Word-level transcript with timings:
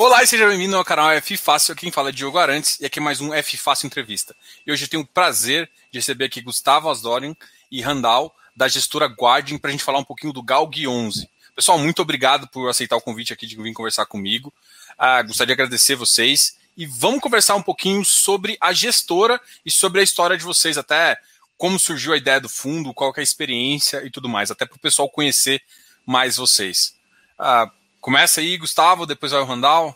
Olá 0.00 0.22
e 0.22 0.28
seja 0.28 0.46
bem-vindo 0.46 0.76
ao 0.76 0.84
canal 0.84 1.10
F 1.10 1.36
Fácil. 1.36 1.74
Quem 1.74 1.90
fala 1.90 2.10
é 2.10 2.12
Diogo 2.12 2.38
Arantes 2.38 2.78
e 2.78 2.86
aqui 2.86 3.00
é 3.00 3.02
mais 3.02 3.20
um 3.20 3.34
F 3.34 3.56
Fácil 3.56 3.88
Entrevista. 3.88 4.32
E 4.64 4.70
hoje 4.70 4.84
eu 4.84 4.88
tenho 4.88 5.02
o 5.02 5.06
prazer 5.06 5.68
de 5.90 5.98
receber 5.98 6.26
aqui 6.26 6.40
Gustavo 6.40 6.88
Asdorian 6.88 7.34
e 7.68 7.82
Randall, 7.82 8.32
da 8.54 8.68
gestora 8.68 9.06
Guardian, 9.06 9.58
para 9.58 9.70
a 9.70 9.72
gente 9.72 9.82
falar 9.82 9.98
um 9.98 10.04
pouquinho 10.04 10.32
do 10.32 10.40
Galg 10.40 10.86
11. 10.86 11.28
Pessoal, 11.52 11.80
muito 11.80 12.00
obrigado 12.00 12.46
por 12.46 12.68
aceitar 12.68 12.94
o 12.94 13.00
convite 13.00 13.32
aqui 13.32 13.44
de 13.44 13.56
vir 13.56 13.72
conversar 13.72 14.06
comigo. 14.06 14.54
Ah, 14.96 15.20
gostaria 15.20 15.48
de 15.48 15.60
agradecer 15.60 15.96
vocês 15.96 16.56
e 16.76 16.86
vamos 16.86 17.18
conversar 17.18 17.56
um 17.56 17.62
pouquinho 17.62 18.04
sobre 18.04 18.56
a 18.60 18.72
gestora 18.72 19.40
e 19.66 19.70
sobre 19.70 20.00
a 20.00 20.04
história 20.04 20.38
de 20.38 20.44
vocês, 20.44 20.78
até 20.78 21.18
como 21.56 21.76
surgiu 21.76 22.12
a 22.12 22.16
ideia 22.16 22.40
do 22.40 22.48
fundo, 22.48 22.94
qual 22.94 23.12
é 23.16 23.20
a 23.20 23.24
experiência 23.24 24.06
e 24.06 24.10
tudo 24.12 24.28
mais, 24.28 24.48
até 24.48 24.64
para 24.64 24.76
o 24.76 24.80
pessoal 24.80 25.10
conhecer 25.10 25.60
mais 26.06 26.36
vocês. 26.36 26.94
Ah, 27.36 27.68
Começa 28.08 28.40
aí, 28.40 28.56
Gustavo, 28.56 29.04
depois 29.04 29.32
vai 29.32 29.42
o 29.42 29.44
Randall. 29.44 29.94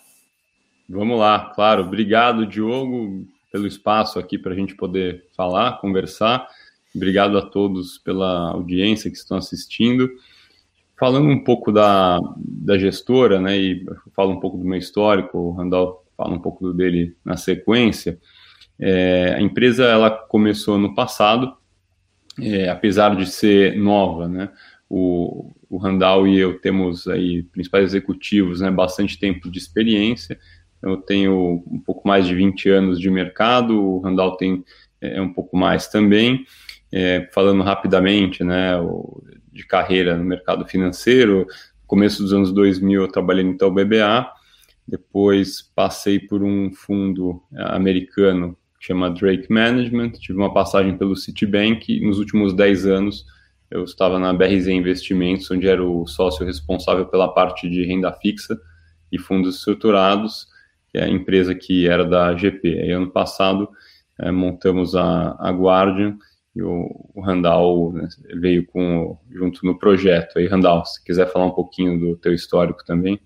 Vamos 0.86 1.18
lá, 1.18 1.50
claro. 1.54 1.84
Obrigado, 1.84 2.44
Diogo, 2.44 3.26
pelo 3.50 3.66
espaço 3.66 4.18
aqui 4.18 4.36
para 4.36 4.52
a 4.52 4.54
gente 4.54 4.74
poder 4.74 5.24
falar, 5.34 5.80
conversar. 5.80 6.46
Obrigado 6.94 7.38
a 7.38 7.40
todos 7.40 7.96
pela 7.96 8.50
audiência 8.50 9.10
que 9.10 9.16
estão 9.16 9.38
assistindo. 9.38 10.10
Falando 11.00 11.26
um 11.26 11.42
pouco 11.42 11.72
da, 11.72 12.18
da 12.36 12.76
gestora, 12.76 13.40
né, 13.40 13.56
e 13.56 13.86
falo 14.14 14.32
um 14.32 14.40
pouco 14.40 14.58
do 14.58 14.64
meu 14.66 14.78
histórico, 14.78 15.38
o 15.38 15.52
Randall 15.52 16.04
fala 16.14 16.34
um 16.34 16.38
pouco 16.38 16.70
dele 16.74 17.16
na 17.24 17.38
sequência. 17.38 18.20
É, 18.78 19.36
a 19.38 19.40
empresa 19.40 19.84
ela 19.84 20.10
começou 20.10 20.76
no 20.76 20.94
passado, 20.94 21.56
é, 22.38 22.68
apesar 22.68 23.16
de 23.16 23.24
ser 23.24 23.74
nova, 23.74 24.28
né? 24.28 24.50
O, 24.86 25.50
o 25.72 25.78
Randall 25.78 26.28
e 26.28 26.38
eu 26.38 26.58
temos 26.60 27.08
aí 27.08 27.44
principais 27.44 27.86
executivos, 27.86 28.60
né, 28.60 28.70
bastante 28.70 29.18
tempo 29.18 29.50
de 29.50 29.58
experiência. 29.58 30.38
Eu 30.82 30.98
tenho 30.98 31.64
um 31.66 31.80
pouco 31.80 32.06
mais 32.06 32.26
de 32.26 32.34
20 32.34 32.68
anos 32.68 33.00
de 33.00 33.08
mercado, 33.08 33.82
o 33.82 33.98
Randall 34.00 34.36
tem 34.36 34.62
é, 35.00 35.18
um 35.18 35.32
pouco 35.32 35.56
mais 35.56 35.88
também. 35.88 36.44
É, 36.92 37.26
falando 37.32 37.62
rapidamente, 37.62 38.44
né, 38.44 38.72
de 39.50 39.66
carreira 39.66 40.14
no 40.14 40.24
mercado 40.24 40.66
financeiro, 40.66 41.46
começo 41.86 42.22
dos 42.22 42.34
anos 42.34 42.52
2000 42.52 43.00
eu 43.00 43.08
trabalhei 43.08 43.42
no 43.42 43.52
Itaú 43.52 43.70
BBA, 43.70 44.30
depois 44.86 45.62
passei 45.74 46.20
por 46.20 46.42
um 46.42 46.70
fundo 46.70 47.42
americano 47.54 48.54
que 48.78 48.88
chama 48.88 49.08
Drake 49.08 49.50
Management, 49.50 50.10
tive 50.20 50.38
uma 50.38 50.52
passagem 50.52 50.98
pelo 50.98 51.16
Citibank 51.16 51.90
e 51.90 52.06
nos 52.06 52.18
últimos 52.18 52.52
10 52.52 52.84
anos 52.84 53.24
eu 53.72 53.84
estava 53.84 54.18
na 54.18 54.32
BRZ 54.32 54.68
Investimentos, 54.68 55.50
onde 55.50 55.66
era 55.66 55.82
o 55.82 56.06
sócio 56.06 56.44
responsável 56.44 57.06
pela 57.06 57.32
parte 57.32 57.68
de 57.68 57.84
renda 57.84 58.12
fixa 58.12 58.58
e 59.10 59.18
fundos 59.18 59.56
estruturados, 59.56 60.46
que 60.90 60.98
é 60.98 61.04
a 61.04 61.08
empresa 61.08 61.54
que 61.54 61.88
era 61.88 62.04
da 62.04 62.36
GP. 62.36 62.80
Aí, 62.80 62.90
ano 62.90 63.10
passado, 63.10 63.68
é, 64.20 64.30
montamos 64.30 64.94
a, 64.94 65.36
a 65.38 65.50
Guardian 65.50 66.18
e 66.54 66.62
o, 66.62 67.10
o 67.14 67.22
Randall 67.22 67.92
né, 67.94 68.08
veio 68.34 68.66
com, 68.66 69.18
junto 69.30 69.64
no 69.64 69.78
projeto. 69.78 70.38
Aí, 70.38 70.46
Randall, 70.46 70.84
se 70.84 71.02
quiser 71.02 71.32
falar 71.32 71.46
um 71.46 71.52
pouquinho 71.52 71.98
do 71.98 72.16
teu 72.16 72.34
histórico 72.34 72.84
também. 72.84 73.18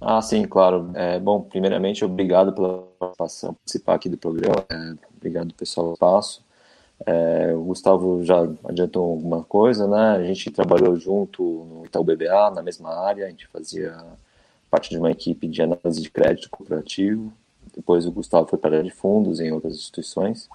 Ah, 0.00 0.22
sim, 0.22 0.46
claro. 0.46 0.90
É, 0.94 1.18
bom, 1.20 1.42
primeiramente, 1.42 2.04
obrigado 2.04 2.52
pela 2.54 2.82
participação, 2.98 3.54
participar 3.54 3.94
aqui 3.94 4.08
do 4.08 4.16
programa. 4.16 4.64
É, 4.70 4.94
obrigado, 5.14 5.52
pessoal, 5.54 5.88
do 5.88 5.92
espaço. 5.94 6.42
É, 7.06 7.54
o 7.54 7.62
Gustavo 7.64 8.24
já 8.24 8.40
adiantou 8.64 9.10
alguma 9.10 9.44
coisa, 9.44 9.86
né? 9.86 10.16
A 10.16 10.24
gente 10.24 10.50
trabalhou 10.50 10.96
junto 10.96 11.42
no 11.42 11.86
Itaú 11.86 12.04
BBA, 12.04 12.50
na 12.50 12.62
mesma 12.62 12.94
área, 12.94 13.26
a 13.26 13.30
gente 13.30 13.46
fazia 13.48 13.96
parte 14.70 14.90
de 14.90 14.98
uma 14.98 15.10
equipe 15.10 15.46
de 15.46 15.62
análise 15.62 16.00
de 16.00 16.10
crédito 16.10 16.48
cooperativo. 16.50 17.32
Depois 17.74 18.06
o 18.06 18.12
Gustavo 18.12 18.46
foi 18.48 18.58
para 18.58 18.70
a 18.70 18.72
área 18.78 18.84
de 18.84 18.94
fundos 18.94 19.40
em 19.40 19.52
outras 19.52 19.74
instituições. 19.74 20.48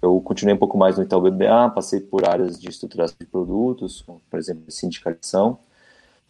Eu 0.00 0.20
continuei 0.20 0.54
um 0.54 0.58
pouco 0.58 0.76
mais 0.76 0.96
no 0.96 1.04
Itaú 1.04 1.20
BBA, 1.20 1.70
passei 1.70 2.00
por 2.00 2.28
áreas 2.28 2.58
de 2.58 2.68
estruturação 2.68 3.16
de 3.20 3.26
produtos, 3.26 4.04
por 4.28 4.38
exemplo, 4.38 4.64
sindicalização. 4.68 5.58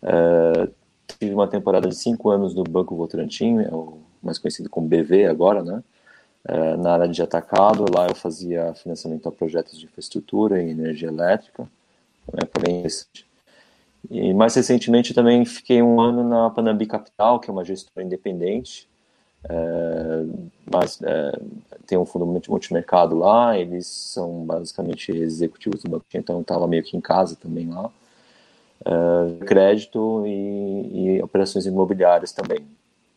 É, 0.03 0.69
tive 1.19 1.35
uma 1.35 1.49
temporada 1.49 1.89
de 1.89 1.95
cinco 1.95 2.31
anos 2.31 2.55
no 2.55 2.65
Banco 2.65 2.97
Votorantim, 2.97 3.59
é 3.61 3.71
mais 4.23 4.39
conhecido 4.39 4.69
como 4.69 4.89
BV 4.89 5.27
agora, 5.27 5.63
né? 5.63 5.83
É, 6.45 6.77
na 6.77 6.95
área 6.95 7.09
de 7.09 7.23
atacado, 7.23 7.85
lá 7.95 8.09
eu 8.09 8.15
fazia 8.15 8.75
financiamento 8.75 9.29
a 9.29 9.33
projetos 9.33 9.79
de 9.79 9.87
infraestrutura 9.87 10.61
e 10.61 10.71
energia 10.71 11.09
elétrica, 11.09 11.69
também 12.27 12.49
foi. 12.51 13.25
E 14.11 14.35
mais 14.35 14.55
recentemente 14.55 15.15
também 15.15 15.45
fiquei 15.45 15.81
um 15.81 16.01
ano 16.01 16.29
na 16.29 16.51
Panambi 16.51 16.87
Capital, 16.87 17.39
que 17.39 17.49
é 17.49 17.53
uma 17.53 17.65
gestora 17.65 18.05
independente, 18.05 18.89
é, 19.49 20.25
mas 20.73 21.01
é, 21.03 21.33
tem 21.87 21.97
um 21.97 22.05
fundo 22.05 22.27
multimercado 22.27 23.17
lá, 23.17 23.57
eles 23.57 23.87
são 23.87 24.45
basicamente 24.45 25.13
executivos 25.13 25.83
do 25.83 25.91
banco, 25.91 26.05
então 26.15 26.37
eu 26.37 26.43
estava 26.43 26.67
meio 26.67 26.83
que 26.83 26.97
em 26.97 27.01
casa 27.01 27.37
também 27.37 27.69
lá 27.69 27.91
uh, 28.87 29.45
crédito 29.45 30.25
e, 30.27 31.17
e, 31.17 31.23
operações 31.23 31.67
imobiliárias 31.67 32.33
também. 32.33 32.67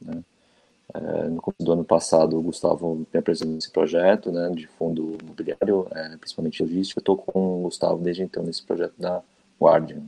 Né? 0.02 0.22
Uh, 0.94 1.30
no 1.32 1.42
começo 1.42 1.64
do 1.64 1.74
ano 1.74 1.84
passado, 1.84 2.38
o 2.38 2.42
Gustavo 2.42 3.06
me 3.12 3.20
apresentou 3.20 3.58
esse 3.58 3.72
projeto 3.72 4.32
né, 4.32 4.50
de 4.54 4.68
fundo 4.68 5.18
imobiliário, 5.22 5.82
uh, 5.82 6.18
principalmente 6.20 6.62
logística. 6.62 7.00
Estou 7.00 7.18
com 7.18 7.60
o 7.60 7.64
Gustavo 7.64 8.02
desde 8.02 8.24
então 8.24 8.44
nesse 8.44 8.64
projeto 8.64 8.94
da 8.98 9.22
Guardian. 9.60 10.04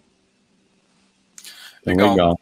Legal. 1.85 2.09
Legal. 2.11 2.39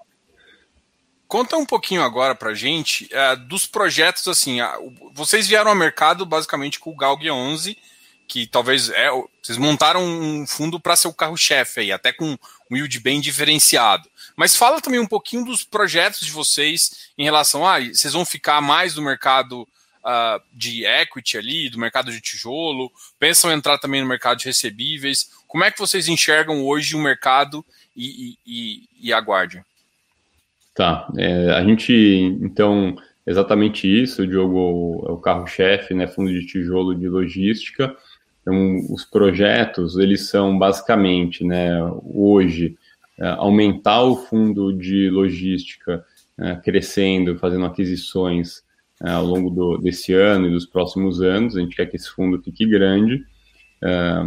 Conta 1.28 1.58
um 1.58 1.66
pouquinho 1.66 2.04
agora 2.04 2.36
para 2.36 2.54
gente 2.54 3.10
dos 3.48 3.66
projetos 3.66 4.28
assim. 4.28 4.60
vocês 5.14 5.48
vieram 5.48 5.72
ao 5.72 5.76
mercado 5.76 6.24
basicamente 6.24 6.80
com 6.80 6.92
o 6.92 6.96
Galg 6.96 7.30
11 7.30 7.76
que 8.28 8.48
talvez 8.48 8.90
é, 8.90 9.10
vocês 9.42 9.58
montaram 9.58 10.04
um 10.04 10.46
fundo 10.48 10.80
para 10.80 10.96
ser 10.96 11.08
o 11.08 11.14
carro-chefe 11.14 11.82
aí, 11.82 11.92
até 11.92 12.12
com 12.12 12.38
um 12.70 12.76
yield 12.76 13.00
bem 13.00 13.22
diferenciado. 13.22 14.10
Mas 14.36 14.56
fala 14.56 14.82
também 14.82 15.00
um 15.00 15.08
pouquinho 15.08 15.46
dos 15.46 15.64
projetos 15.64 16.22
de 16.22 16.32
vocês 16.32 17.10
em 17.18 17.24
relação 17.24 17.66
a 17.66 17.80
vocês 17.80 18.14
vão 18.14 18.26
ficar 18.26 18.62
mais 18.62 18.96
no 18.96 19.02
mercado 19.02 19.62
uh, 19.62 20.42
de 20.54 20.86
equity 20.86 21.38
ali, 21.38 21.70
do 21.70 21.80
mercado 21.80 22.12
de 22.12 22.22
tijolo, 22.22 22.92
pensam 23.20 23.52
entrar 23.52 23.78
também 23.78 24.02
no 24.02 24.08
mercado 24.08 24.40
de 24.40 24.46
recebíveis. 24.46 25.32
Como 25.48 25.64
é 25.64 25.72
que 25.72 25.80
vocês 25.80 26.08
enxergam 26.08 26.66
hoje 26.66 26.96
o 26.96 27.00
mercado 27.00 27.66
e, 27.96 28.38
e, 28.46 28.90
e 29.00 29.14
a 29.14 29.20
Guardian? 29.20 29.64
Tá, 30.74 31.08
é, 31.18 31.52
a 31.52 31.64
gente 31.64 31.94
então 32.42 32.98
exatamente 33.26 33.88
isso, 33.88 34.22
o 34.22 34.28
Diogo 34.28 35.06
é 35.08 35.12
o 35.12 35.18
carro-chefe, 35.18 35.94
né, 35.94 36.06
fundo 36.06 36.32
de 36.32 36.46
tijolo 36.46 36.94
de 36.94 37.08
logística. 37.08 37.96
Então, 38.46 38.78
os 38.94 39.04
projetos, 39.04 39.98
eles 39.98 40.30
são 40.30 40.56
basicamente, 40.56 41.44
né, 41.44 41.82
hoje, 42.04 42.78
é, 43.20 43.28
aumentar 43.30 44.04
o 44.04 44.16
fundo 44.16 44.72
de 44.72 45.10
logística, 45.10 46.06
é, 46.38 46.56
crescendo, 46.58 47.40
fazendo 47.40 47.66
aquisições 47.66 48.62
é, 49.04 49.10
ao 49.10 49.26
longo 49.26 49.50
do, 49.50 49.78
desse 49.80 50.14
ano 50.14 50.48
e 50.48 50.52
dos 50.52 50.68
próximos 50.68 51.22
anos. 51.22 51.58
A 51.58 51.62
gente 51.62 51.76
quer 51.76 51.88
que 51.88 51.96
esse 51.96 52.10
fundo 52.10 52.42
fique 52.42 52.68
grande. 52.68 53.24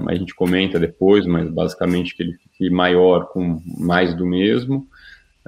a 0.06 0.14
gente 0.14 0.34
comenta 0.34 0.78
depois, 0.78 1.26
mas 1.26 1.50
basicamente 1.50 2.14
que 2.14 2.22
ele 2.22 2.34
fique 2.34 2.70
maior 2.70 3.26
com 3.26 3.60
mais 3.78 4.14
do 4.14 4.24
mesmo. 4.26 4.86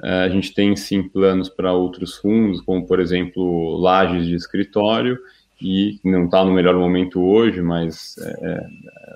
a 0.01 0.29
gente 0.29 0.53
tem 0.53 0.75
sim 0.75 1.03
planos 1.03 1.49
para 1.49 1.73
outros 1.73 2.15
fundos, 2.17 2.61
como 2.61 2.85
por 2.85 2.99
exemplo 2.99 3.77
lajes 3.77 4.25
de 4.27 4.35
escritório, 4.35 5.17
e 5.61 5.99
não 6.03 6.25
está 6.25 6.43
no 6.43 6.51
melhor 6.51 6.75
momento 6.75 7.21
hoje, 7.21 7.61
mas 7.61 8.17
é, 8.17 8.29
é, 8.41 8.67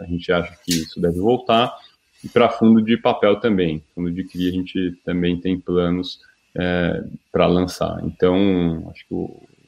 a 0.02 0.06
gente 0.06 0.32
acha 0.32 0.56
que 0.64 0.72
isso 0.72 1.02
deve 1.02 1.20
voltar. 1.20 1.76
E 2.24 2.30
para 2.30 2.50
fundo 2.50 2.82
de 2.82 2.96
papel 2.98 3.40
também, 3.40 3.84
fundo 3.94 4.12
de 4.12 4.24
CRI 4.24 4.50
a 4.50 4.52
gente 4.52 5.02
também 5.04 5.40
tem 5.40 5.60
planos 5.60 6.20
é, 6.56 7.04
para 7.32 7.48
lançar. 7.48 8.00
Então, 8.04 8.88
acho 8.92 9.08
que 9.08 9.16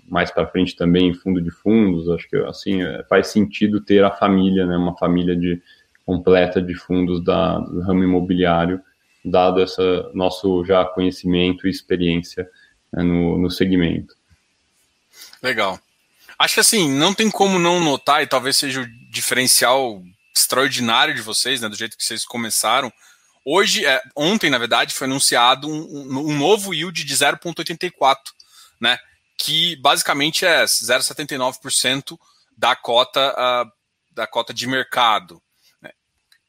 mais 0.07 0.31
para 0.31 0.47
frente 0.47 0.75
também 0.75 1.13
fundo 1.13 1.41
de 1.41 1.51
fundos, 1.51 2.09
acho 2.09 2.29
que 2.29 2.37
assim 2.37 2.81
é, 2.81 3.03
faz 3.09 3.27
sentido 3.27 3.81
ter 3.81 4.03
a 4.03 4.11
família, 4.11 4.65
né, 4.65 4.77
uma 4.77 4.95
família 4.97 5.35
de 5.35 5.61
completa 6.05 6.61
de 6.61 6.73
fundos 6.75 7.21
da, 7.21 7.59
do 7.59 7.81
ramo 7.81 8.03
imobiliário, 8.03 8.79
dado 9.25 9.61
esse 9.61 9.81
nosso 10.13 10.63
já 10.63 10.85
conhecimento 10.85 11.67
e 11.67 11.69
experiência 11.69 12.47
né, 12.93 13.03
no, 13.03 13.37
no 13.37 13.51
segmento. 13.51 14.15
Legal. 15.43 15.77
Acho 16.39 16.55
que 16.55 16.59
assim, 16.59 16.89
não 16.89 17.13
tem 17.13 17.31
como 17.31 17.57
não 17.57 17.79
notar, 17.79 18.21
e 18.21 18.27
talvez 18.27 18.57
seja 18.57 18.81
o 18.81 18.87
diferencial 19.09 20.01
extraordinário 20.35 21.15
de 21.15 21.21
vocês, 21.21 21.61
né, 21.61 21.67
do 21.67 21.75
jeito 21.75 21.97
que 21.97 22.03
vocês 22.03 22.23
começaram. 22.23 22.91
Hoje, 23.43 23.85
é, 23.85 24.01
ontem, 24.15 24.49
na 24.49 24.57
verdade, 24.57 24.93
foi 24.93 25.07
anunciado 25.07 25.69
um, 25.69 26.31
um 26.31 26.37
novo 26.37 26.73
yield 26.73 27.03
de 27.03 27.15
0,84, 27.15 28.17
né? 28.79 28.99
Que 29.37 29.75
basicamente 29.77 30.45
é 30.45 30.65
0,79% 30.65 32.17
da 32.57 32.75
cota, 32.75 33.33
uh, 33.33 33.71
da 34.13 34.27
cota 34.27 34.53
de 34.53 34.67
mercado. 34.67 35.41
Né? 35.81 35.91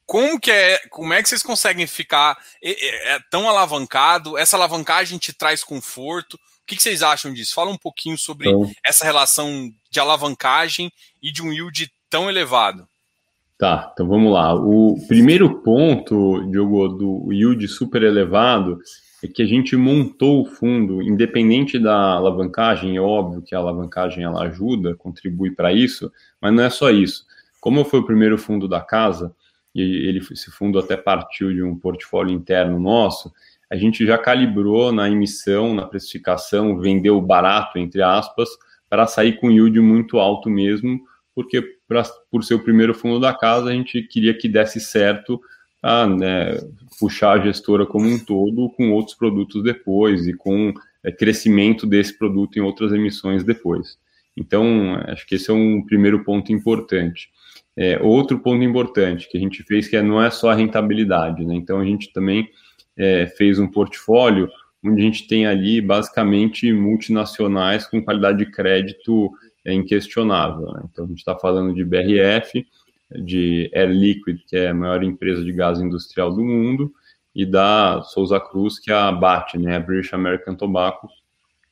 como 0.04 0.40
que 0.40 0.50
é, 0.50 0.78
como 0.88 1.12
é 1.12 1.22
que 1.22 1.28
vocês 1.28 1.42
conseguem 1.42 1.86
ficar 1.86 2.36
é, 2.62 3.14
é, 3.14 3.20
tão 3.30 3.48
alavancado? 3.48 4.36
Essa 4.36 4.56
alavancagem 4.56 5.18
te 5.18 5.32
traz 5.32 5.62
conforto? 5.62 6.40
O 6.68 6.70
que, 6.70 6.76
que 6.76 6.82
vocês 6.82 7.02
acham 7.02 7.32
disso? 7.32 7.54
Fala 7.54 7.70
um 7.70 7.78
pouquinho 7.78 8.18
sobre 8.18 8.50
então, 8.50 8.70
essa 8.84 9.02
relação 9.02 9.72
de 9.90 9.98
alavancagem 9.98 10.92
e 11.22 11.32
de 11.32 11.42
um 11.42 11.50
yield 11.50 11.90
tão 12.10 12.28
elevado. 12.28 12.86
Tá, 13.56 13.90
então 13.90 14.06
vamos 14.06 14.30
lá. 14.30 14.54
O 14.54 15.02
primeiro 15.08 15.62
ponto, 15.62 16.46
Diogo, 16.50 16.88
do 16.88 17.32
yield 17.32 17.66
super 17.68 18.02
elevado 18.02 18.78
é 19.24 19.26
que 19.26 19.42
a 19.42 19.46
gente 19.46 19.76
montou 19.76 20.42
o 20.42 20.44
fundo, 20.44 21.00
independente 21.00 21.78
da 21.78 22.12
alavancagem, 22.12 22.98
é 22.98 23.00
óbvio 23.00 23.40
que 23.40 23.54
a 23.54 23.58
alavancagem 23.58 24.22
ela 24.22 24.42
ajuda, 24.42 24.94
contribui 24.94 25.50
para 25.50 25.72
isso, 25.72 26.12
mas 26.38 26.52
não 26.52 26.64
é 26.64 26.68
só 26.68 26.90
isso. 26.90 27.24
Como 27.62 27.82
foi 27.82 28.00
o 28.00 28.06
primeiro 28.06 28.36
fundo 28.36 28.68
da 28.68 28.82
casa, 28.82 29.34
e 29.74 29.80
ele, 29.80 30.18
esse 30.18 30.50
fundo 30.50 30.78
até 30.78 30.98
partiu 30.98 31.50
de 31.50 31.62
um 31.62 31.74
portfólio 31.74 32.34
interno 32.34 32.78
nosso, 32.78 33.32
a 33.70 33.76
gente 33.76 34.06
já 34.06 34.16
calibrou 34.16 34.92
na 34.92 35.08
emissão, 35.10 35.74
na 35.74 35.86
precificação, 35.86 36.78
vendeu 36.78 37.20
barato, 37.20 37.78
entre 37.78 38.02
aspas, 38.02 38.48
para 38.88 39.06
sair 39.06 39.38
com 39.38 39.50
yield 39.50 39.78
muito 39.80 40.18
alto 40.18 40.48
mesmo, 40.48 41.00
porque 41.34 41.62
pra, 41.86 42.02
por 42.30 42.42
ser 42.42 42.54
o 42.54 42.64
primeiro 42.64 42.94
fundo 42.94 43.20
da 43.20 43.34
casa, 43.34 43.68
a 43.68 43.72
gente 43.72 44.02
queria 44.02 44.32
que 44.32 44.48
desse 44.48 44.80
certo 44.80 45.40
a 45.82 46.06
né, 46.06 46.58
puxar 46.98 47.38
a 47.38 47.44
gestora 47.44 47.86
como 47.86 48.08
um 48.08 48.18
todo 48.18 48.70
com 48.70 48.90
outros 48.92 49.16
produtos 49.16 49.62
depois 49.62 50.26
e 50.26 50.32
com 50.32 50.72
é, 51.04 51.12
crescimento 51.12 51.86
desse 51.86 52.16
produto 52.18 52.58
em 52.58 52.62
outras 52.62 52.92
emissões 52.92 53.44
depois. 53.44 53.98
Então, 54.36 54.94
acho 55.06 55.26
que 55.26 55.34
esse 55.34 55.50
é 55.50 55.54
um 55.54 55.82
primeiro 55.84 56.24
ponto 56.24 56.52
importante. 56.52 57.28
É, 57.76 58.00
outro 58.00 58.38
ponto 58.40 58.62
importante 58.62 59.28
que 59.28 59.36
a 59.36 59.40
gente 59.40 59.62
fez 59.62 59.86
que 59.86 59.96
é, 59.96 60.02
não 60.02 60.22
é 60.22 60.30
só 60.30 60.50
a 60.50 60.54
rentabilidade, 60.54 61.44
né? 61.44 61.54
Então, 61.54 61.78
a 61.78 61.84
gente 61.84 62.12
também 62.12 62.48
é, 62.98 63.26
fez 63.26 63.58
um 63.58 63.68
portfólio 63.68 64.50
onde 64.84 65.00
a 65.00 65.04
gente 65.04 65.26
tem 65.26 65.46
ali 65.46 65.80
basicamente 65.80 66.72
multinacionais 66.72 67.86
com 67.86 68.02
qualidade 68.02 68.38
de 68.38 68.50
crédito 68.50 69.30
é, 69.64 69.72
inquestionável. 69.72 70.72
Né? 70.72 70.82
Então, 70.90 71.04
a 71.04 71.08
gente 71.08 71.18
está 71.18 71.36
falando 71.36 71.74
de 71.74 71.84
BRF, 71.84 72.66
de 73.24 73.70
Air 73.74 73.90
Liquid, 73.90 74.40
que 74.46 74.56
é 74.56 74.68
a 74.68 74.74
maior 74.74 75.02
empresa 75.02 75.42
de 75.42 75.52
gás 75.52 75.80
industrial 75.80 76.32
do 76.32 76.44
mundo, 76.44 76.92
e 77.34 77.46
da 77.46 78.02
Souza 78.02 78.40
Cruz, 78.40 78.78
que 78.78 78.90
é 78.90 78.94
a 78.94 79.12
BAT, 79.12 79.54
né, 79.54 79.76
a 79.76 79.80
British 79.80 80.12
American 80.12 80.54
Tobacco, 80.54 81.08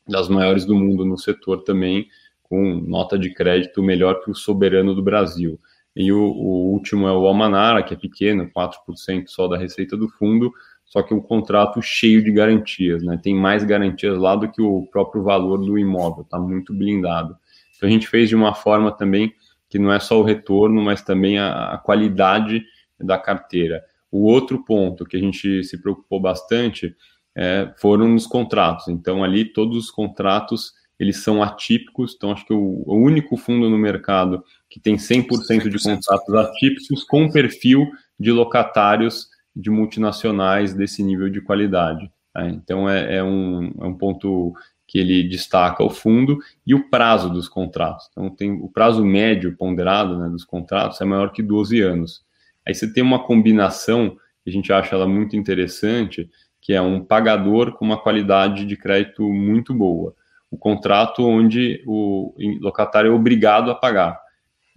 das 0.07 0.29
maiores 0.29 0.65
do 0.65 0.77
mundo 0.77 1.05
no 1.05 1.19
setor 1.19 1.63
também, 1.65 2.07
com 2.43 2.75
nota 2.75 3.19
de 3.19 3.35
crédito 3.35 3.83
melhor 3.83 4.23
que 4.23 4.31
o 4.31 4.35
soberano 4.35 4.95
do 4.95 5.03
Brasil. 5.03 5.59
E 5.95 6.13
o, 6.13 6.21
o 6.21 6.71
último 6.73 7.09
é 7.09 7.13
o 7.13 7.27
Almanara, 7.27 7.83
que 7.83 7.95
é 7.95 7.97
pequeno, 7.97 8.51
4% 8.57 9.25
só 9.27 9.49
da 9.49 9.57
receita 9.57 9.97
do 9.97 10.09
fundo, 10.09 10.53
só 10.87 11.03
que 11.03 11.13
um 11.13 11.21
contrato 11.21 11.83
cheio 11.83 12.23
de 12.23 12.31
garantias, 12.31 13.03
né? 13.03 13.19
Tem 13.21 13.35
mais 13.35 13.65
garantias 13.65 14.17
lá 14.17 14.37
do 14.37 14.51
que 14.51 14.63
o 14.63 14.87
próprio 14.87 15.23
valor 15.23 15.59
do 15.59 15.77
imóvel, 15.77 16.23
está 16.23 16.39
muito 16.39 16.73
blindado. 16.73 17.37
Então 17.77 17.89
a 17.89 17.93
gente 17.93 18.07
fez 18.07 18.29
de 18.29 18.37
uma 18.37 18.55
forma 18.55 18.91
também 18.93 19.35
que 19.69 19.79
não 19.79 19.93
é 19.93 19.99
só 19.99 20.19
o 20.19 20.23
retorno, 20.23 20.81
mas 20.81 21.03
também 21.03 21.39
a, 21.39 21.75
a 21.75 21.79
qualidade 21.79 22.65
da 22.99 23.19
carteira. 23.19 23.85
O 24.11 24.25
outro 24.25 24.65
ponto 24.65 25.05
que 25.05 25.17
a 25.17 25.21
gente 25.21 25.65
se 25.65 25.81
preocupou 25.83 26.21
bastante 26.21 26.95
é, 27.37 27.71
foram 27.77 28.15
os 28.15 28.27
contratos. 28.27 28.89
Então 28.89 29.23
ali 29.23 29.45
todos 29.45 29.77
os 29.77 29.91
contratos 29.91 30.73
eles 30.99 31.23
são 31.23 31.43
atípicos, 31.43 32.15
então 32.17 32.33
acho 32.33 32.47
que 32.47 32.55
o, 32.55 32.83
o 32.87 32.97
único 32.97 33.37
fundo 33.37 33.69
no 33.69 33.77
mercado 33.77 34.43
que 34.71 34.81
tem 34.81 34.97
100%, 34.97 35.27
100%. 35.47 35.69
de 35.69 35.83
contratos 35.83 36.35
atípicos 36.35 37.05
com 37.05 37.31
perfil 37.31 37.87
de 38.19 38.33
locatários 38.33 39.29
de 39.57 39.71
multinacionais 39.71 40.75
desse 40.75 41.03
nível 41.03 41.31
de 41.31 41.41
qualidade. 41.41 42.11
Tá? 42.33 42.47
Então 42.47 42.89
é, 42.89 43.17
é, 43.17 43.25
um, 43.25 43.73
é 43.81 43.87
um 43.87 43.95
ponto 43.95 44.55
que 44.87 44.99
ele 44.99 45.25
destaca 45.25 45.83
o 45.83 45.91
fundo 45.91 46.39
e 46.65 46.75
o 46.75 46.89
prazo 46.89 47.29
dos 47.29 47.49
contratos. 47.49 48.09
Então, 48.13 48.31
tem 48.31 48.53
o 48.53 48.69
prazo 48.69 49.05
médio 49.05 49.57
ponderado 49.57 50.17
né, 50.17 50.29
dos 50.29 50.45
contratos 50.45 51.01
é 51.01 51.05
maior 51.05 51.33
que 51.33 51.43
12 51.43 51.81
anos. 51.81 52.25
Aí 52.65 52.75
você 52.75 52.93
tem 52.93 53.03
uma 53.03 53.25
combinação 53.25 54.17
que 54.45 54.51
a 54.51 54.53
gente 54.53 54.73
acha 54.73 54.95
ela 54.95 55.09
muito 55.09 55.37
interessante, 55.37 56.31
que 56.61 56.73
é 56.73 56.81
um 56.81 57.05
pagador 57.05 57.73
com 57.73 57.85
uma 57.85 58.01
qualidade 58.01 58.65
de 58.65 58.77
crédito 58.77 59.29
muito 59.33 59.75
boa. 59.75 60.15
O 60.51 60.57
contrato 60.57 61.25
onde 61.27 61.83
o 61.87 62.35
locatário 62.61 63.11
é 63.11 63.15
obrigado 63.15 63.71
a 63.71 63.75
pagar. 63.75 64.21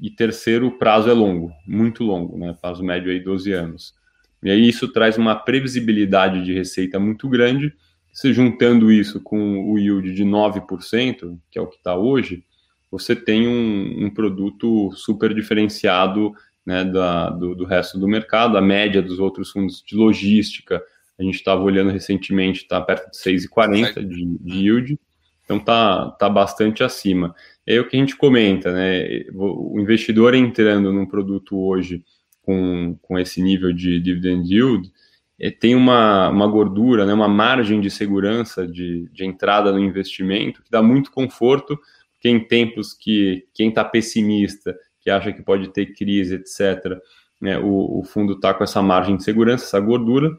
E 0.02 0.10
terceiro, 0.10 0.68
o 0.68 0.78
prazo 0.78 1.10
é 1.10 1.14
longo, 1.14 1.52
muito 1.68 2.04
longo, 2.04 2.38
né? 2.38 2.56
Prazo 2.60 2.84
médio 2.84 3.12
aí 3.12 3.20
12 3.20 3.52
anos. 3.52 3.94
E 4.42 4.50
aí 4.50 4.68
isso 4.68 4.88
traz 4.92 5.18
uma 5.18 5.36
previsibilidade 5.36 6.44
de 6.44 6.54
receita 6.54 7.00
muito 7.00 7.28
grande 7.28 7.74
se 8.12 8.34
juntando 8.34 8.92
isso 8.92 9.22
com 9.22 9.72
o 9.72 9.78
yield 9.78 10.14
de 10.14 10.26
9%, 10.26 11.40
que 11.50 11.58
é 11.58 11.62
o 11.62 11.68
que 11.68 11.78
está 11.78 11.96
hoje, 11.96 12.44
você 12.92 13.16
tem 13.16 13.48
um, 13.48 14.06
um, 14.06 14.10
produto 14.10 14.92
super 14.94 15.34
diferenciado 15.34 16.34
né, 16.66 16.84
da, 16.84 17.30
do, 17.30 17.56
do, 17.56 17.66
resto 17.66 18.00
do 18.00 18.08
mercado. 18.08 18.58
A 18.58 18.62
média 18.62 19.02
dos 19.02 19.20
outros 19.20 19.52
fundos 19.52 19.84
de 19.86 19.96
logística, 19.96 20.82
a 21.20 21.24
gente 21.24 21.36
estava 21.36 21.62
olhando 21.62 21.92
recentemente, 21.92 22.64
está 22.64 22.82
perto 22.82 23.12
de 23.12 23.18
6,40 23.18 24.06
de, 24.06 24.26
de 24.26 24.54
yield, 24.54 25.00
então 25.46 25.58
está 25.58 26.12
tá 26.12 26.30
bastante 26.30 26.84
acima. 26.84 27.36
É 27.66 27.80
o 27.80 27.88
que 27.88 27.96
a 27.96 28.00
gente 28.00 28.16
comenta, 28.16 28.74
né? 28.74 29.24
O 29.34 29.80
investidor 29.80 30.34
entrando 30.34 30.92
num 30.92 31.06
produto 31.06 31.58
hoje 31.58 32.04
com, 32.42 32.98
com 33.02 33.18
esse 33.18 33.42
nível 33.42 33.74
de 33.74 34.00
dividend 34.00 34.54
yield, 34.54 34.92
é, 35.40 35.50
tem 35.50 35.76
uma, 35.76 36.30
uma 36.30 36.48
gordura, 36.48 37.06
né, 37.06 37.14
uma 37.14 37.28
margem 37.28 37.80
de 37.80 37.90
segurança 37.90 38.68
de, 38.68 39.10
de 39.14 39.26
entrada 39.26 39.72
no 39.72 39.80
investimento 39.80 40.62
que 40.62 40.70
dá 40.70 40.82
muito 40.82 41.12
conforto, 41.12 41.80
porque 42.14 42.28
em 42.28 42.40
tempos 42.40 42.94
que 42.94 43.48
quem 43.54 43.70
está 43.70 43.86
pessimista, 43.86 44.78
que 45.00 45.10
acha 45.10 45.32
que 45.32 45.42
pode 45.42 45.70
ter 45.70 45.94
crise, 45.94 46.36
etc., 46.36 46.98
né, 47.40 47.58
o, 47.58 48.00
o 48.00 48.04
fundo 48.04 48.34
está 48.34 48.54
com 48.54 48.64
essa 48.64 48.82
margem 48.82 49.16
de 49.16 49.24
segurança, 49.24 49.64
essa 49.64 49.80
gordura, 49.80 50.30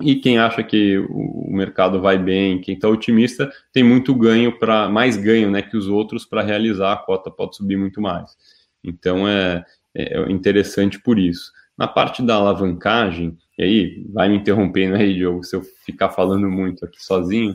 e 0.00 0.14
quem 0.14 0.38
acha 0.38 0.62
que 0.62 0.98
o, 0.98 1.48
o 1.48 1.52
mercado 1.52 2.00
vai 2.00 2.16
bem, 2.16 2.60
quem 2.60 2.74
está 2.74 2.88
otimista, 2.88 3.50
tem 3.72 3.82
muito 3.82 4.14
ganho 4.14 4.58
para 4.58 4.88
mais 4.88 5.16
ganho 5.16 5.50
né, 5.50 5.60
que 5.60 5.76
os 5.76 5.88
outros 5.88 6.24
para 6.24 6.42
realizar, 6.42 6.92
a 6.92 6.96
cota 6.96 7.30
pode 7.30 7.56
subir 7.56 7.76
muito 7.76 8.00
mais. 8.00 8.36
Então 8.82 9.28
é, 9.28 9.64
é 9.94 10.30
interessante 10.30 11.00
por 11.00 11.18
isso. 11.18 11.52
Na 11.76 11.88
parte 11.88 12.22
da 12.22 12.34
alavancagem, 12.34 13.36
e 13.58 13.62
aí 13.62 14.06
vai 14.12 14.28
me 14.28 14.36
interrompendo 14.36 14.96
aí, 14.96 15.14
Diogo, 15.14 15.42
se 15.44 15.56
eu 15.56 15.62
ficar 15.84 16.10
falando 16.10 16.48
muito 16.50 16.84
aqui 16.84 17.02
sozinho, 17.02 17.54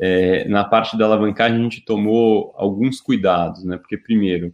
é, 0.00 0.48
na 0.48 0.64
parte 0.64 0.96
da 0.96 1.04
alavancagem 1.04 1.58
a 1.58 1.62
gente 1.62 1.84
tomou 1.84 2.54
alguns 2.56 3.00
cuidados, 3.00 3.64
né? 3.64 3.76
Porque, 3.76 3.98
primeiro, 3.98 4.52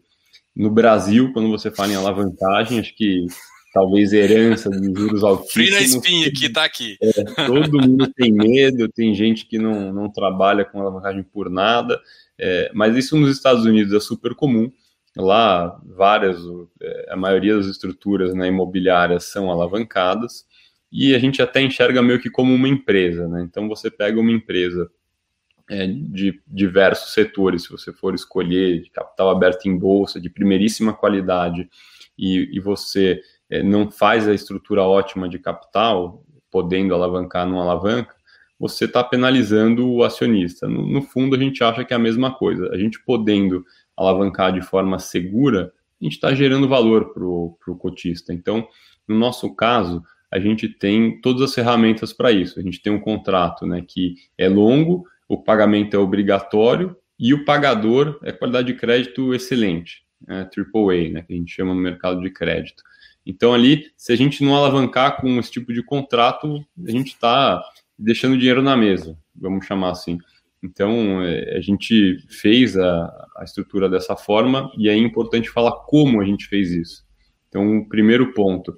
no 0.54 0.70
Brasil, 0.70 1.32
quando 1.32 1.48
você 1.48 1.70
fala 1.70 1.92
em 1.92 1.96
alavancagem, 1.96 2.80
acho 2.80 2.94
que 2.96 3.26
talvez 3.72 4.12
herança 4.12 4.70
de 4.70 4.86
juros 4.86 5.22
altíssimos. 5.22 5.52
Frio 5.52 5.70
na 5.72 5.80
espinha 5.82 6.32
que 6.32 6.48
tá 6.48 6.64
aqui. 6.64 6.96
É, 7.00 7.46
todo 7.46 7.78
mundo 7.78 8.10
tem 8.16 8.32
medo, 8.32 8.88
tem 8.88 9.14
gente 9.14 9.46
que 9.46 9.58
não, 9.58 9.92
não 9.92 10.10
trabalha 10.10 10.64
com 10.64 10.80
alavancagem 10.80 11.22
por 11.22 11.50
nada, 11.50 12.00
é, 12.38 12.70
mas 12.74 12.96
isso 12.96 13.16
nos 13.16 13.30
Estados 13.30 13.64
Unidos 13.66 13.92
é 13.92 14.00
super 14.00 14.34
comum. 14.34 14.72
Lá, 15.16 15.80
várias, 15.84 16.38
é, 16.80 17.08
a 17.10 17.16
maioria 17.16 17.56
das 17.56 17.66
estruturas 17.66 18.34
né, 18.34 18.48
imobiliárias 18.48 19.24
são 19.24 19.50
alavancadas 19.50 20.44
e 20.92 21.14
a 21.14 21.18
gente 21.18 21.40
até 21.40 21.62
enxerga 21.62 22.02
meio 22.02 22.20
que 22.20 22.30
como 22.30 22.54
uma 22.54 22.68
empresa. 22.68 23.26
Né? 23.26 23.42
Então, 23.42 23.68
você 23.68 23.90
pega 23.90 24.20
uma 24.20 24.30
empresa 24.30 24.90
é, 25.70 25.86
de 25.86 26.40
diversos 26.46 27.12
setores, 27.12 27.64
se 27.64 27.70
você 27.70 27.92
for 27.92 28.14
escolher, 28.14 28.82
de 28.82 28.90
capital 28.90 29.30
aberto 29.30 29.66
em 29.66 29.76
bolsa, 29.76 30.20
de 30.20 30.30
primeiríssima 30.30 30.92
qualidade, 30.92 31.68
e, 32.18 32.50
e 32.52 32.60
você 32.60 33.20
é, 33.50 33.62
não 33.62 33.90
faz 33.90 34.28
a 34.28 34.34
estrutura 34.34 34.82
ótima 34.82 35.28
de 35.28 35.38
capital, 35.38 36.24
podendo 36.50 36.94
alavancar 36.94 37.46
numa 37.46 37.62
alavanca, 37.62 38.14
você 38.58 38.86
está 38.86 39.04
penalizando 39.04 39.90
o 39.90 40.02
acionista. 40.02 40.66
No, 40.66 40.86
no, 40.86 41.02
fundo, 41.02 41.36
a 41.36 41.38
gente 41.38 41.62
acha 41.62 41.84
que 41.84 41.92
é 41.92 41.96
a 41.96 42.00
mesma 42.00 42.34
coisa. 42.34 42.70
A 42.70 42.78
gente 42.78 43.02
podendo 43.04 43.64
alavancar 43.96 44.52
de 44.52 44.60
forma 44.60 44.98
segura, 44.98 45.72
a 46.00 46.04
gente 46.04 46.14
está 46.14 46.34
gerando 46.34 46.68
valor 46.68 47.12
para 47.12 47.24
o 47.24 47.78
cotista. 47.78 48.32
Então, 48.32 48.68
no 49.08 49.16
nosso 49.16 49.54
caso, 49.54 50.02
a 50.30 50.38
gente 50.38 50.68
tem 50.68 51.20
todas 51.20 51.42
as 51.42 51.54
ferramentas 51.54 52.12
para 52.12 52.32
isso. 52.32 52.58
A 52.58 52.62
gente 52.62 52.82
tem 52.82 52.92
um 52.92 53.00
contrato 53.00 53.66
né, 53.66 53.82
que 53.86 54.16
é 54.36 54.48
longo, 54.48 55.06
o 55.28 55.42
pagamento 55.42 55.94
é 55.94 55.98
obrigatório 55.98 56.96
e 57.18 57.32
o 57.32 57.44
pagador 57.44 58.18
é 58.22 58.32
qualidade 58.32 58.66
de 58.72 58.78
crédito 58.78 59.34
excelente, 59.34 60.04
né, 60.26 60.48
AAA, 60.54 61.10
né, 61.10 61.22
que 61.22 61.32
a 61.32 61.36
gente 61.36 61.52
chama 61.52 61.74
no 61.74 61.80
mercado 61.80 62.20
de 62.20 62.30
crédito. 62.30 62.82
Então, 63.24 63.52
ali, 63.52 63.90
se 63.96 64.12
a 64.12 64.16
gente 64.16 64.44
não 64.44 64.54
alavancar 64.54 65.20
com 65.20 65.38
esse 65.38 65.50
tipo 65.50 65.72
de 65.72 65.82
contrato, 65.82 66.64
a 66.86 66.90
gente 66.90 67.08
está 67.08 67.60
deixando 67.98 68.36
dinheiro 68.36 68.62
na 68.62 68.76
mesa, 68.76 69.18
vamos 69.34 69.66
chamar 69.66 69.90
assim. 69.90 70.18
Então, 70.66 71.22
é, 71.22 71.56
a 71.56 71.60
gente 71.60 72.18
fez 72.28 72.76
a, 72.76 73.26
a 73.36 73.44
estrutura 73.44 73.88
dessa 73.88 74.16
forma 74.16 74.70
e 74.76 74.88
é 74.88 74.96
importante 74.96 75.48
falar 75.48 75.72
como 75.86 76.20
a 76.20 76.24
gente 76.24 76.46
fez 76.46 76.72
isso. 76.72 77.04
Então, 77.48 77.78
o 77.78 77.88
primeiro 77.88 78.34
ponto, 78.34 78.76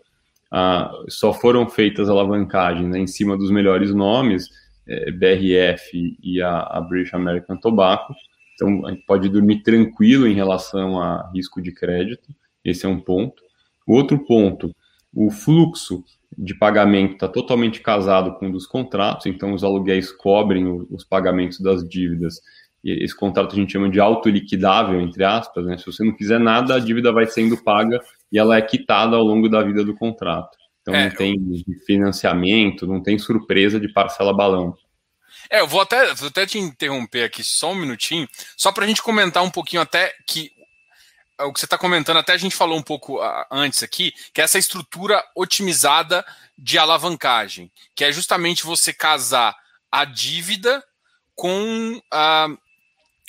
só 1.09 1.33
foram 1.33 1.69
feitas 1.69 2.09
alavancagens 2.09 2.89
né, 2.89 2.99
em 2.99 3.07
cima 3.07 3.37
dos 3.37 3.51
melhores 3.51 3.95
nomes, 3.95 4.49
é, 4.87 5.11
BRF 5.11 6.17
e 6.23 6.41
a, 6.41 6.61
a 6.61 6.81
British 6.81 7.15
American 7.15 7.57
Tobacco. 7.59 8.15
Então, 8.55 8.87
a 8.87 8.91
gente 8.91 9.05
pode 9.05 9.29
dormir 9.29 9.63
tranquilo 9.63 10.27
em 10.27 10.35
relação 10.35 11.01
a 11.01 11.31
risco 11.35 11.61
de 11.61 11.73
crédito, 11.73 12.35
esse 12.65 12.87
é 12.87 12.89
um 12.89 13.01
ponto. 13.01 13.43
O 13.87 13.95
outro 13.95 14.19
ponto, 14.27 14.75
o 15.15 15.31
fluxo 15.31 16.05
de 16.39 16.55
pagamento 16.55 17.15
está 17.15 17.27
totalmente 17.27 17.81
casado 17.81 18.35
com 18.35 18.47
um 18.47 18.53
dos 18.53 18.65
contratos, 18.65 19.27
então 19.27 19.53
os 19.53 19.65
aluguéis 19.65 20.13
cobrem 20.13 20.87
os 20.89 21.05
pagamentos 21.05 21.59
das 21.59 21.87
dívidas. 21.87 22.41
E 22.85 23.05
esse 23.05 23.15
contrato 23.15 23.53
a 23.53 23.57
gente 23.57 23.73
chama 23.73 23.91
de 23.91 23.99
autoliquidável, 23.99 25.01
entre 25.01 25.25
aspas, 25.25 25.67
né? 25.67 25.77
Se 25.77 25.85
você 25.85 26.05
não 26.05 26.17
fizer 26.17 26.39
nada, 26.39 26.77
a 26.77 26.79
dívida 26.79 27.11
vai 27.11 27.27
sendo 27.27 27.57
paga 27.57 28.01
e 28.31 28.39
ela 28.39 28.57
é 28.57 28.63
quitada 28.63 29.17
ao 29.17 29.25
longo 29.25 29.49
da 29.49 29.63
vida 29.63 29.85
do 29.85 29.97
contrato. 29.97 30.57
Então 30.81 30.95
é, 30.95 31.09
não 31.09 31.17
tem 31.17 31.35
eu... 31.35 31.75
financiamento, 31.85 32.87
não 32.87 33.03
tem 33.03 33.19
surpresa 33.19 33.81
de 33.81 33.89
parcela 33.89 34.33
balão. 34.33 34.77
É, 35.51 35.61
eu 35.61 35.67
vou 35.67 35.81
até, 35.81 36.15
vou 36.15 36.29
até 36.29 36.47
te 36.47 36.59
interromper 36.59 37.25
aqui 37.25 37.43
só 37.43 37.73
um 37.73 37.75
minutinho, 37.75 38.29
só 38.57 38.71
para 38.71 38.85
a 38.85 38.89
gente 38.89 39.03
comentar 39.03 39.43
um 39.43 39.51
pouquinho 39.51 39.83
até 39.83 40.13
que 40.25 40.53
o 41.41 41.53
que 41.53 41.61
você 41.61 41.67
está 41.67 41.79
comentando, 41.79 42.19
até 42.19 42.33
a 42.33 42.39
gente 42.39 42.57
falou 42.57 42.79
um 42.79 42.83
pouco 42.83 43.23
uh, 43.23 43.45
antes 43.51 43.83
aqui, 43.83 44.13
que 44.33 44.41
é 44.41 44.45
essa 44.45 44.59
estrutura 44.59 45.25
otimizada 45.35 46.25
de 46.57 46.79
alavancagem, 46.79 47.71
que 47.95 48.05
é 48.05 48.11
justamente 48.11 48.65
você 48.65 48.93
casar 48.93 49.57
a 49.91 50.05
dívida 50.05 50.85
com, 51.35 51.97
uh, 51.97 52.59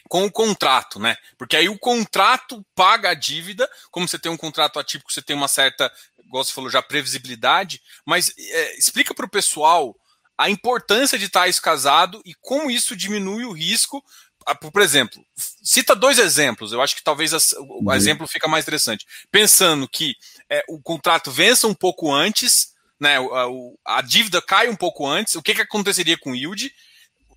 com 0.07 0.25
o 0.25 0.31
contrato, 0.31 0.99
né? 0.99 1.15
Porque 1.37 1.55
aí 1.55 1.69
o 1.69 1.77
contrato 1.77 2.65
paga 2.75 3.11
a 3.11 3.13
dívida, 3.13 3.69
como 3.91 4.07
você 4.07 4.17
tem 4.17 4.31
um 4.31 4.37
contrato 4.37 4.79
atípico, 4.79 5.13
você 5.13 5.21
tem 5.21 5.35
uma 5.35 5.47
certa, 5.47 5.91
igual 6.25 6.43
você 6.43 6.53
falou 6.53 6.69
já, 6.69 6.81
previsibilidade, 6.81 7.81
mas 8.03 8.33
é, 8.37 8.77
explica 8.77 9.13
para 9.13 9.25
o 9.25 9.29
pessoal 9.29 9.95
a 10.35 10.49
importância 10.49 11.19
de 11.19 11.25
estar 11.25 11.47
isso 11.47 11.61
casado 11.61 12.21
e 12.25 12.33
como 12.33 12.71
isso 12.71 12.95
diminui 12.95 13.43
o 13.45 13.51
risco 13.51 14.01
ah, 14.01 14.28
por 14.55 14.81
exemplo, 14.81 15.23
cita 15.63 15.95
dois 15.95 16.17
exemplos, 16.17 16.71
eu 16.71 16.81
acho 16.81 16.95
que 16.95 17.03
talvez 17.03 17.33
o 17.33 17.63
uhum. 17.63 17.93
exemplo 17.93 18.27
fica 18.27 18.47
mais 18.47 18.65
interessante. 18.65 19.05
Pensando 19.31 19.87
que 19.87 20.15
é, 20.49 20.63
o 20.67 20.81
contrato 20.81 21.31
vença 21.31 21.67
um 21.67 21.73
pouco 21.73 22.13
antes, 22.13 22.73
né, 22.99 23.17
a, 23.17 23.97
a, 23.97 24.01
dívida 24.01 24.41
cai 24.41 24.67
um 24.67 24.75
pouco 24.75 25.07
antes, 25.07 25.35
o 25.35 25.41
que, 25.41 25.55
que 25.55 25.61
aconteceria 25.61 26.17
com 26.17 26.31
o 26.31 26.35
yield? 26.35 26.71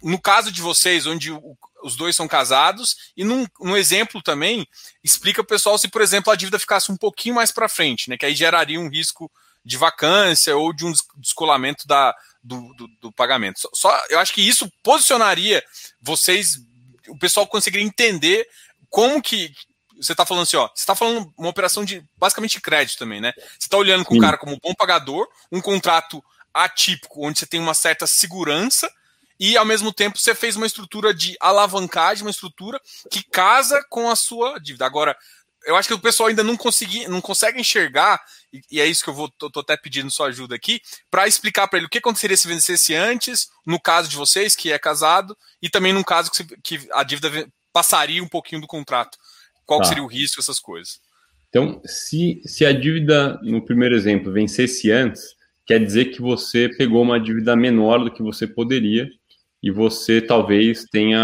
No 0.02 0.21
caso 0.21 0.50
de 0.50 0.61
vocês, 0.61 1.07
onde 1.07 1.31
o, 1.31 1.57
os 1.85 1.97
dois 1.97 2.16
são 2.16 2.26
casados, 2.26 2.97
e 3.16 3.25
num, 3.25 3.47
num 3.61 3.76
exemplo 3.76 4.23
também, 4.23 4.66
explica 5.04 5.40
o 5.40 5.47
pessoal 5.47 5.78
se, 5.78 5.88
por 5.88 6.00
exemplo, 6.00 6.33
a 6.33 6.37
dívida 6.37 6.59
ficasse 6.59 6.90
um 6.90 6.97
pouquinho 6.97 7.35
mais 7.35 7.52
para 7.52 7.69
frente, 7.69 8.09
né, 8.09 8.16
que 8.16 8.26
aí 8.26 8.35
geraria 8.35 8.81
um 8.81 8.88
risco 8.88 9.31
de 9.64 9.76
vacância 9.76 10.57
ou 10.57 10.73
de 10.73 10.85
um 10.85 10.92
descolamento 11.19 11.87
da, 11.87 12.14
do, 12.42 12.75
do, 12.75 12.88
do 13.00 13.12
pagamento. 13.12 13.61
Só, 13.61 13.69
só, 13.75 14.04
eu 14.11 14.19
acho 14.19 14.33
que 14.33 14.42
isso 14.42 14.71
posicionaria 14.83 15.62
vocês 16.00 16.59
o 17.09 17.18
pessoal 17.18 17.47
conseguiria 17.47 17.87
entender 17.87 18.49
como 18.88 19.23
que 19.23 19.52
você 19.97 20.12
está 20.12 20.26
falando 20.26 20.42
assim, 20.42 20.56
ó, 20.56 20.68
você 20.68 20.82
está 20.82 20.94
falando 20.94 21.32
uma 21.37 21.49
operação 21.49 21.85
de 21.85 22.04
basicamente 22.16 22.61
crédito 22.61 22.99
também, 22.99 23.21
né? 23.21 23.32
Você 23.37 23.66
está 23.66 23.76
olhando 23.76 24.04
com 24.04 24.16
o 24.16 24.21
cara 24.21 24.37
como 24.37 24.59
bom 24.61 24.75
pagador, 24.75 25.28
um 25.50 25.61
contrato 25.61 26.23
atípico, 26.52 27.26
onde 27.26 27.38
você 27.38 27.47
tem 27.47 27.61
uma 27.61 27.75
certa 27.75 28.06
segurança, 28.06 28.90
e 29.38 29.56
ao 29.56 29.64
mesmo 29.64 29.92
tempo 29.92 30.18
você 30.18 30.35
fez 30.35 30.56
uma 30.56 30.66
estrutura 30.66 31.14
de 31.14 31.37
alavancagem, 31.40 32.25
uma 32.25 32.30
estrutura 32.30 32.80
que 33.11 33.23
casa 33.23 33.85
com 33.88 34.11
a 34.11 34.16
sua 34.16 34.59
dívida. 34.59 34.87
Agora, 34.87 35.16
eu 35.66 35.76
acho 35.76 35.88
que 35.88 35.95
o 35.95 35.99
pessoal 35.99 36.28
ainda 36.28 36.42
não, 36.42 36.57
consegui, 36.57 37.07
não 37.09 37.21
consegue 37.21 37.61
enxergar, 37.61 38.21
e, 38.52 38.61
e 38.71 38.81
é 38.81 38.87
isso 38.87 39.02
que 39.02 39.11
eu 39.11 39.14
vou 39.14 39.28
tô, 39.28 39.50
tô 39.50 39.61
até 39.61 39.76
pedindo 39.76 40.11
sua 40.11 40.28
ajuda 40.28 40.54
aqui, 40.54 40.81
para 41.11 41.26
explicar 41.26 41.69
para 41.69 41.78
ele 41.78 41.87
o 41.87 41.90
que 41.90 41.99
aconteceria 41.99 42.37
se 42.37 42.49
vencesse 42.49 42.95
antes, 42.95 43.49
no 43.66 43.81
caso 43.81 44.09
de 44.09 44.16
vocês, 44.16 44.57
que 44.57 44.73
é 44.73 44.78
casado, 44.78 45.37
e 45.61 45.69
também 45.69 45.92
no 45.92 46.04
caso 46.04 46.31
que, 46.31 46.45
que 46.62 46.88
a 46.92 47.02
dívida 47.02 47.49
passaria 47.73 48.23
um 48.23 48.28
pouquinho 48.28 48.61
do 48.61 48.66
contrato. 48.66 49.16
Qual 49.64 49.81
tá. 49.81 49.87
seria 49.87 50.02
o 50.02 50.09
risco, 50.09 50.40
essas 50.40 50.59
coisas? 50.59 51.00
Então, 51.49 51.81
se, 51.85 52.40
se 52.47 52.64
a 52.64 52.73
dívida, 52.73 53.38
no 53.42 53.64
primeiro 53.64 53.95
exemplo, 53.95 54.33
vencesse 54.33 54.90
antes, 54.90 55.23
quer 55.66 55.78
dizer 55.78 56.07
que 56.07 56.21
você 56.21 56.69
pegou 56.69 57.02
uma 57.02 57.21
dívida 57.21 57.54
menor 57.54 58.02
do 58.02 58.11
que 58.11 58.23
você 58.23 58.47
poderia, 58.47 59.09
e 59.62 59.71
você 59.71 60.21
talvez 60.21 60.85
tenha 60.90 61.21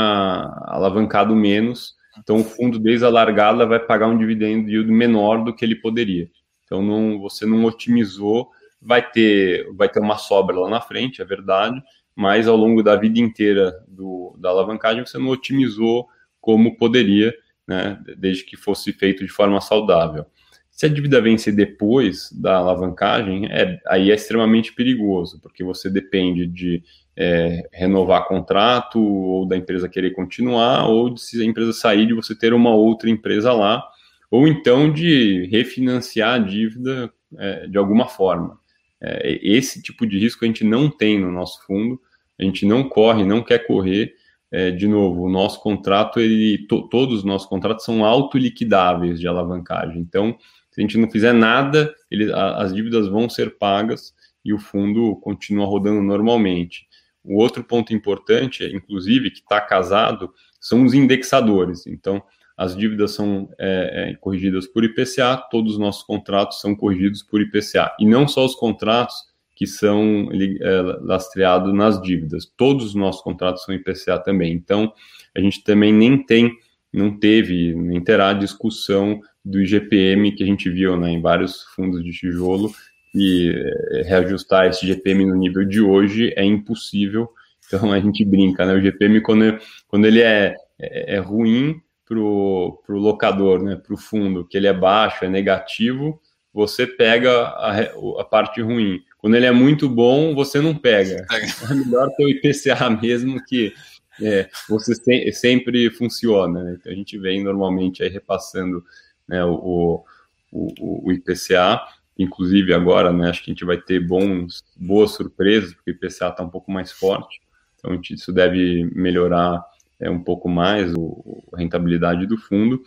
alavancado 0.67 1.35
menos 1.35 1.98
então, 2.19 2.41
o 2.41 2.45
fundo, 2.45 2.79
desde 2.79 3.05
a 3.05 3.09
largada, 3.09 3.67
vai 3.67 3.79
pagar 3.79 4.09
um 4.09 4.19
dividendo 4.19 4.69
yield 4.69 4.91
menor 4.91 5.45
do 5.45 5.55
que 5.55 5.65
ele 5.65 5.77
poderia. 5.77 6.29
Então, 6.65 6.83
não, 6.83 7.19
você 7.19 7.47
não 7.47 7.65
otimizou, 7.65 8.51
vai 8.81 9.09
ter, 9.09 9.67
vai 9.75 9.89
ter 9.89 10.01
uma 10.01 10.17
sobra 10.17 10.59
lá 10.59 10.69
na 10.69 10.81
frente, 10.81 11.23
é 11.23 11.25
verdade, 11.25 11.83
mas 12.15 12.49
ao 12.49 12.57
longo 12.57 12.83
da 12.83 12.97
vida 12.97 13.19
inteira 13.19 13.73
do, 13.89 14.37
da 14.39 14.51
alavancagem, 14.51 15.07
você 15.07 15.19
não 15.19 15.29
otimizou 15.29 16.07
como 16.41 16.77
poderia, 16.77 17.35
né, 17.67 17.99
desde 18.17 18.45
que 18.45 18.57
fosse 18.57 18.93
feito 18.93 19.25
de 19.25 19.31
forma 19.31 19.61
saudável. 19.61 20.27
Se 20.71 20.87
a 20.87 20.89
dívida 20.89 21.21
vencer 21.21 21.55
depois 21.55 22.31
da 22.33 22.57
alavancagem, 22.57 23.47
é, 23.47 23.81
aí 23.87 24.11
é 24.11 24.15
extremamente 24.15 24.73
perigoso, 24.73 25.41
porque 25.41 25.65
você 25.65 25.91
depende 25.91 26.47
de 26.47 26.83
é, 27.21 27.69
renovar 27.73 28.29
contrato, 28.29 29.03
ou 29.03 29.45
da 29.45 29.57
empresa 29.57 29.89
querer 29.89 30.13
continuar, 30.13 30.87
ou 30.87 31.11
de 31.11 31.21
se 31.21 31.43
a 31.43 31.45
empresa 31.45 31.73
sair, 31.73 32.07
de 32.07 32.15
você 32.15 32.33
ter 32.33 32.55
uma 32.55 32.73
outra 32.73 33.11
empresa 33.11 33.53
lá, 33.53 33.85
ou 34.31 34.47
então 34.47 34.93
de 34.93 35.49
refinanciar 35.51 36.35
a 36.35 36.39
dívida 36.39 37.13
é, 37.37 37.67
de 37.67 37.77
alguma 37.77 38.07
forma. 38.07 38.57
É, 39.01 39.37
esse 39.43 39.83
tipo 39.83 40.07
de 40.07 40.17
risco 40.17 40.45
a 40.45 40.47
gente 40.47 40.63
não 40.63 40.89
tem 40.89 41.19
no 41.19 41.33
nosso 41.33 41.67
fundo, 41.67 42.01
a 42.39 42.45
gente 42.45 42.65
não 42.65 42.89
corre, 42.89 43.25
não 43.25 43.43
quer 43.43 43.67
correr. 43.67 44.15
É, 44.51 44.71
de 44.71 44.87
novo, 44.87 45.25
o 45.25 45.29
nosso 45.29 45.61
contrato, 45.61 46.21
ele, 46.21 46.67
to, 46.69 46.89
todos 46.89 47.19
os 47.19 47.25
nossos 47.25 47.49
contratos 47.49 47.85
são 47.85 48.05
autoliquidáveis 48.05 49.21
de 49.21 49.27
alavancagem. 49.27 50.01
Então, 50.01 50.39
se 50.71 50.81
a 50.81 50.83
gente 50.83 50.97
não 50.97 51.11
fizer 51.11 51.35
nada, 51.35 51.93
ele, 52.11 52.33
a, 52.33 52.59
as 52.59 52.73
dívidas 52.73 53.09
vão 53.09 53.29
ser 53.29 53.59
pagas 53.59 54.15
e 54.45 54.55
o 54.55 54.59
fundo 54.59 55.17
continua 55.17 55.67
rodando 55.67 56.01
normalmente. 56.01 56.88
O 57.29 57.37
outro 57.37 57.63
ponto 57.63 57.93
importante, 57.93 58.65
inclusive, 58.65 59.31
que 59.31 59.41
está 59.41 59.61
casado, 59.61 60.33
são 60.59 60.85
os 60.85 60.95
indexadores. 60.95 61.87
Então, 61.87 62.23
as 62.57 62.75
dívidas 62.75 63.13
são 63.13 63.49
é, 63.59 64.11
é, 64.11 64.15
corrigidas 64.17 64.67
por 64.67 64.83
IPCA, 64.83 65.37
todos 65.51 65.75
os 65.75 65.79
nossos 65.79 66.03
contratos 66.03 66.61
são 66.61 66.75
corrigidos 66.75 67.23
por 67.23 67.41
IPCA. 67.41 67.95
E 68.01 68.07
não 68.07 68.27
só 68.27 68.45
os 68.45 68.55
contratos 68.55 69.15
que 69.55 69.67
são 69.67 70.29
é, 70.33 70.83
lastreados 71.03 71.73
nas 71.75 72.01
dívidas, 72.01 72.51
todos 72.57 72.87
os 72.87 72.95
nossos 72.95 73.23
contratos 73.23 73.65
são 73.65 73.75
IPCA 73.75 74.19
também. 74.19 74.53
Então, 74.53 74.93
a 75.37 75.41
gente 75.41 75.63
também 75.63 75.93
nem 75.93 76.25
tem, 76.25 76.51
não 76.93 77.17
teve, 77.17 77.75
nem 77.75 78.03
terá 78.03 78.33
discussão 78.33 79.21
do 79.45 79.61
IGPM 79.61 80.33
que 80.33 80.43
a 80.43 80.47
gente 80.47 80.71
viu 80.71 80.97
né, 80.97 81.11
em 81.11 81.21
vários 81.21 81.63
fundos 81.75 82.03
de 82.03 82.11
tijolo, 82.11 82.73
e 83.15 83.51
eh, 83.51 84.03
reajustar 84.03 84.67
esse 84.67 84.87
GPM 84.87 85.27
no 85.27 85.35
nível 85.35 85.65
de 85.65 85.81
hoje 85.81 86.33
é 86.37 86.45
impossível. 86.45 87.29
Então 87.67 87.93
a 87.93 88.01
gente 88.01 88.25
brinca, 88.25 88.65
né? 88.65 88.75
O 88.75 88.81
GPM, 88.81 89.21
quando, 89.21 89.59
quando 89.87 90.07
ele 90.07 90.21
é, 90.21 90.55
é, 90.79 91.17
é 91.17 91.19
ruim 91.19 91.81
para 92.07 92.19
o 92.19 92.81
locador, 92.89 93.63
né? 93.63 93.77
para 93.77 93.95
o 93.95 93.99
fundo, 93.99 94.47
que 94.47 94.57
ele 94.57 94.67
é 94.67 94.73
baixo, 94.73 95.25
é 95.25 95.29
negativo, 95.29 96.21
você 96.53 96.87
pega 96.87 97.31
a, 97.31 97.79
a, 98.21 98.25
parte 98.25 98.63
ruim. 98.63 99.01
Quando 99.19 99.37
ele 99.37 99.45
é 99.45 99.53
muito 99.53 99.89
bom, 99.89 100.35
você 100.35 100.61
não 100.61 100.75
pega. 100.75 101.27
É 101.71 101.75
melhor 101.75 102.09
ter 102.17 102.25
o 102.25 102.29
IPCA 102.29 102.89
mesmo, 103.03 103.45
que 103.45 103.75
é, 104.23 104.49
você 104.69 104.95
se, 104.95 105.33
sempre 105.33 105.91
funciona. 105.91 106.65
Né? 106.65 106.77
Então 106.81 106.91
a 106.91 106.95
gente 106.95 107.19
vem 107.19 107.45
normalmente 107.45 108.03
aí 108.03 108.09
repassando 108.09 108.83
né, 109.29 109.45
o, 109.45 110.03
o, 110.51 111.07
o 111.07 111.13
IPCA 111.13 111.81
Inclusive 112.19 112.75
agora, 112.75 113.13
né, 113.13 113.31
acho 113.31 113.45
que 113.45 113.51
a 113.51 113.55
gente 113.55 113.65
vai 113.65 113.79
ter 113.79 114.01
bons, 114.01 114.65
boas 114.77 115.13
surpresas, 115.13 115.73
porque 115.73 115.93
o 115.93 115.95
IPCA 115.95 116.29
está 116.29 116.43
um 116.43 116.51
pouco 116.51 116.71
mais 116.73 116.91
forte, 116.91 117.41
então 117.77 117.99
isso 118.11 118.33
deve 118.33 118.91
melhorar 118.93 119.65
é, 120.01 120.11
um 120.11 120.19
pouco 120.19 120.49
mais 120.49 120.93
o, 120.95 121.45
a 121.55 121.59
rentabilidade 121.59 122.27
do 122.27 122.37
fundo. 122.37 122.83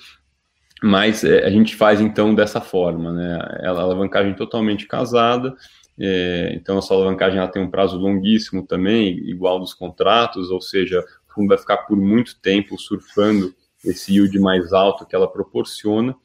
Mas 0.83 1.23
é, 1.23 1.45
a 1.45 1.49
gente 1.49 1.75
faz 1.75 2.01
então 2.01 2.33
dessa 2.35 2.59
forma, 2.59 3.13
né? 3.13 3.39
A 3.63 3.69
alavancagem 3.69 4.33
totalmente 4.33 4.87
casada, 4.87 5.55
é, 5.97 6.51
então 6.55 6.79
essa 6.79 6.93
alavancagem 6.93 7.37
ela 7.37 7.47
tem 7.47 7.61
um 7.61 7.69
prazo 7.69 7.97
longuíssimo 7.97 8.65
também, 8.65 9.17
igual 9.29 9.59
dos 9.59 9.73
contratos, 9.73 10.49
ou 10.49 10.59
seja, 10.59 10.99
o 11.29 11.33
fundo 11.33 11.49
vai 11.49 11.57
ficar 11.57 11.77
por 11.77 11.95
muito 11.95 12.39
tempo 12.41 12.77
surfando 12.77 13.53
esse 13.85 14.13
yield 14.13 14.37
mais 14.39 14.73
alto 14.73 15.05
que 15.05 15.15
ela 15.15 15.31
proporciona 15.31 16.15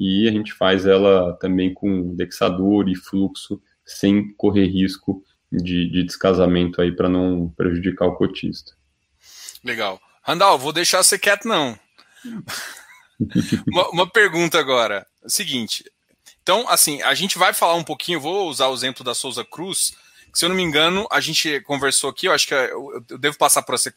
e 0.00 0.26
a 0.26 0.32
gente 0.32 0.54
faz 0.54 0.86
ela 0.86 1.34
também 1.34 1.74
com 1.74 1.86
indexador 1.86 2.88
e 2.88 2.96
fluxo, 2.96 3.60
sem 3.84 4.32
correr 4.32 4.66
risco 4.66 5.22
de, 5.52 5.90
de 5.90 6.02
descasamento 6.02 6.80
aí 6.80 6.90
para 6.90 7.06
não 7.06 7.52
prejudicar 7.54 8.06
o 8.06 8.16
cotista. 8.16 8.72
Legal. 9.62 10.00
Randall, 10.22 10.58
vou 10.58 10.72
deixar 10.72 11.02
você 11.02 11.18
quieto 11.18 11.46
não. 11.46 11.78
uma, 13.68 13.90
uma, 13.90 14.10
pergunta 14.10 14.58
agora. 14.58 15.06
É 15.22 15.26
o 15.26 15.30
seguinte, 15.30 15.84
Então, 16.42 16.66
assim, 16.70 17.02
a 17.02 17.14
gente 17.14 17.36
vai 17.36 17.52
falar 17.52 17.74
um 17.74 17.84
pouquinho, 17.84 18.20
vou 18.20 18.48
usar 18.48 18.68
o 18.68 18.74
exemplo 18.74 19.04
da 19.04 19.14
Souza 19.14 19.44
Cruz, 19.44 19.94
que, 20.32 20.38
se 20.38 20.46
eu 20.46 20.48
não 20.48 20.56
me 20.56 20.62
engano, 20.62 21.06
a 21.10 21.20
gente 21.20 21.60
conversou 21.60 22.08
aqui, 22.08 22.24
eu 22.24 22.32
acho 22.32 22.46
que 22.46 22.54
eu, 22.54 23.04
eu 23.10 23.18
devo 23.18 23.36
passar 23.36 23.60
para 23.62 23.76
você. 23.76 23.92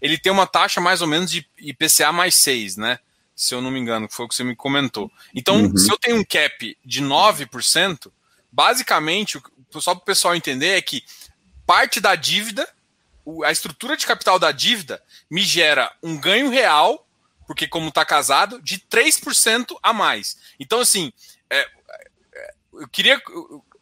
Ele 0.00 0.16
tem 0.16 0.30
uma 0.30 0.46
taxa 0.46 0.80
mais 0.80 1.02
ou 1.02 1.08
menos 1.08 1.28
de 1.28 1.44
IPCA 1.58 2.12
mais 2.12 2.36
6, 2.36 2.76
né? 2.76 3.00
Se 3.38 3.54
eu 3.54 3.62
não 3.62 3.70
me 3.70 3.78
engano, 3.78 4.08
que 4.08 4.14
foi 4.14 4.26
o 4.26 4.28
que 4.28 4.34
você 4.34 4.42
me 4.42 4.56
comentou. 4.56 5.08
Então, 5.32 5.62
uhum. 5.62 5.76
se 5.76 5.88
eu 5.88 5.96
tenho 5.96 6.16
um 6.16 6.24
cap 6.24 6.76
de 6.84 7.00
9%, 7.00 8.10
basicamente, 8.50 9.40
só 9.74 9.94
para 9.94 10.02
o 10.02 10.04
pessoal 10.04 10.34
entender, 10.34 10.76
é 10.76 10.82
que 10.82 11.04
parte 11.64 12.00
da 12.00 12.16
dívida, 12.16 12.68
a 13.44 13.52
estrutura 13.52 13.96
de 13.96 14.04
capital 14.04 14.40
da 14.40 14.50
dívida, 14.50 15.00
me 15.30 15.42
gera 15.42 15.88
um 16.02 16.18
ganho 16.18 16.50
real, 16.50 17.06
porque 17.46 17.68
como 17.68 17.90
está 17.90 18.04
casado, 18.04 18.60
de 18.60 18.80
3% 18.80 19.78
a 19.84 19.92
mais. 19.92 20.36
Então, 20.58 20.80
assim, 20.80 21.12
é, 21.48 21.60
é, 22.34 22.54
eu 22.72 22.88
queria. 22.88 23.22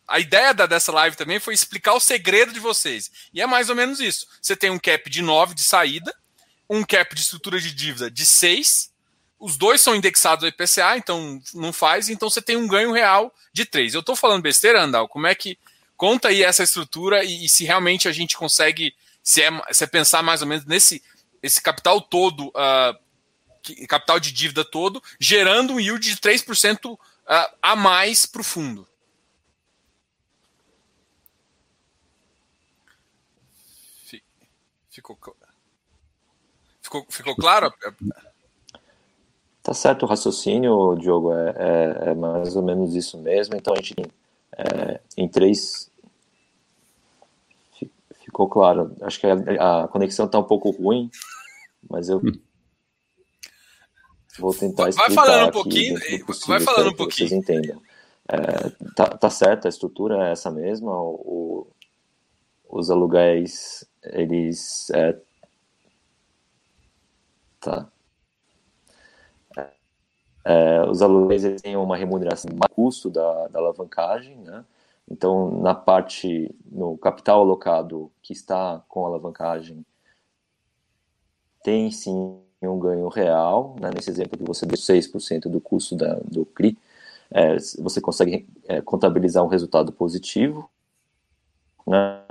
A 0.07 0.21
ideia 0.21 0.53
da, 0.53 0.67
dessa 0.67 0.93
live 0.93 1.17
também 1.17 1.41
foi 1.41 1.55
explicar 1.55 1.95
o 1.95 2.01
segredo 2.01 2.53
de 2.53 2.61
vocês. 2.61 3.11
E 3.33 3.41
é 3.41 3.47
mais 3.47 3.71
ou 3.71 3.75
menos 3.75 4.01
isso. 4.01 4.27
Você 4.43 4.55
tem 4.55 4.69
um 4.69 4.79
cap 4.79 5.09
de 5.09 5.23
9 5.23 5.55
de 5.55 5.65
saída, 5.65 6.15
um 6.69 6.85
cap 6.85 7.15
de 7.15 7.23
estrutura 7.23 7.59
de 7.59 7.75
dívida 7.75 8.11
de 8.11 8.27
6, 8.27 8.95
os 9.39 9.57
dois 9.57 9.81
são 9.81 9.95
indexados 9.95 10.45
ao 10.45 10.49
IPCA, 10.49 10.97
então 10.97 11.41
não 11.55 11.73
faz, 11.73 12.09
então 12.09 12.29
você 12.29 12.41
tem 12.41 12.57
um 12.57 12.67
ganho 12.67 12.93
real 12.93 13.35
de 13.53 13.65
3. 13.65 13.95
Eu 13.95 14.01
estou 14.01 14.17
falando 14.17 14.43
besteira, 14.43 14.83
Andal? 14.83 15.09
Como 15.09 15.27
é 15.27 15.35
que. 15.35 15.59
Conta 15.97 16.29
aí 16.29 16.43
essa 16.43 16.63
estrutura 16.63 17.25
e, 17.25 17.47
e 17.47 17.49
se 17.49 17.65
realmente 17.65 18.07
a 18.07 18.13
gente 18.13 18.37
consegue. 18.37 18.95
Se 19.23 19.43
é, 19.43 19.51
se 19.73 19.83
é, 19.83 19.87
pensar 19.87 20.23
mais 20.23 20.43
ou 20.43 20.47
menos 20.47 20.67
nesse 20.67 21.03
esse 21.43 21.61
capital 21.63 22.01
todo, 22.01 22.49
uh, 22.49 23.87
capital 23.89 24.21
de 24.21 24.33
dívida 24.33 24.65
todo, 24.65 25.03
gerando 25.19 25.75
um 25.75 25.81
yield 25.81 26.09
de 26.09 26.17
3% 26.17 26.93
uh, 26.93 26.99
a 27.63 27.77
mais 27.77 28.27
para 28.27 28.41
o 28.41 28.45
fundo. 28.45 28.87
Ficou, 36.83 37.07
ficou 37.11 37.37
claro? 37.37 37.73
Tá 39.67 39.75
certo 39.75 40.05
o 40.05 40.07
raciocínio, 40.07 40.95
Diogo, 40.95 41.33
é, 41.33 41.55
é, 41.57 42.11
é, 42.11 42.15
mais 42.15 42.55
ou 42.55 42.63
menos 42.63 42.95
isso 42.95 43.19
mesmo. 43.19 43.57
Então 43.57 43.75
a 43.75 43.77
gente 43.79 43.97
é, 44.57 45.01
em 45.17 45.29
três 45.29 45.91
ficou 48.25 48.49
claro. 48.49 48.95
Acho 49.01 49.19
que 49.19 49.27
a, 49.27 49.83
a 49.83 49.89
conexão 49.89 50.27
está 50.27 50.39
um 50.39 50.45
pouco 50.45 50.71
ruim, 50.71 51.11
mas 51.91 52.09
eu 52.09 52.23
vou 54.39 54.55
tentar 54.55 54.89
explicar. 54.89 55.13
Vai 55.13 55.27
falando 55.27 55.49
um 55.49 55.51
pouquinho, 55.51 55.99
vai 56.47 56.61
falando 56.61 56.91
um 56.91 56.95
pouquinho. 56.95 57.29
Vocês 57.29 57.33
entendam. 57.33 57.83
É, 58.29 58.71
tá, 58.95 59.07
tá 59.19 59.31
certo, 59.31 59.67
a 59.67 59.69
estrutura 59.69 60.29
é 60.29 60.31
essa 60.31 60.49
mesma. 60.49 60.93
O, 60.97 61.67
os 62.69 62.89
aluguéis 62.89 63.85
eles 64.05 64.91
é, 64.91 65.19
tá. 67.59 67.91
É, 70.49 70.89
os 70.89 71.03
aluguéis 71.03 71.61
têm 71.61 71.77
uma 71.77 71.97
remuneração 71.97 72.49
do 72.49 72.69
custo 72.69 73.11
da, 73.11 73.49
da 73.49 73.59
alavancagem, 73.59 74.37
né? 74.37 74.65
Então, 75.11 75.61
na 75.61 75.75
parte, 75.75 76.55
no 76.71 76.97
capital 76.99 77.41
alocado 77.41 78.13
que 78.23 78.33
está 78.33 78.81
com 78.89 79.05
alavancagem, 79.05 79.85
tem 81.65 81.91
sim 81.91 82.39
um 82.63 82.79
ganho 82.79 83.09
real, 83.09 83.75
né? 83.81 83.91
nesse 83.93 84.09
exemplo 84.09 84.39
que 84.39 84.45
você 84.45 84.65
deu 84.65 84.77
6% 84.77 85.49
do 85.49 85.61
custo 85.61 85.97
da, 85.97 86.15
do 86.25 86.47
CRI, 86.47 86.79
é, 87.29 87.57
você 87.81 88.01
consegue 88.01 88.49
é, 88.69 88.81
contabilizar 88.81 89.45
um 89.45 89.49
resultado 89.49 89.93
positivo, 89.93 90.71
né? 91.85 92.23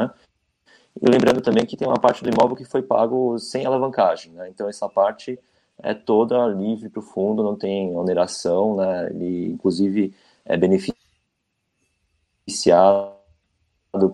E 1.02 1.10
lembrando 1.10 1.42
também 1.42 1.66
que 1.66 1.76
tem 1.76 1.86
uma 1.88 2.00
parte 2.00 2.24
do 2.24 2.30
imóvel 2.30 2.56
que 2.56 2.64
foi 2.64 2.82
pago 2.82 3.38
sem 3.38 3.66
alavancagem, 3.66 4.32
né? 4.32 4.48
Então 4.50 4.70
essa 4.70 4.88
parte 4.88 5.38
é 5.82 5.94
toda 5.94 6.48
livre 6.48 6.90
para 6.90 7.00
o 7.00 7.04
fundo, 7.04 7.44
não 7.44 7.56
tem 7.56 7.96
oneração, 7.96 8.76
né? 8.76 9.10
Ele 9.10 9.52
inclusive 9.52 10.14
é 10.46 10.58
beneficiado 10.58 10.96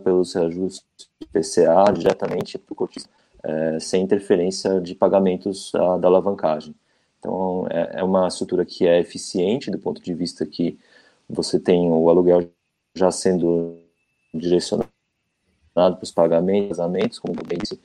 pelos 0.03 0.33
reajustes 0.33 0.85
de 1.19 1.27
PCA 1.27 1.91
diretamente 1.93 2.57
para 2.57 2.73
o 2.73 2.75
cotista, 2.75 3.09
é, 3.43 3.79
sem 3.79 4.03
interferência 4.03 4.79
de 4.81 4.95
pagamentos 4.95 5.73
a, 5.75 5.97
da 5.97 6.07
alavancagem. 6.07 6.75
Então 7.19 7.67
é, 7.69 7.99
é 7.99 8.03
uma 8.03 8.27
estrutura 8.27 8.65
que 8.65 8.87
é 8.87 8.99
eficiente 8.99 9.71
do 9.71 9.79
ponto 9.79 10.01
de 10.01 10.13
vista 10.13 10.45
que 10.45 10.77
você 11.29 11.59
tem 11.59 11.89
o 11.89 12.09
aluguel 12.09 12.49
já 12.95 13.11
sendo 13.11 13.77
direcionado 14.33 14.89
para 15.73 15.99
os 16.01 16.11
pagamentos, 16.11 17.19
como 17.19 17.35
bem 17.47 17.57
disse, 17.59 17.79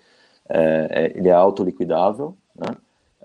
é, 0.49 0.89
é, 0.91 1.19
ele 1.19 1.29
é 1.29 1.33
autoliquidável, 1.33 2.37
né? 2.55 2.77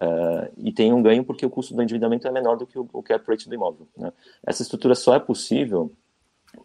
É, 0.02 0.52
e 0.58 0.72
tem 0.74 0.92
um 0.92 1.02
ganho 1.02 1.24
porque 1.24 1.46
o 1.46 1.50
custo 1.50 1.76
do 1.76 1.84
endividamento 1.84 2.28
é 2.28 2.32
menor 2.32 2.58
do 2.58 2.66
que 2.66 2.80
o, 2.80 2.90
o 2.92 3.04
cap 3.04 3.24
rate 3.28 3.48
do 3.48 3.54
imóvel. 3.54 3.88
Né? 3.96 4.12
Essa 4.44 4.64
estrutura 4.64 4.96
só 4.96 5.14
é 5.14 5.20
possível 5.20 5.92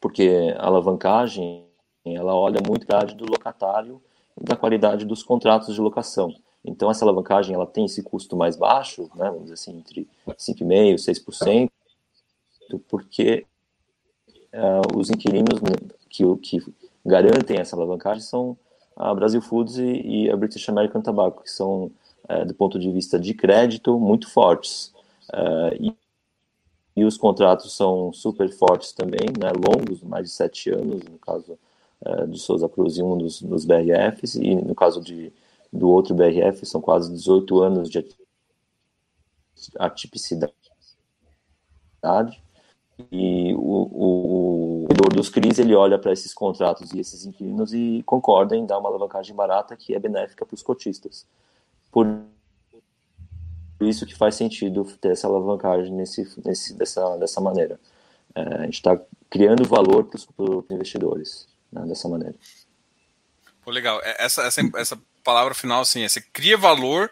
porque 0.00 0.54
a 0.56 0.66
alavancagem 0.66 1.66
ela 2.04 2.34
olha 2.34 2.60
muito 2.66 2.86
a 2.94 3.00
do 3.00 3.26
locatário 3.26 4.00
e 4.40 4.44
da 4.44 4.56
qualidade 4.56 5.04
dos 5.04 5.22
contratos 5.22 5.74
de 5.74 5.80
locação. 5.80 6.34
Então 6.64 6.90
essa 6.90 7.04
alavancagem 7.04 7.54
ela 7.54 7.66
tem 7.66 7.84
esse 7.84 8.02
custo 8.02 8.36
mais 8.36 8.56
baixo, 8.56 9.02
né, 9.14 9.26
vamos 9.26 9.42
dizer 9.42 9.54
assim, 9.54 9.78
entre 9.78 10.08
5,5% 10.26 10.94
e 10.94 10.94
6%, 10.94 12.80
porque 12.88 13.46
uh, 14.54 14.98
os 14.98 15.10
inquilinos 15.10 15.60
que, 16.08 16.24
que 16.38 16.74
garantem 17.04 17.58
essa 17.58 17.76
alavancagem 17.76 18.22
são 18.22 18.56
a 18.96 19.14
Brasil 19.14 19.42
Foods 19.42 19.76
e, 19.76 20.24
e 20.24 20.30
a 20.30 20.36
British 20.36 20.68
American 20.68 21.02
Tobacco, 21.02 21.42
que 21.42 21.50
são, 21.50 21.90
é, 22.28 22.44
do 22.44 22.54
ponto 22.54 22.78
de 22.78 22.90
vista 22.90 23.18
de 23.18 23.34
crédito, 23.34 23.98
muito 23.98 24.28
fortes. 24.30 24.92
É, 25.32 25.76
e, 25.80 25.96
e, 26.96 27.04
os 27.04 27.16
contratos 27.16 27.76
são 27.76 28.12
super 28.12 28.48
fortes 28.50 28.92
também, 28.92 29.26
né, 29.40 29.52
longos, 29.52 30.02
mais 30.02 30.26
de 30.26 30.30
sete 30.30 30.70
anos, 30.70 31.02
no 31.04 31.18
caso 31.18 31.58
é, 32.04 32.26
de 32.26 32.38
Souza 32.38 32.68
Cruz 32.68 32.96
e 32.96 33.02
um 33.02 33.16
dos, 33.16 33.42
dos 33.42 33.64
BRFs, 33.64 34.36
e 34.36 34.54
no 34.54 34.74
caso 34.74 35.00
de, 35.00 35.32
do 35.72 35.88
outro 35.88 36.14
BRF, 36.14 36.64
são 36.64 36.80
quase 36.80 37.12
18 37.12 37.60
anos 37.60 37.90
de 37.90 38.04
atipicidade. 39.78 40.54
E 43.12 43.52
o, 43.54 43.58
o, 43.58 44.84
o 44.84 45.08
dos 45.16 45.28
CRIs 45.28 45.58
ele 45.58 45.74
olha 45.74 45.98
para 45.98 46.12
esses 46.12 46.32
contratos 46.32 46.92
e 46.92 47.00
esses 47.00 47.26
inquilinos 47.26 47.72
e 47.74 48.02
concorda 48.06 48.56
em 48.56 48.64
dar 48.64 48.78
uma 48.78 48.88
alavancagem 48.88 49.34
barata 49.34 49.76
que 49.76 49.94
é 49.94 49.98
benéfica 49.98 50.46
para 50.46 50.54
os 50.54 50.62
cotistas. 50.62 51.26
Por 51.96 52.26
isso 53.80 54.04
que 54.04 54.14
faz 54.14 54.34
sentido 54.34 54.84
ter 55.00 55.12
essa 55.12 55.26
alavancagem 55.26 55.90
nesse, 55.90 56.28
nesse, 56.44 56.74
dessa, 56.74 57.16
dessa 57.16 57.40
maneira. 57.40 57.80
É, 58.34 58.40
a 58.42 58.62
gente 58.64 58.74
está 58.74 59.00
criando 59.30 59.64
valor 59.64 60.04
para 60.04 60.18
os 60.18 60.64
investidores 60.70 61.48
né, 61.72 61.86
dessa 61.86 62.06
maneira. 62.06 62.34
Pô, 63.62 63.70
legal. 63.70 63.98
É, 64.02 64.24
essa, 64.24 64.42
essa, 64.42 64.60
essa 64.76 64.98
palavra 65.24 65.54
final, 65.54 65.80
assim, 65.80 66.02
é, 66.02 66.08
você 66.08 66.20
cria 66.20 66.58
valor 66.58 67.10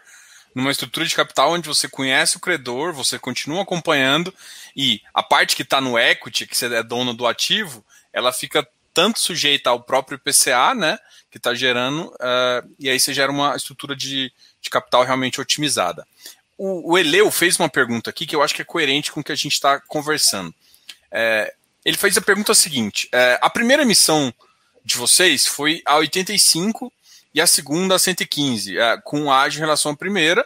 numa 0.53 0.69
estrutura 0.69 1.03
de 1.03 1.15
capital 1.15 1.51
onde 1.51 1.67
você 1.67 1.89
conhece 1.89 2.37
o 2.37 2.39
credor, 2.39 2.93
você 2.93 3.17
continua 3.17 3.63
acompanhando 3.63 4.31
e 4.75 5.01
a 5.15 5.23
parte 5.23 5.55
que 5.55 5.63
está 5.63 5.81
no 5.81 5.97
equity, 5.97 6.45
que 6.45 6.55
você 6.55 6.67
é 6.67 6.83
dono 6.83 7.11
do 7.13 7.25
ativo, 7.25 7.83
ela 8.13 8.31
fica 8.31 8.65
tanto 8.95 9.19
sujeita 9.19 9.69
ao 9.69 9.81
próprio 9.81 10.17
PCA, 10.17 10.73
né, 10.73 10.97
que 11.29 11.37
está 11.37 11.53
gerando, 11.53 12.05
uh, 12.05 12.75
e 12.79 12.89
aí 12.89 12.97
você 12.97 13.13
gera 13.13 13.29
uma 13.29 13.53
estrutura 13.57 13.93
de, 13.93 14.31
de 14.65 14.69
capital 14.69 15.03
realmente 15.03 15.39
otimizada. 15.39 16.05
O, 16.57 16.93
o, 16.93 16.97
Eleu 16.97 17.29
fez 17.31 17.57
uma 17.59 17.69
pergunta 17.69 18.09
aqui 18.09 18.25
que 18.25 18.35
eu 18.35 18.41
acho 18.41 18.53
que 18.53 18.61
é 18.61 18.65
coerente 18.65 19.11
com 19.11 19.19
o 19.19 19.23
que 19.23 19.31
a 19.31 19.35
gente 19.35 19.53
está 19.53 19.79
conversando. 19.79 20.53
É, 21.11 21.53
ele 21.83 21.97
fez 21.97 22.17
a 22.17 22.21
pergunta 22.21 22.53
seguinte: 22.53 23.07
é, 23.11 23.37
a 23.41 23.49
primeira 23.49 23.83
emissão 23.83 24.33
de 24.83 24.97
vocês 24.97 25.45
foi 25.45 25.81
a 25.85 25.95
85 25.97 26.91
e 27.33 27.41
a 27.41 27.47
segunda 27.47 27.95
a 27.95 27.99
115, 27.99 28.77
é, 28.77 28.97
com 28.97 29.31
ágio 29.31 29.59
em 29.59 29.61
relação 29.61 29.91
à 29.91 29.95
primeira. 29.95 30.45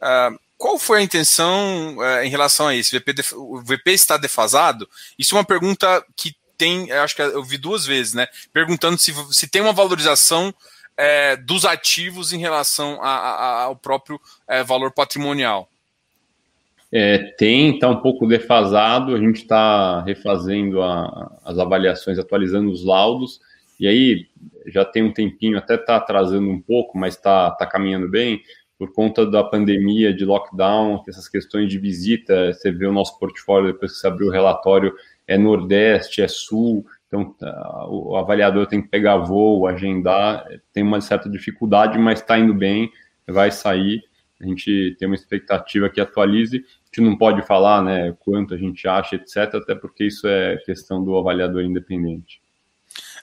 É, 0.00 0.30
qual 0.56 0.78
foi 0.78 1.00
a 1.00 1.02
intenção 1.02 1.96
é, 2.02 2.24
em 2.24 2.30
relação 2.30 2.68
a 2.68 2.74
isso? 2.74 2.96
VP, 2.96 3.14
o 3.34 3.60
VP 3.60 3.92
está 3.92 4.16
defasado? 4.16 4.88
Isso 5.18 5.34
é 5.34 5.38
uma 5.38 5.44
pergunta 5.44 6.04
que 6.14 6.34
tem, 6.56 6.90
acho 6.92 7.14
que 7.16 7.22
eu 7.22 7.42
vi 7.42 7.58
duas 7.58 7.84
vezes, 7.84 8.14
né? 8.14 8.26
Perguntando 8.52 8.98
se, 8.98 9.12
se 9.32 9.48
tem 9.48 9.60
uma 9.60 9.72
valorização 9.72 10.54
é, 10.96 11.36
dos 11.36 11.64
ativos 11.64 12.32
em 12.32 12.38
relação 12.38 12.98
a, 13.02 13.08
a, 13.08 13.62
ao 13.64 13.76
próprio 13.76 14.20
é, 14.48 14.62
valor 14.62 14.92
patrimonial. 14.92 15.68
É, 16.90 17.18
tem, 17.36 17.74
está 17.74 17.88
um 17.88 18.00
pouco 18.00 18.26
defasado, 18.26 19.14
a 19.14 19.18
gente 19.18 19.42
está 19.42 20.02
refazendo 20.02 20.82
a, 20.82 21.32
as 21.44 21.58
avaliações, 21.58 22.18
atualizando 22.18 22.70
os 22.70 22.84
laudos, 22.84 23.40
e 23.78 23.86
aí 23.86 24.26
já 24.66 24.84
tem 24.84 25.02
um 25.02 25.12
tempinho, 25.12 25.58
até 25.58 25.74
está 25.74 25.96
atrasando 25.96 26.48
um 26.48 26.60
pouco, 26.60 26.96
mas 26.96 27.14
está 27.14 27.50
tá 27.50 27.66
caminhando 27.66 28.08
bem, 28.08 28.40
por 28.78 28.92
conta 28.92 29.26
da 29.26 29.42
pandemia, 29.42 30.12
de 30.12 30.24
lockdown, 30.24 31.02
essas 31.08 31.28
questões 31.28 31.68
de 31.68 31.78
visita, 31.78 32.52
você 32.52 32.70
vê 32.70 32.86
o 32.86 32.92
nosso 32.92 33.18
portfólio 33.18 33.72
depois 33.72 33.92
que 33.92 33.98
você 33.98 34.06
abriu 34.06 34.28
o 34.28 34.32
relatório, 34.32 34.94
é 35.26 35.36
Nordeste, 35.36 36.22
é 36.22 36.28
Sul, 36.28 36.86
então 37.06 37.32
tá, 37.32 37.86
o 37.88 38.16
avaliador 38.16 38.66
tem 38.66 38.82
que 38.82 38.88
pegar 38.88 39.16
voo, 39.16 39.66
agendar, 39.66 40.46
tem 40.72 40.82
uma 40.82 41.00
certa 41.00 41.28
dificuldade, 41.28 41.98
mas 41.98 42.20
está 42.20 42.38
indo 42.38 42.52
bem, 42.52 42.90
vai 43.26 43.50
sair. 43.50 44.02
A 44.40 44.44
gente 44.44 44.96
tem 44.98 45.06
uma 45.06 45.14
expectativa 45.14 45.88
que 45.88 46.00
atualize. 46.00 46.58
A 46.58 46.86
gente 46.86 47.08
não 47.08 47.16
pode 47.16 47.42
falar 47.46 47.82
né, 47.82 48.14
quanto 48.20 48.54
a 48.54 48.58
gente 48.58 48.86
acha, 48.86 49.16
etc., 49.16 49.54
até 49.54 49.74
porque 49.74 50.04
isso 50.04 50.26
é 50.26 50.56
questão 50.58 51.02
do 51.02 51.16
avaliador 51.16 51.62
independente. 51.62 52.40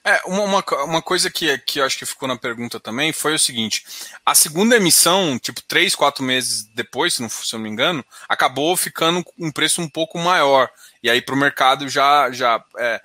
É, 0.05 0.19
uma, 0.25 0.43
uma, 0.43 0.63
uma, 0.83 1.01
coisa 1.01 1.31
que, 1.31 1.57
que 1.59 1.79
eu 1.79 1.85
acho 1.85 1.97
que 1.97 2.05
ficou 2.05 2.27
na 2.27 2.37
pergunta 2.37 2.77
também 2.77 3.13
foi 3.13 3.33
o 3.35 3.39
seguinte: 3.39 3.85
a 4.25 4.35
segunda 4.35 4.75
emissão, 4.75 5.39
tipo, 5.39 5.61
três, 5.61 5.95
quatro 5.95 6.23
meses 6.23 6.65
depois, 6.75 7.13
se, 7.13 7.21
não, 7.21 7.29
se 7.29 7.55
eu 7.55 7.57
não 7.57 7.63
me 7.63 7.69
engano, 7.69 8.03
acabou 8.27 8.75
ficando 8.75 9.23
um 9.39 9.49
preço 9.49 9.81
um 9.81 9.89
pouco 9.89 10.19
maior. 10.19 10.69
E 11.01 11.09
aí 11.09 11.21
para 11.21 11.35
o 11.35 11.37
mercado 11.37 11.87
já. 11.87 12.29
já 12.31 12.63
é, 12.77 13.01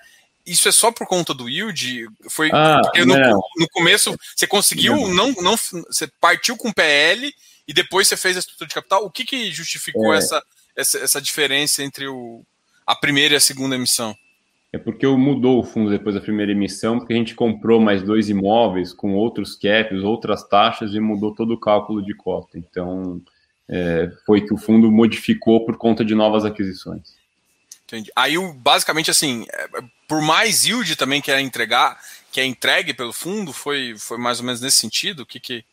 isso 0.50 0.68
é 0.68 0.72
só 0.72 0.90
por 0.90 1.06
conta 1.06 1.34
do 1.34 1.48
yield? 1.48 2.06
Foi 2.28 2.50
ah, 2.52 2.80
porque 2.82 3.04
no, 3.04 3.14
no, 3.16 3.68
começo 3.72 4.16
você 4.34 4.46
conseguiu, 4.46 4.94
não, 5.08 5.32
não, 5.32 5.56
você 5.56 6.08
partiu 6.20 6.56
com 6.56 6.72
PL 6.72 7.32
e 7.66 7.72
depois 7.72 8.08
você 8.08 8.16
fez 8.16 8.36
a 8.36 8.40
estrutura 8.40 8.68
de 8.68 8.74
capital. 8.74 9.04
O 9.04 9.10
que, 9.10 9.24
que 9.24 9.50
justificou 9.50 10.14
é. 10.14 10.18
essa, 10.18 10.42
essa, 10.76 10.98
essa 10.98 11.20
diferença 11.20 11.82
entre 11.82 12.08
o, 12.08 12.42
a 12.86 12.94
primeira 12.94 13.34
e 13.34 13.36
a 13.36 13.40
segunda 13.40 13.76
emissão? 13.76 14.16
É 14.72 14.78
porque 14.78 15.06
mudou 15.06 15.58
o 15.58 15.64
fundo 15.64 15.90
depois 15.90 16.14
da 16.14 16.20
primeira 16.20 16.52
emissão, 16.52 16.98
porque 16.98 17.14
a 17.14 17.16
gente 17.16 17.34
comprou 17.34 17.80
mais 17.80 18.02
dois 18.02 18.28
imóveis 18.28 18.92
com 18.92 19.14
outros 19.14 19.54
caps, 19.54 20.02
outras 20.02 20.46
taxas 20.46 20.94
e 20.94 21.00
mudou 21.00 21.34
todo 21.34 21.54
o 21.54 21.60
cálculo 21.60 22.02
de 22.02 22.14
cota. 22.14 22.58
Então, 22.58 23.22
é, 23.68 24.10
foi 24.24 24.42
que 24.42 24.52
o 24.52 24.58
fundo 24.58 24.90
modificou 24.90 25.64
por 25.64 25.76
conta 25.76 26.04
de 26.04 26.14
novas 26.14 26.44
aquisições. 26.44 27.17
Entendi. 27.88 28.12
Aí, 28.14 28.36
basicamente, 28.56 29.10
assim, 29.10 29.46
é, 29.50 29.68
por 30.06 30.20
mais 30.20 30.66
yield 30.66 30.94
também 30.94 31.22
que 31.22 31.32
é 31.32 31.40
entregar, 31.40 31.98
que 32.30 32.38
é 32.38 32.44
entregue 32.44 32.92
pelo 32.92 33.14
fundo, 33.14 33.50
foi, 33.50 33.94
foi 33.96 34.18
mais 34.18 34.40
ou 34.40 34.44
menos 34.44 34.60
nesse 34.60 34.76
sentido? 34.76 35.20
O 35.20 35.26
que 35.26 35.40
que... 35.40 35.64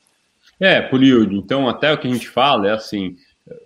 É, 0.57 0.81
por 0.81 1.03
yield. 1.03 1.35
Então, 1.35 1.67
até 1.67 1.91
o 1.91 1.97
que 1.97 2.07
a 2.07 2.11
gente 2.11 2.29
fala 2.29 2.69
é 2.69 2.71
assim, 2.71 3.17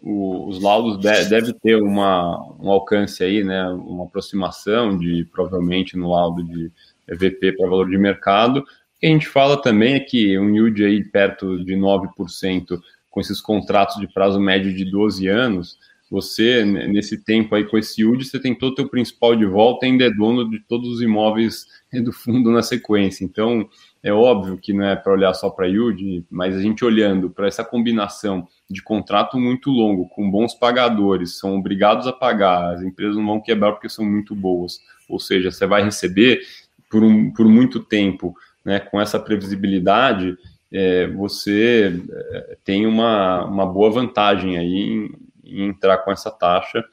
o, 0.01 0.49
os 0.49 0.59
laudos 0.59 0.99
de, 0.99 1.29
deve 1.29 1.53
ter 1.53 1.75
uma, 1.75 2.43
um 2.59 2.71
alcance 2.71 3.23
aí, 3.23 3.43
né, 3.43 3.69
uma 3.69 4.05
aproximação 4.05 4.97
de 4.97 5.27
provavelmente 5.31 5.95
no 5.95 6.11
laudo 6.11 6.43
de 6.43 6.71
EVP 7.07 7.51
para 7.51 7.69
valor 7.69 7.87
de 7.87 7.99
mercado. 7.99 8.61
O 8.61 8.99
que 8.99 9.05
a 9.05 9.09
gente 9.09 9.27
fala 9.27 9.61
também 9.61 9.93
é 9.93 9.99
que 9.99 10.39
um 10.39 10.55
yield 10.55 10.83
aí 10.83 11.03
perto 11.03 11.63
de 11.63 11.75
9% 11.75 12.81
com 13.11 13.21
esses 13.21 13.39
contratos 13.39 13.97
de 13.97 14.07
prazo 14.07 14.39
médio 14.39 14.73
de 14.73 14.85
12 14.85 15.27
anos, 15.27 15.77
você, 16.09 16.65
nesse 16.65 17.23
tempo 17.23 17.53
aí 17.53 17.63
com 17.63 17.77
esse 17.77 18.01
yield, 18.01 18.25
você 18.25 18.39
o 18.39 18.73
teu 18.73 18.89
principal 18.89 19.35
de 19.35 19.45
volta 19.45 19.85
e 19.85 19.89
ainda 19.89 20.05
é 20.05 20.09
dono 20.09 20.49
de 20.49 20.59
todos 20.61 20.89
os 20.89 21.01
imóveis 21.01 21.67
do 22.03 22.11
fundo 22.11 22.51
na 22.51 22.63
sequência. 22.63 23.23
Então, 23.23 23.69
é 24.01 24.11
óbvio 24.11 24.57
que 24.57 24.73
não 24.73 24.85
é 24.85 24.95
para 24.95 25.13
olhar 25.13 25.33
só 25.33 25.49
para 25.49 25.67
yield, 25.67 26.25
mas 26.29 26.55
a 26.55 26.61
gente 26.61 26.83
olhando 26.83 27.29
para 27.29 27.47
essa 27.47 27.63
combinação 27.63 28.47
de 28.69 28.81
contrato 28.81 29.37
muito 29.37 29.69
longo, 29.69 30.07
com 30.09 30.29
bons 30.31 30.55
pagadores, 30.55 31.37
são 31.37 31.57
obrigados 31.57 32.07
a 32.07 32.13
pagar, 32.13 32.73
as 32.73 32.81
empresas 32.81 33.15
não 33.15 33.25
vão 33.25 33.41
quebrar 33.41 33.73
porque 33.73 33.89
são 33.89 34.05
muito 34.05 34.33
boas. 34.33 34.79
Ou 35.07 35.19
seja, 35.19 35.51
você 35.51 35.67
vai 35.67 35.83
receber 35.83 36.41
por, 36.89 37.03
um, 37.03 37.31
por 37.31 37.47
muito 37.47 37.79
tempo, 37.79 38.33
né, 38.65 38.79
com 38.79 38.99
essa 38.99 39.19
previsibilidade, 39.19 40.35
é, 40.71 41.07
você 41.07 41.99
é, 42.11 42.57
tem 42.63 42.85
uma, 42.85 43.45
uma 43.45 43.65
boa 43.65 43.89
vantagem 43.89 44.57
aí 44.57 44.67
em, 44.67 45.28
em 45.49 45.67
entrar 45.67 45.99
com 45.99 46.11
essa 46.11 46.31
taxa, 46.31 46.83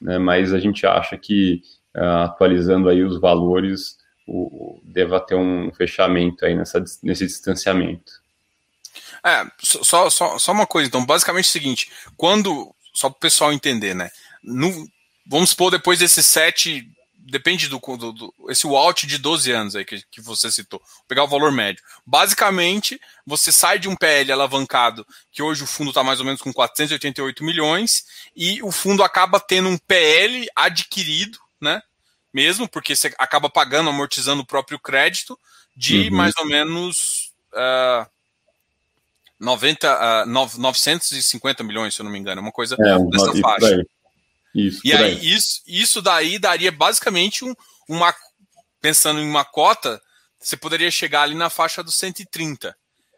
né, 0.00 0.18
mas 0.18 0.52
a 0.52 0.58
gente 0.58 0.86
acha 0.86 1.16
que 1.16 1.62
uh, 1.96 2.24
atualizando 2.24 2.88
aí 2.88 3.02
os 3.02 3.20
valores, 3.20 3.96
o, 4.26 4.80
deva 4.84 5.20
ter 5.20 5.34
um 5.34 5.72
fechamento 5.72 6.44
aí 6.44 6.54
nessa, 6.54 6.82
nesse 7.02 7.26
distanciamento. 7.26 8.12
É, 9.24 9.46
só, 9.60 10.10
só, 10.10 10.38
só 10.38 10.52
uma 10.52 10.66
coisa, 10.66 10.88
então, 10.88 11.04
basicamente 11.04 11.46
é 11.46 11.48
o 11.48 11.52
seguinte, 11.52 11.92
quando, 12.16 12.74
só 12.92 13.08
para 13.08 13.16
o 13.16 13.20
pessoal 13.20 13.52
entender, 13.52 13.94
né, 13.94 14.10
no, 14.42 14.86
vamos 15.26 15.50
supor, 15.50 15.70
depois 15.70 15.98
desses 15.98 16.26
sete, 16.26 16.88
depende 17.24 17.68
do, 17.68 17.78
do, 17.78 18.12
do 18.12 18.34
esse 18.48 18.66
out 18.66 19.06
de 19.06 19.18
12 19.18 19.52
anos 19.52 19.76
aí 19.76 19.84
que, 19.84 20.02
que 20.10 20.20
você 20.20 20.50
citou, 20.50 20.80
vou 20.80 21.04
pegar 21.06 21.24
o 21.24 21.28
valor 21.28 21.52
médio. 21.52 21.82
Basicamente, 22.04 23.00
você 23.26 23.52
sai 23.52 23.78
de 23.78 23.88
um 23.88 23.96
PL 23.96 24.32
alavancado, 24.32 25.06
que 25.30 25.42
hoje 25.42 25.62
o 25.62 25.66
fundo 25.66 25.90
está 25.90 26.02
mais 26.02 26.18
ou 26.18 26.26
menos 26.26 26.40
com 26.40 26.52
488 26.52 27.44
milhões, 27.44 28.04
e 28.34 28.62
o 28.62 28.72
fundo 28.72 29.02
acaba 29.02 29.38
tendo 29.38 29.68
um 29.68 29.78
PL 29.78 30.46
adquirido, 30.56 31.38
né, 31.60 31.80
mesmo, 32.32 32.68
porque 32.68 32.96
você 32.96 33.14
acaba 33.18 33.48
pagando, 33.48 33.90
amortizando 33.90 34.42
o 34.42 34.46
próprio 34.46 34.78
crédito, 34.78 35.38
de 35.76 36.08
uhum. 36.08 36.16
mais 36.16 36.34
ou 36.38 36.46
menos... 36.46 37.32
Uh, 37.52 38.10
90, 39.38 40.24
uh, 40.24 40.26
950 40.28 41.64
milhões, 41.64 41.94
se 41.94 42.00
eu 42.00 42.04
não 42.04 42.12
me 42.12 42.18
engano, 42.18 42.40
uma 42.40 42.52
coisa 42.52 42.76
é, 42.78 42.98
dessa 43.10 43.34
faixa. 43.40 43.84
Isso, 44.54 44.80
e 44.84 44.92
aí, 44.92 45.04
aí, 45.04 45.34
Isso, 45.34 45.62
isso 45.66 46.02
daí 46.02 46.38
daria 46.38 46.70
basicamente 46.70 47.44
um, 47.44 47.54
uma. 47.88 48.14
Pensando 48.80 49.20
em 49.20 49.28
uma 49.28 49.44
cota, 49.44 50.00
você 50.40 50.56
poderia 50.56 50.90
chegar 50.90 51.22
ali 51.22 51.34
na 51.34 51.48
faixa 51.48 51.82
dos 51.82 51.94
130. 51.94 52.74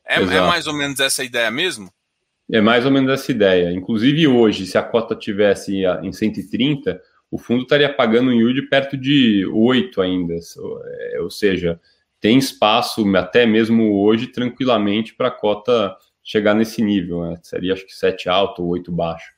É, 0.06 0.16
é 0.16 0.40
mais 0.42 0.66
ou 0.66 0.74
menos 0.74 1.00
essa 1.00 1.24
ideia 1.24 1.50
mesmo? 1.50 1.90
É 2.52 2.60
mais 2.60 2.84
ou 2.84 2.90
menos 2.90 3.10
essa 3.10 3.32
ideia. 3.32 3.72
Inclusive 3.72 4.26
hoje, 4.26 4.66
se 4.66 4.76
a 4.76 4.82
cota 4.82 5.16
tivesse 5.16 5.84
em 6.02 6.12
130, 6.12 7.00
o 7.30 7.38
fundo 7.38 7.62
estaria 7.62 7.92
pagando 7.92 8.30
um 8.30 8.34
yield 8.34 8.68
perto 8.68 8.96
de 8.96 9.46
8 9.46 10.02
ainda. 10.02 10.34
É, 10.34 11.20
ou 11.20 11.30
seja, 11.30 11.80
tem 12.20 12.38
espaço 12.38 13.04
até 13.16 13.46
mesmo 13.46 14.02
hoje 14.02 14.26
tranquilamente 14.26 15.14
para 15.14 15.28
a 15.28 15.32
cota 15.32 15.96
chegar 16.22 16.54
nesse 16.54 16.82
nível, 16.82 17.22
né? 17.22 17.38
seria 17.42 17.72
acho 17.72 17.86
que 17.86 17.94
7 17.94 18.28
alto 18.28 18.62
ou 18.62 18.68
8 18.68 18.92
baixo. 18.92 19.33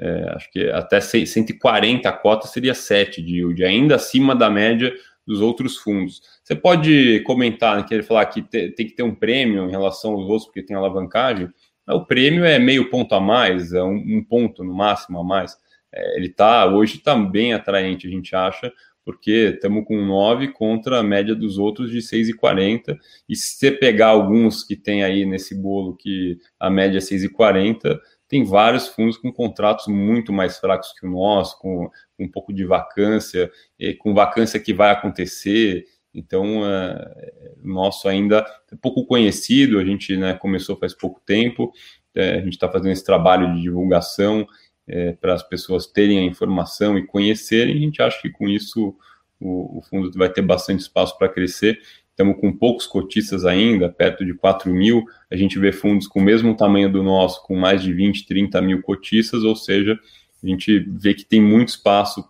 É, 0.00 0.32
acho 0.34 0.50
que 0.52 0.70
até 0.70 1.00
140 1.00 2.08
a 2.08 2.12
cota 2.12 2.46
seria 2.46 2.72
7 2.72 3.20
de 3.20 3.36
yield, 3.36 3.64
ainda 3.64 3.96
acima 3.96 4.34
da 4.34 4.48
média 4.48 4.94
dos 5.26 5.40
outros 5.40 5.76
fundos. 5.76 6.22
Você 6.42 6.54
pode 6.54 7.20
comentar, 7.20 7.76
né, 7.76 7.84
querer 7.86 8.02
falar 8.02 8.24
que 8.26 8.40
te, 8.40 8.70
tem 8.70 8.86
que 8.86 8.94
ter 8.94 9.02
um 9.02 9.14
prêmio 9.14 9.66
em 9.66 9.70
relação 9.70 10.12
aos 10.12 10.26
outros, 10.26 10.46
porque 10.46 10.62
tem 10.62 10.76
alavancagem. 10.76 11.50
O 11.86 12.04
prêmio 12.04 12.44
é 12.44 12.58
meio 12.58 12.88
ponto 12.88 13.14
a 13.14 13.20
mais, 13.20 13.72
é 13.72 13.82
um, 13.82 13.96
um 13.96 14.24
ponto 14.24 14.64
no 14.64 14.72
máximo 14.72 15.18
a 15.18 15.24
mais. 15.24 15.56
É, 15.92 16.16
ele 16.16 16.28
tá 16.28 16.66
hoje 16.66 16.96
está 16.96 17.14
bem 17.16 17.52
atraente, 17.52 18.06
a 18.06 18.10
gente 18.10 18.34
acha, 18.36 18.72
porque 19.04 19.52
estamos 19.54 19.84
com 19.86 20.04
9 20.04 20.48
contra 20.48 20.98
a 20.98 21.02
média 21.02 21.34
dos 21.34 21.58
outros 21.58 21.90
de 21.90 21.98
6,40. 21.98 22.96
E 23.28 23.34
se 23.34 23.56
você 23.56 23.72
pegar 23.72 24.08
alguns 24.08 24.62
que 24.62 24.76
tem 24.76 25.02
aí 25.02 25.24
nesse 25.24 25.54
bolo 25.54 25.96
que 25.96 26.38
a 26.60 26.68
média 26.70 26.98
é 26.98 27.00
6,40, 27.00 27.98
tem 28.28 28.44
vários 28.44 28.88
fundos 28.88 29.16
com 29.16 29.32
contratos 29.32 29.86
muito 29.86 30.32
mais 30.32 30.58
fracos 30.58 30.92
que 30.92 31.06
o 31.06 31.10
nosso, 31.10 31.58
com, 31.58 31.90
com 32.16 32.24
um 32.24 32.28
pouco 32.28 32.52
de 32.52 32.64
vacância, 32.64 33.50
com 33.98 34.12
vacância 34.12 34.60
que 34.60 34.74
vai 34.74 34.90
acontecer. 34.90 35.86
Então, 36.12 36.66
é, 36.66 37.54
o 37.62 37.68
nosso 37.68 38.08
ainda 38.08 38.44
é 38.70 38.76
pouco 38.76 39.06
conhecido, 39.06 39.78
a 39.78 39.84
gente 39.84 40.16
né, 40.16 40.34
começou 40.34 40.76
faz 40.76 40.94
pouco 40.94 41.20
tempo, 41.24 41.72
é, 42.14 42.34
a 42.34 42.40
gente 42.40 42.54
está 42.54 42.68
fazendo 42.68 42.92
esse 42.92 43.04
trabalho 43.04 43.54
de 43.54 43.62
divulgação 43.62 44.46
é, 44.86 45.12
para 45.12 45.34
as 45.34 45.42
pessoas 45.42 45.86
terem 45.86 46.18
a 46.18 46.22
informação 46.22 46.98
e 46.98 47.06
conhecerem. 47.06 47.76
A 47.76 47.80
gente 47.80 48.02
acha 48.02 48.20
que 48.20 48.30
com 48.30 48.48
isso 48.48 48.96
o, 49.38 49.78
o 49.78 49.82
fundo 49.82 50.10
vai 50.16 50.30
ter 50.30 50.42
bastante 50.42 50.80
espaço 50.80 51.16
para 51.16 51.28
crescer. 51.28 51.80
Estamos 52.18 52.40
com 52.40 52.52
poucos 52.52 52.84
cotistas 52.84 53.44
ainda, 53.44 53.88
perto 53.88 54.24
de 54.24 54.34
4 54.34 54.72
mil. 54.72 55.04
A 55.30 55.36
gente 55.36 55.56
vê 55.56 55.70
fundos 55.70 56.08
com 56.08 56.18
o 56.18 56.22
mesmo 56.22 56.56
tamanho 56.56 56.90
do 56.90 57.02
nosso, 57.02 57.42
com 57.44 57.54
mais 57.54 57.80
de 57.80 57.92
20, 57.92 58.26
30 58.26 58.60
mil 58.60 58.82
cotistas, 58.82 59.44
ou 59.44 59.54
seja, 59.54 59.96
a 60.42 60.46
gente 60.46 60.80
vê 60.80 61.14
que 61.14 61.24
tem 61.24 61.40
muito 61.40 61.68
espaço 61.68 62.28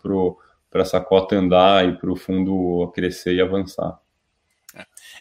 para 0.70 0.83
essa 0.83 1.01
cota 1.01 1.37
andar 1.37 1.88
e 1.88 1.96
para 1.96 2.12
o 2.12 2.16
fundo 2.16 2.92
crescer 2.94 3.35
e 3.35 3.40
avançar. 3.40 3.98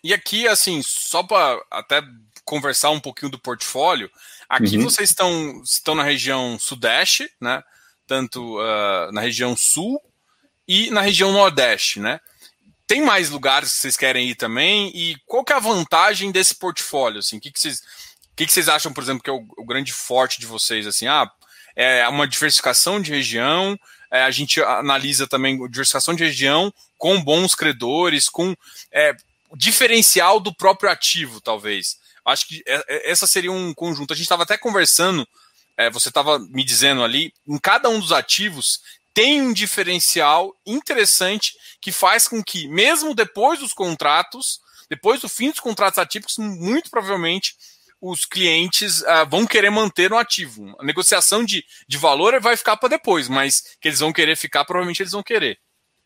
E 0.03 0.13
aqui, 0.13 0.47
assim, 0.47 0.81
só 0.83 1.23
para 1.23 1.63
até 1.71 2.01
conversar 2.43 2.89
um 2.89 2.99
pouquinho 2.99 3.31
do 3.31 3.39
portfólio, 3.39 4.09
Aqui 4.49 4.77
uhum. 4.77 4.83
vocês 4.83 5.09
estão, 5.09 5.61
estão 5.61 5.93
na 5.93 6.03
região 6.03 6.57
sudeste, 6.57 7.29
né? 7.39 7.61
Tanto 8.05 8.57
uh, 8.57 9.11
na 9.11 9.19
região 9.19 9.55
sul 9.57 10.01
e 10.65 10.89
na 10.89 11.01
região 11.01 11.33
nordeste, 11.33 11.99
né? 11.99 12.21
Tem 12.87 13.01
mais 13.01 13.29
lugares 13.29 13.73
que 13.73 13.79
vocês 13.79 13.97
querem 13.97 14.29
ir 14.29 14.35
também? 14.35 14.91
E 14.95 15.17
qual 15.25 15.43
que 15.43 15.51
é 15.51 15.55
a 15.57 15.59
vantagem 15.59 16.31
desse 16.31 16.55
portfólio? 16.55 17.19
Assim, 17.19 17.37
o 17.37 17.41
que, 17.41 17.51
que 17.51 17.59
vocês, 17.59 17.79
o 17.79 18.35
que, 18.35 18.45
que 18.45 18.51
vocês 18.51 18.69
acham, 18.69 18.93
por 18.93 19.03
exemplo, 19.03 19.21
que 19.21 19.29
é 19.29 19.33
o, 19.33 19.45
o 19.57 19.65
grande 19.65 19.91
forte 19.91 20.39
de 20.39 20.45
vocês? 20.45 20.87
Assim, 20.87 21.05
ah, 21.07 21.29
é 21.75 22.07
uma 22.07 22.27
diversificação 22.27 22.99
de 22.99 23.11
região. 23.11 23.77
É, 24.09 24.23
a 24.23 24.31
gente 24.31 24.61
analisa 24.61 25.27
também 25.27 25.57
diversificação 25.69 26.15
de 26.15 26.23
região 26.23 26.73
com 26.97 27.21
bons 27.21 27.53
credores, 27.53 28.29
com 28.29 28.55
é, 28.91 29.15
diferencial 29.55 30.39
do 30.39 30.53
próprio 30.53 30.89
ativo, 30.89 31.39
talvez. 31.39 31.97
Acho 32.25 32.47
que 32.47 32.63
é, 32.65 32.83
é, 32.87 33.11
essa 33.11 33.27
seria 33.27 33.51
um 33.51 33.73
conjunto. 33.73 34.11
A 34.11 34.15
gente 34.15 34.25
estava 34.25 34.43
até 34.43 34.57
conversando, 34.57 35.27
é, 35.77 35.89
você 35.89 36.09
estava 36.09 36.39
me 36.39 36.63
dizendo 36.63 37.03
ali, 37.03 37.33
em 37.47 37.57
cada 37.57 37.89
um 37.89 37.99
dos 37.99 38.11
ativos 38.11 38.81
tem 39.17 39.41
um 39.41 39.51
diferencial 39.51 40.53
interessante 40.63 41.53
que 41.81 41.91
faz 41.91 42.27
com 42.27 42.43
que, 42.43 42.67
mesmo 42.67 43.15
depois 43.15 43.57
dos 43.57 43.73
contratos, 43.73 44.59
depois 44.91 45.21
do 45.21 45.27
fim 45.27 45.49
dos 45.49 45.59
contratos 45.59 45.97
atípicos, 45.97 46.35
muito 46.37 46.91
provavelmente 46.91 47.55
os 47.99 48.25
clientes 48.25 49.01
uh, 49.01 49.27
vão 49.27 49.47
querer 49.47 49.71
manter 49.71 50.11
no 50.11 50.19
ativo. 50.19 50.75
A 50.79 50.85
negociação 50.85 51.43
de, 51.43 51.63
de 51.87 51.97
valor 51.97 52.39
vai 52.39 52.55
ficar 52.55 52.77
para 52.77 52.89
depois, 52.89 53.27
mas 53.27 53.63
que 53.81 53.87
eles 53.87 54.01
vão 54.01 54.13
querer 54.13 54.35
ficar, 54.35 54.63
provavelmente 54.65 55.01
eles 55.01 55.13
vão 55.13 55.23
querer. 55.23 55.57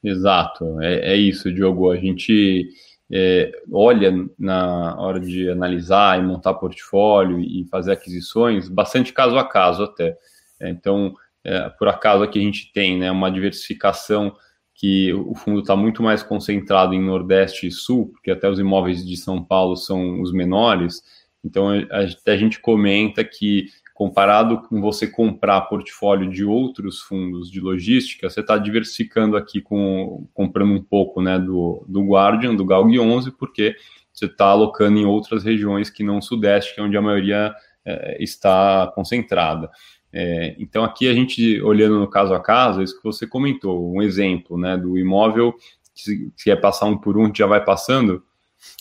Exato, 0.01 0.79
é, 0.79 1.11
é 1.11 1.15
isso, 1.17 1.53
Diogo. 1.53 1.91
A 1.91 1.97
gente 1.97 2.69
é, 3.11 3.51
olha 3.69 4.13
na 4.39 4.95
hora 4.97 5.19
de 5.19 5.49
analisar 5.49 6.17
e 6.17 6.23
montar 6.23 6.53
portfólio 6.53 7.41
e 7.41 7.67
fazer 7.69 7.91
aquisições, 7.91 8.69
bastante 8.69 9.11
caso 9.11 9.37
a 9.37 9.45
caso 9.45 9.83
até. 9.83 10.17
É, 10.61 10.69
então, 10.69 11.13
é, 11.43 11.69
por 11.69 11.87
acaso 11.87 12.23
aqui 12.23 12.39
a 12.39 12.41
gente 12.41 12.71
tem 12.71 12.97
né, 12.97 13.11
uma 13.11 13.31
diversificação 13.31 14.35
que 14.73 15.13
o 15.13 15.35
fundo 15.35 15.59
está 15.59 15.75
muito 15.75 16.01
mais 16.01 16.23
concentrado 16.23 16.93
em 16.93 17.01
Nordeste 17.01 17.67
e 17.67 17.71
Sul, 17.71 18.07
porque 18.11 18.31
até 18.31 18.49
os 18.49 18.59
imóveis 18.59 19.05
de 19.05 19.15
São 19.15 19.43
Paulo 19.43 19.75
são 19.75 20.21
os 20.21 20.33
menores. 20.33 21.03
Então, 21.43 21.69
a, 21.69 22.31
a 22.31 22.37
gente 22.37 22.59
comenta 22.59 23.23
que 23.23 23.67
comparado 23.93 24.63
com 24.63 24.81
você 24.81 25.05
comprar 25.05 25.61
portfólio 25.61 26.27
de 26.27 26.43
outros 26.43 26.99
fundos 26.99 27.51
de 27.51 27.59
logística, 27.59 28.27
você 28.27 28.39
está 28.39 28.57
diversificando 28.57 29.37
aqui 29.37 29.61
com 29.61 30.27
comprando 30.33 30.73
um 30.73 30.81
pouco 30.81 31.21
né, 31.21 31.37
do, 31.37 31.85
do 31.87 32.03
Guardian, 32.03 32.55
do 32.55 32.65
Galg 32.65 32.99
11, 32.99 33.29
porque 33.33 33.75
você 34.11 34.25
está 34.25 34.45
alocando 34.45 34.97
em 34.97 35.05
outras 35.05 35.43
regiões 35.43 35.91
que 35.91 36.03
não 36.03 36.17
o 36.17 36.21
Sudeste, 36.21 36.73
que 36.73 36.81
é 36.81 36.83
onde 36.83 36.97
a 36.97 37.01
maioria 37.01 37.53
é, 37.85 38.23
está 38.23 38.91
concentrada. 38.95 39.69
É, 40.13 40.55
então, 40.59 40.83
aqui 40.83 41.07
a 41.07 41.13
gente, 41.13 41.61
olhando 41.61 41.99
no 41.99 42.09
caso 42.09 42.33
a 42.33 42.39
caso, 42.39 42.81
é 42.81 42.83
isso 42.83 42.97
que 42.97 43.03
você 43.03 43.25
comentou, 43.25 43.93
um 43.93 44.01
exemplo 44.01 44.57
né, 44.57 44.77
do 44.77 44.97
imóvel, 44.97 45.55
que 45.93 46.31
se, 46.35 46.51
é 46.51 46.55
passar 46.55 46.85
um 46.85 46.97
por 46.97 47.17
um, 47.17 47.23
a 47.23 47.27
gente 47.27 47.37
já 47.37 47.47
vai 47.47 47.63
passando. 47.63 48.23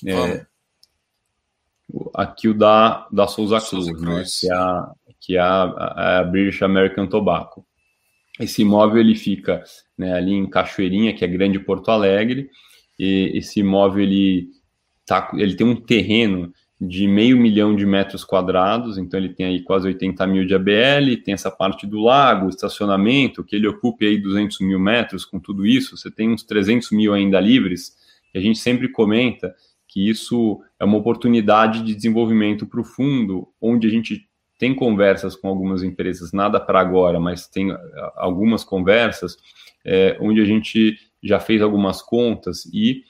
É, 0.04 0.46
aqui 2.14 2.48
o 2.48 2.54
da, 2.54 3.06
da 3.12 3.26
Souza 3.26 3.58
Cruz, 3.58 3.86
Souza 3.86 3.92
Cruz. 3.92 4.06
Né, 4.06 4.24
que 4.40 4.50
é 4.50 4.54
a, 4.54 4.92
que 5.20 5.36
é 5.36 5.40
a, 5.40 6.20
a 6.20 6.24
British 6.24 6.62
American 6.62 7.06
Tobacco. 7.06 7.64
Esse 8.38 8.62
imóvel 8.62 9.00
ele 9.00 9.14
fica 9.14 9.62
né, 9.96 10.14
ali 10.14 10.32
em 10.32 10.48
Cachoeirinha, 10.48 11.14
que 11.14 11.24
é 11.24 11.28
Grande 11.28 11.58
Porto 11.58 11.90
Alegre, 11.90 12.50
e 12.98 13.32
esse 13.34 13.60
imóvel 13.60 14.02
ele, 14.02 14.48
tá, 15.04 15.30
ele 15.34 15.54
tem 15.54 15.66
um 15.66 15.76
terreno 15.76 16.52
de 16.80 17.06
meio 17.06 17.36
milhão 17.36 17.76
de 17.76 17.84
metros 17.84 18.24
quadrados, 18.24 18.96
então 18.96 19.20
ele 19.20 19.28
tem 19.28 19.44
aí 19.44 19.60
quase 19.60 19.86
80 19.86 20.26
mil 20.26 20.46
de 20.46 20.54
ABL, 20.54 21.22
tem 21.22 21.34
essa 21.34 21.50
parte 21.50 21.86
do 21.86 22.00
lago, 22.00 22.48
estacionamento, 22.48 23.44
que 23.44 23.54
ele 23.54 23.68
ocupe 23.68 24.06
aí 24.06 24.16
200 24.16 24.60
mil 24.60 24.78
metros 24.78 25.26
com 25.26 25.38
tudo 25.38 25.66
isso, 25.66 25.96
você 25.96 26.10
tem 26.10 26.30
uns 26.30 26.42
300 26.42 26.90
mil 26.92 27.12
ainda 27.12 27.38
livres, 27.38 27.94
e 28.32 28.38
a 28.38 28.40
gente 28.40 28.58
sempre 28.58 28.88
comenta 28.88 29.54
que 29.86 30.08
isso 30.08 30.62
é 30.78 30.84
uma 30.84 30.96
oportunidade 30.96 31.82
de 31.82 31.94
desenvolvimento 31.94 32.66
para 32.66 32.80
o 32.80 32.84
fundo, 32.84 33.48
onde 33.60 33.86
a 33.86 33.90
gente 33.90 34.26
tem 34.58 34.74
conversas 34.74 35.36
com 35.36 35.48
algumas 35.48 35.82
empresas, 35.82 36.32
nada 36.32 36.58
para 36.58 36.80
agora, 36.80 37.20
mas 37.20 37.46
tem 37.46 37.72
ah, 37.72 38.12
algumas 38.16 38.64
conversas 38.64 39.36
é, 39.84 40.16
onde 40.20 40.40
a 40.40 40.44
gente 40.44 40.96
já 41.22 41.40
fez 41.40 41.60
algumas 41.60 42.00
contas 42.00 42.64
e 42.66 43.02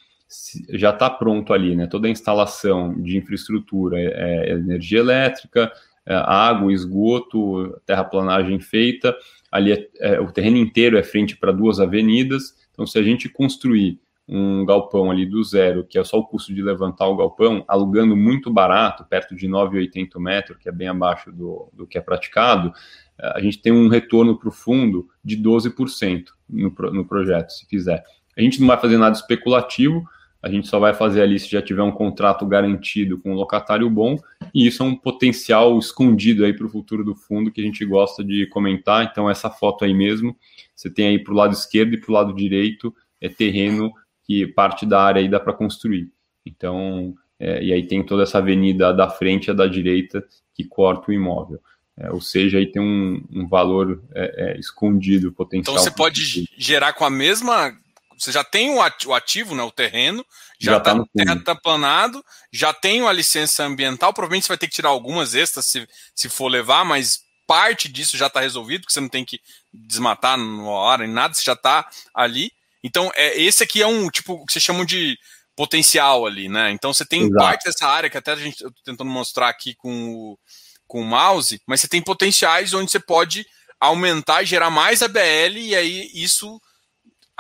já 0.71 0.91
está 0.91 1.11
pronto 1.11 1.53
ali, 1.53 1.75
né? 1.75 1.87
Toda 1.87 2.09
a 2.09 2.11
instalação 2.11 2.95
de 3.01 3.17
infraestrutura, 3.17 3.99
é, 3.99 4.51
é 4.51 4.53
energia 4.53 5.01
elétrica, 5.01 5.73
é, 6.07 6.15
água, 6.15 6.73
esgoto, 6.73 7.81
terraplanagem 7.85 8.61
feita, 8.61 9.17
ali 9.51 9.73
é, 9.73 9.89
é, 10.01 10.21
o 10.21 10.31
terreno 10.33 10.57
inteiro 10.57 10.97
é 10.97 11.03
frente 11.03 11.37
para 11.37 11.53
duas 11.53 11.81
avenidas. 11.81 12.55
Então, 12.73 12.87
se 12.87 12.99
a 12.99 13.03
gente 13.03 13.29
construir 13.29 14.01
um 14.33 14.65
galpão 14.65 15.11
ali 15.11 15.27
do 15.27 15.43
zero, 15.43 15.85
que 15.85 15.99
é 15.99 16.05
só 16.05 16.19
o 16.19 16.25
custo 16.25 16.55
de 16.55 16.63
levantar 16.63 17.09
o 17.09 17.17
galpão, 17.17 17.65
alugando 17.67 18.17
muito 18.17 18.49
barato, 18.49 19.05
perto 19.05 19.35
de 19.35 19.49
9,80 19.49 20.21
metros, 20.21 20.57
que 20.59 20.69
é 20.69 20.73
bem 20.73 20.87
abaixo 20.87 21.33
do, 21.33 21.69
do 21.73 21.85
que 21.85 21.99
é 21.99 22.01
praticado, 22.01 22.73
eh, 23.19 23.33
a 23.35 23.41
gente 23.41 23.61
tem 23.61 23.73
um 23.73 23.89
retorno 23.89 24.39
para 24.39 24.49
o 24.49 24.53
fundo 24.53 25.09
de 25.25 25.37
12% 25.37 26.27
no, 26.49 26.71
no 26.93 27.05
projeto, 27.05 27.51
se 27.51 27.67
fizer. 27.67 28.05
A 28.39 28.41
gente 28.41 28.61
não 28.61 28.69
vai 28.69 28.79
fazer 28.79 28.99
nada 28.99 29.17
especulativo, 29.17 30.05
a 30.43 30.49
gente 30.49 30.69
só 30.69 30.79
vai 30.79 30.95
fazer 30.95 31.23
ali 31.23 31.39
se 31.39 31.51
já 31.51 31.61
tiver 31.61 31.83
um 31.83 31.93
contrato 31.93 32.47
garantido 32.47 33.19
com 33.19 33.33
um 33.33 33.35
locatário 33.35 33.89
bom, 33.91 34.17
e 34.55 34.67
isso 34.67 34.83
é 34.83 34.87
um 34.87 34.97
potencial 34.97 35.79
escondido 35.79 36.45
aí 36.45 36.53
para 36.53 36.67
o 36.67 36.71
futuro 36.71 37.05
do 37.05 37.15
fundo 37.15 37.51
que 37.51 37.61
a 37.61 37.65
gente 37.65 37.85
gosta 37.85 38.25
de 38.25 38.47
comentar. 38.47 39.05
Então, 39.05 39.29
essa 39.29 39.51
foto 39.51 39.85
aí 39.85 39.93
mesmo, 39.93 40.37
você 40.75 40.89
tem 40.89 41.09
aí 41.09 41.19
para 41.19 41.33
o 41.33 41.37
lado 41.37 41.53
esquerdo 41.53 41.95
e 41.95 42.01
para 42.01 42.11
o 42.11 42.15
lado 42.15 42.35
direito, 42.35 42.95
é 43.21 43.29
terreno 43.29 43.93
que 44.25 44.47
parte 44.47 44.87
da 44.87 45.03
área 45.03 45.21
aí 45.21 45.29
dá 45.29 45.39
para 45.39 45.53
construir. 45.53 46.11
Então, 46.47 47.15
é, 47.39 47.63
e 47.63 47.73
aí 47.73 47.87
tem 47.87 48.03
toda 48.05 48.23
essa 48.23 48.39
avenida 48.39 48.93
da 48.93 49.09
frente 49.09 49.51
e 49.51 49.55
da 49.55 49.67
direita 49.67 50.25
que 50.55 50.65
corta 50.65 51.11
o 51.11 51.15
imóvel. 51.15 51.61
É, 51.97 52.11
ou 52.11 52.21
seja, 52.21 52.59
aí 52.59 52.67
tem 52.67 52.81
um, 52.81 53.23
um 53.31 53.47
valor 53.47 54.03
é, 54.15 54.53
é 54.53 54.59
escondido, 54.59 55.33
potencial. 55.33 55.75
Então 55.75 55.85
você 55.85 55.91
pode 55.91 56.47
gerar 56.57 56.95
com 56.95 57.05
a 57.05 57.11
mesma. 57.11 57.75
Você 58.21 58.33
já 58.33 58.45
tem 58.45 58.71
o 58.71 59.15
ativo, 59.15 59.55
né, 59.55 59.63
o 59.63 59.71
terreno, 59.71 60.25
já 60.59 60.77
está 60.77 60.95
tá, 60.95 61.37
tá 61.45 61.55
planado, 61.55 62.23
já 62.53 62.73
tem 62.73 63.07
a 63.07 63.13
licença 63.13 63.65
ambiental. 63.65 64.13
Provavelmente 64.13 64.45
você 64.45 64.49
vai 64.49 64.59
ter 64.59 64.69
que 64.69 64.75
tirar 64.75 64.91
algumas 64.91 65.35
extras 65.35 65.67
se, 65.67 65.89
se 66.15 66.29
for 66.29 66.49
levar, 66.49 66.85
mas 66.85 67.21
parte 67.47 67.89
disso 67.89 68.17
já 68.17 68.27
está 68.27 68.41
resolvido, 68.41 68.83
porque 68.83 68.93
você 68.93 69.01
não 69.01 69.09
tem 69.09 69.25
que 69.25 69.41
desmatar 69.73 70.37
na 70.37 70.63
hora, 70.65 71.05
nem 71.05 71.15
nada, 71.15 71.35
você 71.35 71.43
já 71.43 71.55
está 71.55 71.89
ali. 72.15 72.53
Então, 72.85 73.11
é, 73.15 73.41
esse 73.41 73.63
aqui 73.63 73.83
é 73.83 73.87
um 73.87 74.09
tipo 74.11 74.45
que 74.45 74.53
vocês 74.53 74.63
chamam 74.63 74.85
de 74.85 75.19
potencial 75.57 76.27
ali, 76.27 76.49
né? 76.49 76.71
Então 76.71 76.93
você 76.93 77.05
tem 77.05 77.23
Exato. 77.23 77.37
parte 77.37 77.65
dessa 77.65 77.87
área 77.87 78.09
que 78.09 78.17
até 78.17 78.33
a 78.33 78.37
gente 78.37 78.63
eu 78.63 78.71
tô 78.71 78.83
tentando 78.85 79.11
mostrar 79.11 79.49
aqui 79.49 79.75
com 79.75 80.15
o, 80.15 80.39
com 80.87 81.01
o 81.01 81.05
mouse, 81.05 81.61
mas 81.67 81.81
você 81.81 81.89
tem 81.89 82.01
potenciais 82.01 82.73
onde 82.73 82.91
você 82.91 83.01
pode 83.01 83.47
aumentar 83.79 84.43
e 84.43 84.47
gerar 84.47 84.71
mais 84.71 85.03
ABL 85.03 85.57
e 85.57 85.75
aí 85.75 86.11
isso 86.15 86.61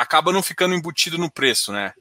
acaba 0.01 0.33
não 0.33 0.43
ficando 0.43 0.75
embutido 0.75 1.19
no 1.19 1.31
preço, 1.31 1.73
né? 1.73 1.93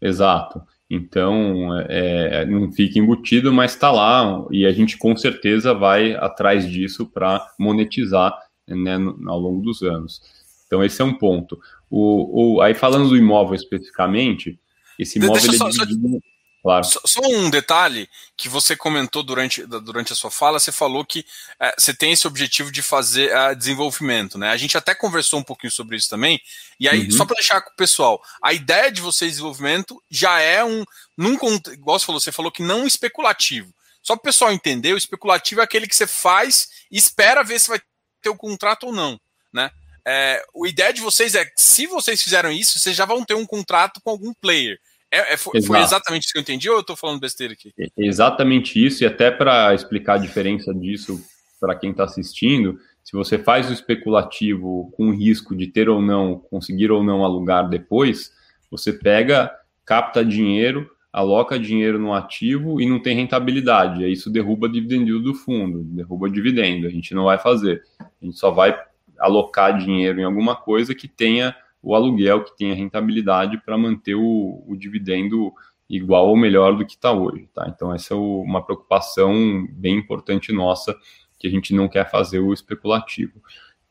Exato. 0.00 0.62
Então, 0.90 1.68
é, 1.88 2.44
não 2.44 2.70
fica 2.70 2.98
embutido, 2.98 3.50
mas 3.50 3.72
está 3.72 3.90
lá 3.90 4.44
e 4.50 4.66
a 4.66 4.72
gente 4.72 4.98
com 4.98 5.16
certeza 5.16 5.72
vai 5.72 6.14
atrás 6.14 6.68
disso 6.68 7.06
para 7.06 7.46
monetizar 7.58 8.36
né, 8.68 8.96
ao 9.26 9.38
longo 9.38 9.62
dos 9.62 9.82
anos. 9.82 10.20
Então, 10.66 10.84
esse 10.84 11.00
é 11.00 11.04
um 11.04 11.14
ponto. 11.14 11.58
O, 11.88 12.56
o, 12.56 12.60
aí 12.60 12.74
falando 12.74 13.08
do 13.08 13.16
imóvel 13.16 13.54
especificamente, 13.54 14.58
esse 14.98 15.18
imóvel 15.18 15.40
Deixa 15.40 15.64
é 15.64 15.68
dividido... 15.68 16.08
Só, 16.10 16.18
claro. 16.62 16.84
Só, 16.84 17.00
só, 17.04 17.20
um 17.22 17.50
detalhe 17.50 18.08
que 18.36 18.48
você 18.48 18.76
comentou 18.76 19.22
durante, 19.22 19.64
durante 19.66 20.12
a 20.12 20.16
sua 20.16 20.30
fala, 20.30 20.58
você 20.58 20.72
falou 20.72 21.04
que 21.04 21.24
é, 21.58 21.74
você 21.78 21.94
tem 21.94 22.12
esse 22.12 22.26
objetivo 22.26 22.70
de 22.70 22.82
fazer 22.82 23.30
uh, 23.34 23.54
desenvolvimento, 23.54 24.38
né? 24.38 24.50
A 24.50 24.56
gente 24.56 24.76
até 24.76 24.94
conversou 24.94 25.40
um 25.40 25.44
pouquinho 25.44 25.70
sobre 25.70 25.96
isso 25.96 26.08
também. 26.08 26.40
E 26.78 26.88
aí, 26.88 27.04
uhum. 27.04 27.10
só 27.10 27.24
para 27.24 27.34
deixar 27.34 27.60
com 27.60 27.70
o 27.70 27.76
pessoal, 27.76 28.22
a 28.42 28.52
ideia 28.52 28.90
de 28.90 29.00
você 29.00 29.26
desenvolvimento 29.26 30.02
já 30.10 30.40
é 30.40 30.64
um, 30.64 30.84
num, 31.16 31.34
igual 31.72 31.98
você 31.98 32.06
falou, 32.06 32.20
você 32.20 32.32
falou 32.32 32.52
que 32.52 32.62
não 32.62 32.86
especulativo. 32.86 33.72
Só 34.02 34.14
para 34.14 34.20
o 34.20 34.24
pessoal 34.24 34.52
entender, 34.52 34.94
o 34.94 34.98
especulativo 34.98 35.60
é 35.60 35.64
aquele 35.64 35.86
que 35.86 35.94
você 35.94 36.06
faz 36.06 36.68
e 36.90 36.96
espera 36.96 37.44
ver 37.44 37.58
se 37.58 37.68
vai 37.68 37.80
ter 38.22 38.30
o 38.30 38.36
contrato 38.36 38.84
ou 38.84 38.92
não, 38.92 39.20
né? 39.52 39.70
É, 40.06 40.42
a 40.64 40.68
ideia 40.68 40.92
de 40.92 41.00
vocês 41.00 41.34
é 41.34 41.44
que, 41.44 41.52
se 41.56 41.86
vocês 41.86 42.22
fizeram 42.22 42.50
isso, 42.50 42.78
vocês 42.78 42.96
já 42.96 43.04
vão 43.04 43.24
ter 43.24 43.34
um 43.34 43.46
contrato 43.46 44.00
com 44.00 44.10
algum 44.10 44.32
player. 44.34 44.80
É, 45.12 45.34
é, 45.34 45.36
foi, 45.36 45.60
foi, 45.60 45.80
exatamente 45.80 46.24
isso 46.24 46.32
que 46.32 46.38
eu 46.38 46.42
entendi 46.42 46.68
ou 46.68 46.76
eu 46.76 46.80
estou 46.80 46.94
falando 46.94 47.20
besteira 47.20 47.52
aqui? 47.52 47.72
É 47.76 47.88
exatamente 47.98 48.84
isso, 48.84 49.02
e 49.02 49.06
até 49.06 49.30
para 49.30 49.74
explicar 49.74 50.14
a 50.14 50.18
diferença 50.18 50.72
disso 50.72 51.20
para 51.60 51.74
quem 51.74 51.90
está 51.90 52.04
assistindo, 52.04 52.78
se 53.02 53.12
você 53.12 53.38
faz 53.38 53.68
o 53.68 53.72
especulativo 53.72 54.90
com 54.96 55.10
risco 55.10 55.54
de 55.56 55.66
ter 55.66 55.88
ou 55.88 56.00
não, 56.00 56.38
conseguir 56.38 56.90
ou 56.90 57.02
não 57.02 57.24
alugar 57.24 57.68
depois, 57.68 58.32
você 58.70 58.92
pega, 58.92 59.50
capta 59.84 60.24
dinheiro, 60.24 60.88
aloca 61.12 61.58
dinheiro 61.58 61.98
no 61.98 62.14
ativo 62.14 62.80
e 62.80 62.86
não 62.86 63.00
tem 63.00 63.16
rentabilidade. 63.16 64.04
Aí 64.04 64.12
isso 64.12 64.30
derruba 64.30 64.68
dividendo 64.68 65.20
do 65.20 65.34
fundo, 65.34 65.82
derruba 65.82 66.30
dividendo. 66.30 66.86
A 66.86 66.90
gente 66.90 67.14
não 67.14 67.24
vai 67.24 67.36
fazer. 67.36 67.82
A 68.00 68.24
gente 68.24 68.38
só 68.38 68.50
vai 68.50 68.78
alocar 69.18 69.76
dinheiro 69.76 70.20
em 70.20 70.24
alguma 70.24 70.54
coisa 70.54 70.94
que 70.94 71.08
tenha 71.08 71.54
o 71.82 71.94
aluguel, 71.94 72.44
que 72.44 72.56
tenha 72.56 72.74
rentabilidade 72.74 73.58
para 73.64 73.78
manter 73.78 74.14
o, 74.14 74.62
o, 74.66 74.76
dividendo 74.76 75.52
igual 75.88 76.28
ou 76.28 76.36
melhor 76.36 76.76
do 76.76 76.86
que 76.86 76.92
está 76.92 77.12
hoje. 77.12 77.48
Tá? 77.54 77.70
Então, 77.74 77.94
essa 77.94 78.14
é 78.14 78.16
o, 78.16 78.42
uma 78.42 78.64
preocupação 78.64 79.66
bem 79.72 79.96
importante 79.96 80.52
nossa, 80.52 80.94
que 81.38 81.46
a 81.46 81.50
gente 81.50 81.74
não 81.74 81.88
quer 81.88 82.10
fazer 82.10 82.38
o 82.38 82.52
especulativo. 82.52 83.40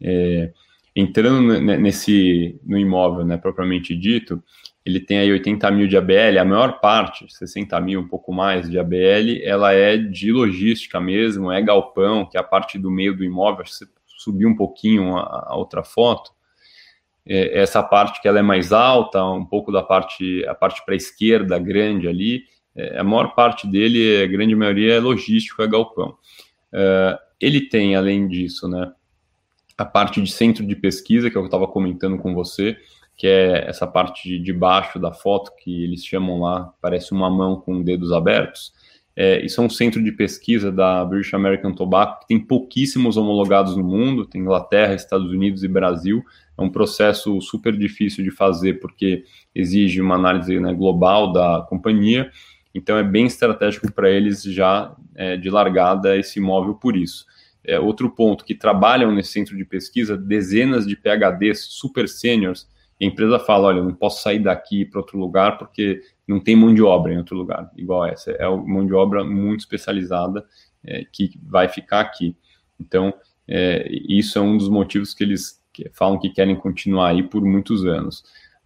É, 0.02 0.54
entrando 0.96 1.60
nesse 1.60 2.60
no 2.64 2.78
imóvel 2.78 3.26
né, 3.26 3.38
propriamente 3.38 3.96
dito, 3.96 4.42
ele 4.86 5.00
tem 5.00 5.20
aí 5.20 5.32
80 5.32 5.70
mil 5.72 5.88
de 5.88 5.98
ABL, 5.98 6.40
a 6.40 6.46
maior 6.46 6.80
parte, 6.80 7.32
60 7.32 7.80
mil, 7.82 8.00
um 8.00 8.08
pouco 8.08 8.34
mais 8.34 8.70
de 8.70 8.80
ABL, 8.80 9.42
ela 9.44 9.74
é 9.74 9.98
de 9.98 10.32
logística 10.32 11.00
mesmo, 11.00 11.52
é 11.52 11.62
galpão, 11.62 12.26
que 12.26 12.38
é 12.38 12.40
a 12.40 12.44
parte 12.44 12.78
do 12.78 12.90
meio 12.90 13.16
do 13.16 13.24
imóvel, 13.24 13.62
acho 13.62 13.72
que 13.72 13.78
você 13.86 13.92
subir 14.06 14.46
um 14.46 14.56
pouquinho 14.56 15.16
a, 15.18 15.48
a 15.50 15.56
outra 15.56 15.84
foto, 15.84 16.32
essa 17.30 17.84
parte 17.84 18.22
que 18.22 18.28
ela 18.28 18.40
é 18.40 18.42
mais 18.42 18.74
alta, 18.74 19.24
um 19.24 19.46
pouco 19.46 19.72
da 19.72 19.84
parte, 19.84 20.44
a 20.48 20.56
parte 20.56 20.84
para 20.84 20.96
a 20.96 20.98
esquerda, 20.98 21.60
grande 21.60 22.08
ali, 22.08 22.44
é, 22.76 22.98
a 22.98 23.04
maior 23.04 23.36
parte 23.36 23.68
dele, 23.68 24.24
a 24.24 24.28
grande 24.28 24.56
maioria 24.56 24.96
é 24.96 25.00
logístico, 25.00 25.62
é 25.62 25.68
galpão. 25.68 26.18
É, 26.74 27.20
ele 27.40 27.62
tem, 27.62 27.96
além 27.96 28.28
disso, 28.28 28.68
né, 28.68 28.92
a 29.78 29.86
parte 29.86 30.22
de 30.22 30.32
centro 30.32 30.66
de 30.66 30.76
pesquisa, 30.76 31.30
que 31.30 31.38
é 31.38 31.40
eu 31.40 31.46
estava 31.46 31.68
comentando 31.68 32.18
com 32.18 32.34
você, 32.34 32.78
que 33.16 33.28
é 33.28 33.68
essa 33.68 33.86
parte 33.86 34.40
de 34.40 34.54
baixo 34.54 34.98
da 34.98 35.12
foto, 35.12 35.52
que 35.58 35.84
eles 35.84 36.06
chamam 36.06 36.42
lá, 36.42 36.74
parece 36.82 37.12
uma 37.12 37.30
mão 37.30 37.60
com 37.60 37.84
dedos 37.84 38.12
abertos. 38.12 38.74
É, 39.22 39.46
isso 39.46 39.60
é 39.60 39.64
um 39.66 39.70
centro 39.70 40.02
de 40.02 40.14
pesquisa 40.14 40.72
da 40.72 41.04
British 41.04 41.34
American 41.34 41.74
Tobacco, 41.74 42.22
que 42.22 42.28
tem 42.28 42.40
pouquíssimos 42.40 43.18
homologados 43.18 43.76
no 43.76 43.84
mundo, 43.84 44.26
tem 44.26 44.40
Inglaterra, 44.40 44.96
Estados 44.96 45.30
Unidos 45.30 45.62
e 45.62 45.68
Brasil. 45.68 46.24
É 46.58 46.62
um 46.62 46.70
processo 46.70 47.42
super 47.42 47.76
difícil 47.76 48.24
de 48.24 48.32
fazer, 48.32 48.80
porque 48.80 49.26
exige 49.54 50.00
uma 50.00 50.16
análise 50.16 50.58
né, 50.58 50.74
global 50.74 51.34
da 51.34 51.66
companhia, 51.68 52.32
então 52.74 52.98
é 52.98 53.04
bem 53.04 53.26
estratégico 53.26 53.92
para 53.92 54.10
eles 54.10 54.42
já 54.42 54.96
é, 55.14 55.36
de 55.36 55.50
largada 55.50 56.16
esse 56.16 56.40
imóvel 56.40 56.76
por 56.76 56.96
isso. 56.96 57.26
É, 57.62 57.78
outro 57.78 58.10
ponto, 58.10 58.46
que 58.46 58.56
trabalham 58.56 59.12
nesse 59.12 59.34
centro 59.34 59.58
de 59.58 59.66
pesquisa, 59.66 60.16
dezenas 60.16 60.88
de 60.88 60.96
PHDs 60.96 61.66
super 61.66 62.08
seniors, 62.08 62.70
e 62.98 63.04
a 63.04 63.08
empresa 63.10 63.38
fala, 63.38 63.68
olha, 63.68 63.80
eu 63.80 63.86
não 63.86 63.94
posso 63.94 64.24
sair 64.24 64.40
daqui 64.40 64.86
para 64.86 65.02
outro 65.02 65.18
lugar 65.18 65.58
porque 65.58 66.02
não 66.30 66.40
tem 66.40 66.56
mão 66.56 66.72
de 66.72 66.84
obra 66.84 67.12
em 67.12 67.18
outro 67.18 67.36
lugar, 67.36 67.72
igual 67.76 68.06
essa. 68.06 68.30
É 68.32 68.48
mão 68.48 68.86
de 68.86 68.94
obra 68.94 69.24
muito 69.24 69.62
especializada 69.62 70.46
é, 70.86 71.04
que 71.12 71.32
vai 71.42 71.68
ficar 71.68 72.02
aqui. 72.02 72.38
Então, 72.80 73.12
é, 73.48 73.90
isso 74.08 74.38
é 74.38 74.42
um 74.42 74.56
dos 74.56 74.70
motivos 74.70 75.16
que 75.16 75.24
eles 75.24 75.60
falam 75.92 76.20
que 76.20 76.30
querem 76.30 76.56
continuar 76.56 77.10
aí 77.10 77.24
por 77.24 77.44
muitos 77.44 77.84
anos. 77.84 78.20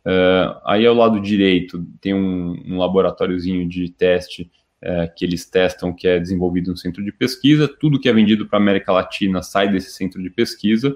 Uh, 0.06 0.60
aí 0.66 0.86
ao 0.86 0.94
lado 0.94 1.22
direito 1.22 1.88
tem 2.02 2.14
um, 2.14 2.62
um 2.66 2.78
laboratóriozinho 2.78 3.66
de 3.70 3.90
teste 3.90 4.52
uh, 4.84 5.16
que 5.16 5.24
eles 5.24 5.50
testam, 5.50 5.94
que 5.94 6.06
é 6.06 6.20
desenvolvido 6.20 6.72
no 6.72 6.78
centro 6.78 7.02
de 7.02 7.14
pesquisa. 7.14 7.66
Tudo 7.66 8.00
que 8.00 8.10
é 8.10 8.14
vendido 8.14 8.46
para 8.46 8.60
a 8.60 8.62
América 8.62 8.92
Latina 8.92 9.42
sai 9.42 9.72
desse 9.72 9.92
centro 9.92 10.22
de 10.22 10.30
pesquisa. 10.30 10.94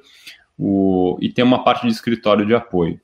O, 0.58 1.18
e 1.22 1.30
tem 1.30 1.46
uma 1.46 1.64
parte 1.64 1.88
de 1.88 1.94
escritório 1.94 2.46
de 2.46 2.54
apoio. 2.54 3.00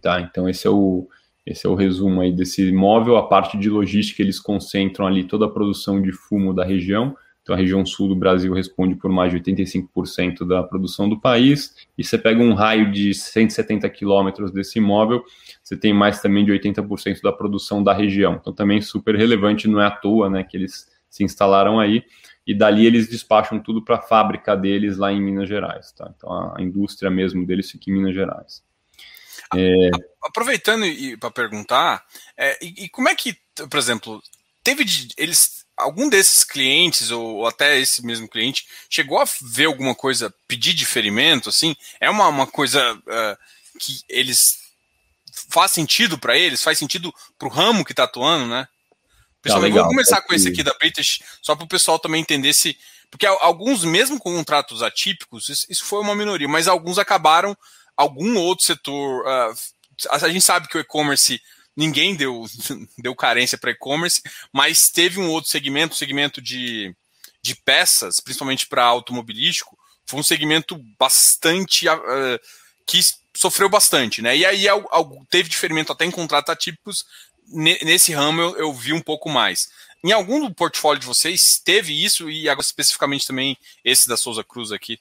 Tá? 0.00 0.18
Então 0.22 0.48
esse 0.48 0.66
é 0.66 0.70
o 0.70 1.06
esse 1.46 1.66
é 1.66 1.70
o 1.70 1.74
resumo 1.74 2.20
aí 2.20 2.32
desse 2.32 2.68
imóvel. 2.68 3.16
A 3.16 3.26
parte 3.26 3.58
de 3.58 3.68
logística 3.68 4.22
eles 4.22 4.38
concentram 4.38 5.06
ali 5.06 5.24
toda 5.24 5.46
a 5.46 5.50
produção 5.50 6.00
de 6.00 6.12
fumo 6.12 6.54
da 6.54 6.64
região. 6.64 7.16
Então 7.42 7.54
a 7.54 7.58
região 7.58 7.84
sul 7.84 8.08
do 8.08 8.14
Brasil 8.14 8.52
responde 8.52 8.94
por 8.94 9.10
mais 9.10 9.32
de 9.32 9.40
85% 9.40 10.46
da 10.46 10.62
produção 10.62 11.08
do 11.08 11.18
país. 11.18 11.74
E 11.96 12.04
você 12.04 12.18
pega 12.18 12.42
um 12.42 12.54
raio 12.54 12.92
de 12.92 13.14
170 13.14 13.88
quilômetros 13.90 14.52
desse 14.52 14.78
imóvel, 14.78 15.24
você 15.62 15.76
tem 15.76 15.92
mais 15.92 16.20
também 16.20 16.44
de 16.44 16.52
80% 16.52 17.22
da 17.22 17.32
produção 17.32 17.82
da 17.82 17.92
região. 17.92 18.36
Então 18.40 18.52
também 18.52 18.80
super 18.80 19.16
relevante, 19.16 19.66
não 19.66 19.80
é 19.80 19.86
à 19.86 19.90
toa, 19.90 20.28
né, 20.28 20.44
que 20.44 20.56
eles 20.56 20.88
se 21.08 21.24
instalaram 21.24 21.80
aí 21.80 22.04
e 22.46 22.54
dali 22.54 22.86
eles 22.86 23.08
despacham 23.08 23.58
tudo 23.58 23.84
para 23.84 23.96
a 23.96 24.00
fábrica 24.00 24.56
deles 24.56 24.96
lá 24.96 25.12
em 25.12 25.20
Minas 25.20 25.48
Gerais, 25.48 25.92
tá? 25.92 26.12
Então 26.16 26.30
a 26.54 26.62
indústria 26.62 27.10
mesmo 27.10 27.44
deles 27.46 27.70
fica 27.70 27.90
em 27.90 27.94
Minas 27.94 28.14
Gerais. 28.14 28.62
É... 29.54 29.90
Aproveitando 30.22 30.84
para 31.18 31.30
perguntar, 31.30 32.04
é, 32.36 32.58
e, 32.62 32.84
e, 32.84 32.88
como 32.88 33.08
é 33.08 33.14
que, 33.14 33.36
por 33.68 33.78
exemplo, 33.78 34.22
teve 34.62 34.84
de, 34.84 35.08
eles 35.16 35.64
algum 35.76 36.08
desses 36.08 36.44
clientes 36.44 37.10
ou, 37.10 37.36
ou, 37.36 37.46
até 37.46 37.78
esse 37.78 38.04
mesmo 38.04 38.28
cliente 38.28 38.66
chegou 38.88 39.18
a 39.18 39.24
ver 39.42 39.64
alguma 39.64 39.94
coisa, 39.94 40.32
pedir 40.46 40.74
diferimento, 40.74 41.48
assim? 41.48 41.74
É 41.98 42.10
uma, 42.10 42.28
uma 42.28 42.46
coisa 42.46 42.94
uh, 42.94 43.78
que 43.78 44.02
eles 44.08 44.58
faz 45.48 45.72
sentido 45.72 46.18
para 46.18 46.36
eles, 46.36 46.62
faz 46.62 46.78
sentido 46.78 47.12
para 47.38 47.48
o 47.48 47.50
ramo 47.50 47.84
que 47.84 47.92
está 47.92 48.04
atuando, 48.04 48.46
né? 48.46 48.68
Pessoal, 49.42 49.62
tá, 49.62 49.68
vamos 49.68 49.88
começar 49.88 50.18
é 50.18 50.20
com 50.20 50.34
esse 50.34 50.48
aqui 50.48 50.62
da 50.62 50.74
British, 50.74 51.20
só 51.40 51.56
para 51.56 51.64
o 51.64 51.68
pessoal 51.68 51.98
também 51.98 52.20
entender 52.20 52.52
se. 52.52 52.76
Porque 53.10 53.26
alguns, 53.26 53.82
mesmo 53.84 54.20
com 54.20 54.36
contratos 54.36 54.82
atípicos, 54.82 55.48
isso 55.68 55.84
foi 55.84 56.00
uma 56.00 56.14
minoria, 56.14 56.46
mas 56.46 56.68
alguns 56.68 56.96
acabaram 56.96 57.56
algum 58.00 58.38
outro 58.38 58.64
setor. 58.64 59.24
Uh, 59.26 59.54
a 60.10 60.28
gente 60.28 60.44
sabe 60.44 60.68
que 60.68 60.78
o 60.78 60.80
e-commerce 60.80 61.40
ninguém 61.76 62.14
deu, 62.14 62.44
deu 62.98 63.14
carência 63.14 63.58
para 63.58 63.70
e-commerce, 63.70 64.22
mas 64.52 64.88
teve 64.88 65.20
um 65.20 65.28
outro 65.30 65.50
segmento, 65.50 65.94
o 65.94 65.98
segmento 65.98 66.40
de, 66.40 66.94
de 67.42 67.54
peças, 67.54 68.18
principalmente 68.20 68.66
para 68.66 68.84
automobilístico, 68.84 69.78
foi 70.06 70.18
um 70.18 70.24
segmento 70.24 70.80
bastante 70.98 71.88
uh, 71.88 72.40
que 72.86 73.00
sofreu 73.36 73.68
bastante, 73.68 74.20
né? 74.20 74.36
E 74.36 74.44
aí 74.44 74.66
teve 75.28 75.48
diferimento 75.48 75.92
até 75.92 76.04
em 76.04 76.10
contratos 76.10 76.50
atípicos. 76.50 77.04
Nesse 77.46 78.12
ramo 78.12 78.40
eu, 78.40 78.56
eu 78.56 78.72
vi 78.72 78.92
um 78.92 79.00
pouco 79.00 79.28
mais. 79.28 79.68
Em 80.02 80.12
algum 80.12 80.40
do 80.40 80.54
portfólio 80.54 81.00
de 81.00 81.06
vocês 81.06 81.60
teve 81.62 82.02
isso 82.04 82.30
e 82.30 82.48
agora 82.48 82.64
especificamente 82.64 83.26
também 83.26 83.56
esse 83.84 84.08
da 84.08 84.16
Souza 84.16 84.42
Cruz 84.42 84.72
aqui? 84.72 84.98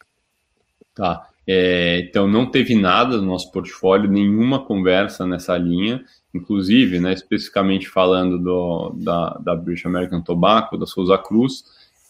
Tá. 0.93 1.27
É, 1.51 2.01
então, 2.01 2.27
não 2.27 2.45
teve 2.45 2.75
nada 2.75 3.17
no 3.17 3.23
nosso 3.23 3.51
portfólio, 3.51 4.07
nenhuma 4.07 4.63
conversa 4.63 5.25
nessa 5.25 5.57
linha, 5.57 6.05
inclusive, 6.31 6.99
né, 6.99 7.11
especificamente 7.11 7.89
falando 7.89 8.37
do, 8.37 8.91
da, 8.97 9.29
da 9.43 9.55
British 9.55 9.83
American 9.83 10.21
Tobacco, 10.21 10.77
da 10.77 10.85
Souza 10.85 11.17
Cruz, 11.17 11.63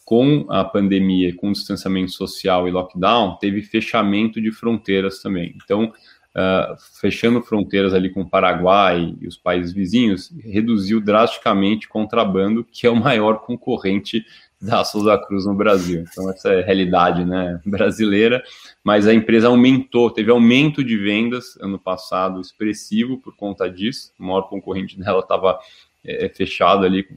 com 0.03 0.45
a 0.49 0.65
pandemia, 0.65 1.33
com 1.33 1.53
distanciamento 1.53 2.11
social 2.11 2.67
e 2.67 2.71
lockdown, 2.71 3.37
teve 3.37 3.61
fechamento 3.61 4.41
de 4.41 4.51
fronteiras 4.51 5.21
também. 5.21 5.55
Então, 5.63 5.85
uh, 5.85 6.75
fechando 6.99 7.41
fronteiras 7.41 7.93
ali 7.93 8.09
com 8.09 8.23
o 8.23 8.29
Paraguai 8.29 9.15
e 9.21 9.25
os 9.25 9.37
países 9.37 9.71
vizinhos, 9.71 10.33
reduziu 10.43 10.99
drasticamente 10.99 11.87
o 11.87 11.89
contrabando, 11.89 12.65
que 12.69 12.85
é 12.85 12.89
o 12.89 12.95
maior 12.97 13.39
concorrente 13.45 14.25
da 14.61 14.83
Souza 14.83 15.17
Cruz 15.17 15.45
no 15.45 15.55
Brasil. 15.55 16.03
Então, 16.09 16.29
essa 16.29 16.49
é 16.49 16.61
a 16.61 16.65
realidade 16.65 17.23
né, 17.23 17.59
brasileira, 17.65 18.43
mas 18.83 19.07
a 19.07 19.13
empresa 19.13 19.47
aumentou, 19.47 20.11
teve 20.11 20.29
aumento 20.29 20.83
de 20.83 20.97
vendas 20.97 21.57
ano 21.61 21.79
passado 21.79 22.41
expressivo 22.41 23.17
por 23.19 23.35
conta 23.35 23.69
disso. 23.69 24.11
O 24.19 24.23
maior 24.23 24.43
concorrente 24.43 24.99
dela 24.99 25.19
estava 25.21 25.59
é, 26.03 26.27
fechado 26.29 26.85
ali, 26.85 27.07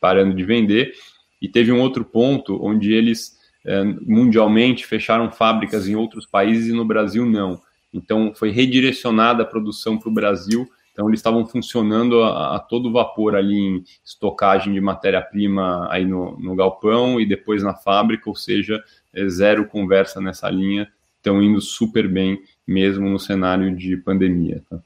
parando 0.00 0.34
de 0.34 0.44
vender. 0.44 0.94
E 1.40 1.48
teve 1.48 1.72
um 1.72 1.80
outro 1.80 2.04
ponto 2.04 2.58
onde 2.64 2.92
eles 2.92 3.36
é, 3.64 3.82
mundialmente 3.84 4.86
fecharam 4.86 5.30
fábricas 5.30 5.88
em 5.88 5.96
outros 5.96 6.24
países 6.24 6.68
e 6.68 6.72
no 6.72 6.84
Brasil 6.84 7.26
não. 7.26 7.60
Então, 7.92 8.32
foi 8.34 8.50
redirecionada 8.50 9.42
a 9.42 9.46
produção 9.46 9.98
para 9.98 10.08
o 10.08 10.12
Brasil 10.12 10.66
então 10.92 11.08
eles 11.08 11.20
estavam 11.20 11.46
funcionando 11.46 12.22
a, 12.22 12.56
a, 12.56 12.58
todo 12.60 12.92
vapor 12.92 13.34
ali 13.34 13.56
em 13.56 13.84
estocagem 14.04 14.74
de 14.74 14.80
matéria-prima 14.80 15.88
aí 15.90 16.04
no, 16.04 16.38
no, 16.38 16.54
galpão 16.54 17.18
e 17.18 17.26
depois 17.26 17.62
na 17.62 17.74
fábrica, 17.74 18.28
ou 18.28 18.36
seja, 18.36 18.82
é 19.12 19.26
zero 19.28 19.66
conversa 19.66 20.20
nessa 20.20 20.50
linha, 20.50 20.90
estão 21.16 21.42
indo 21.42 21.60
super 21.60 22.06
bem 22.06 22.42
mesmo 22.66 23.08
no 23.08 23.18
cenário 23.18 23.74
de 23.74 23.96
pandemia. 23.96 24.62
Tá? 24.68 24.78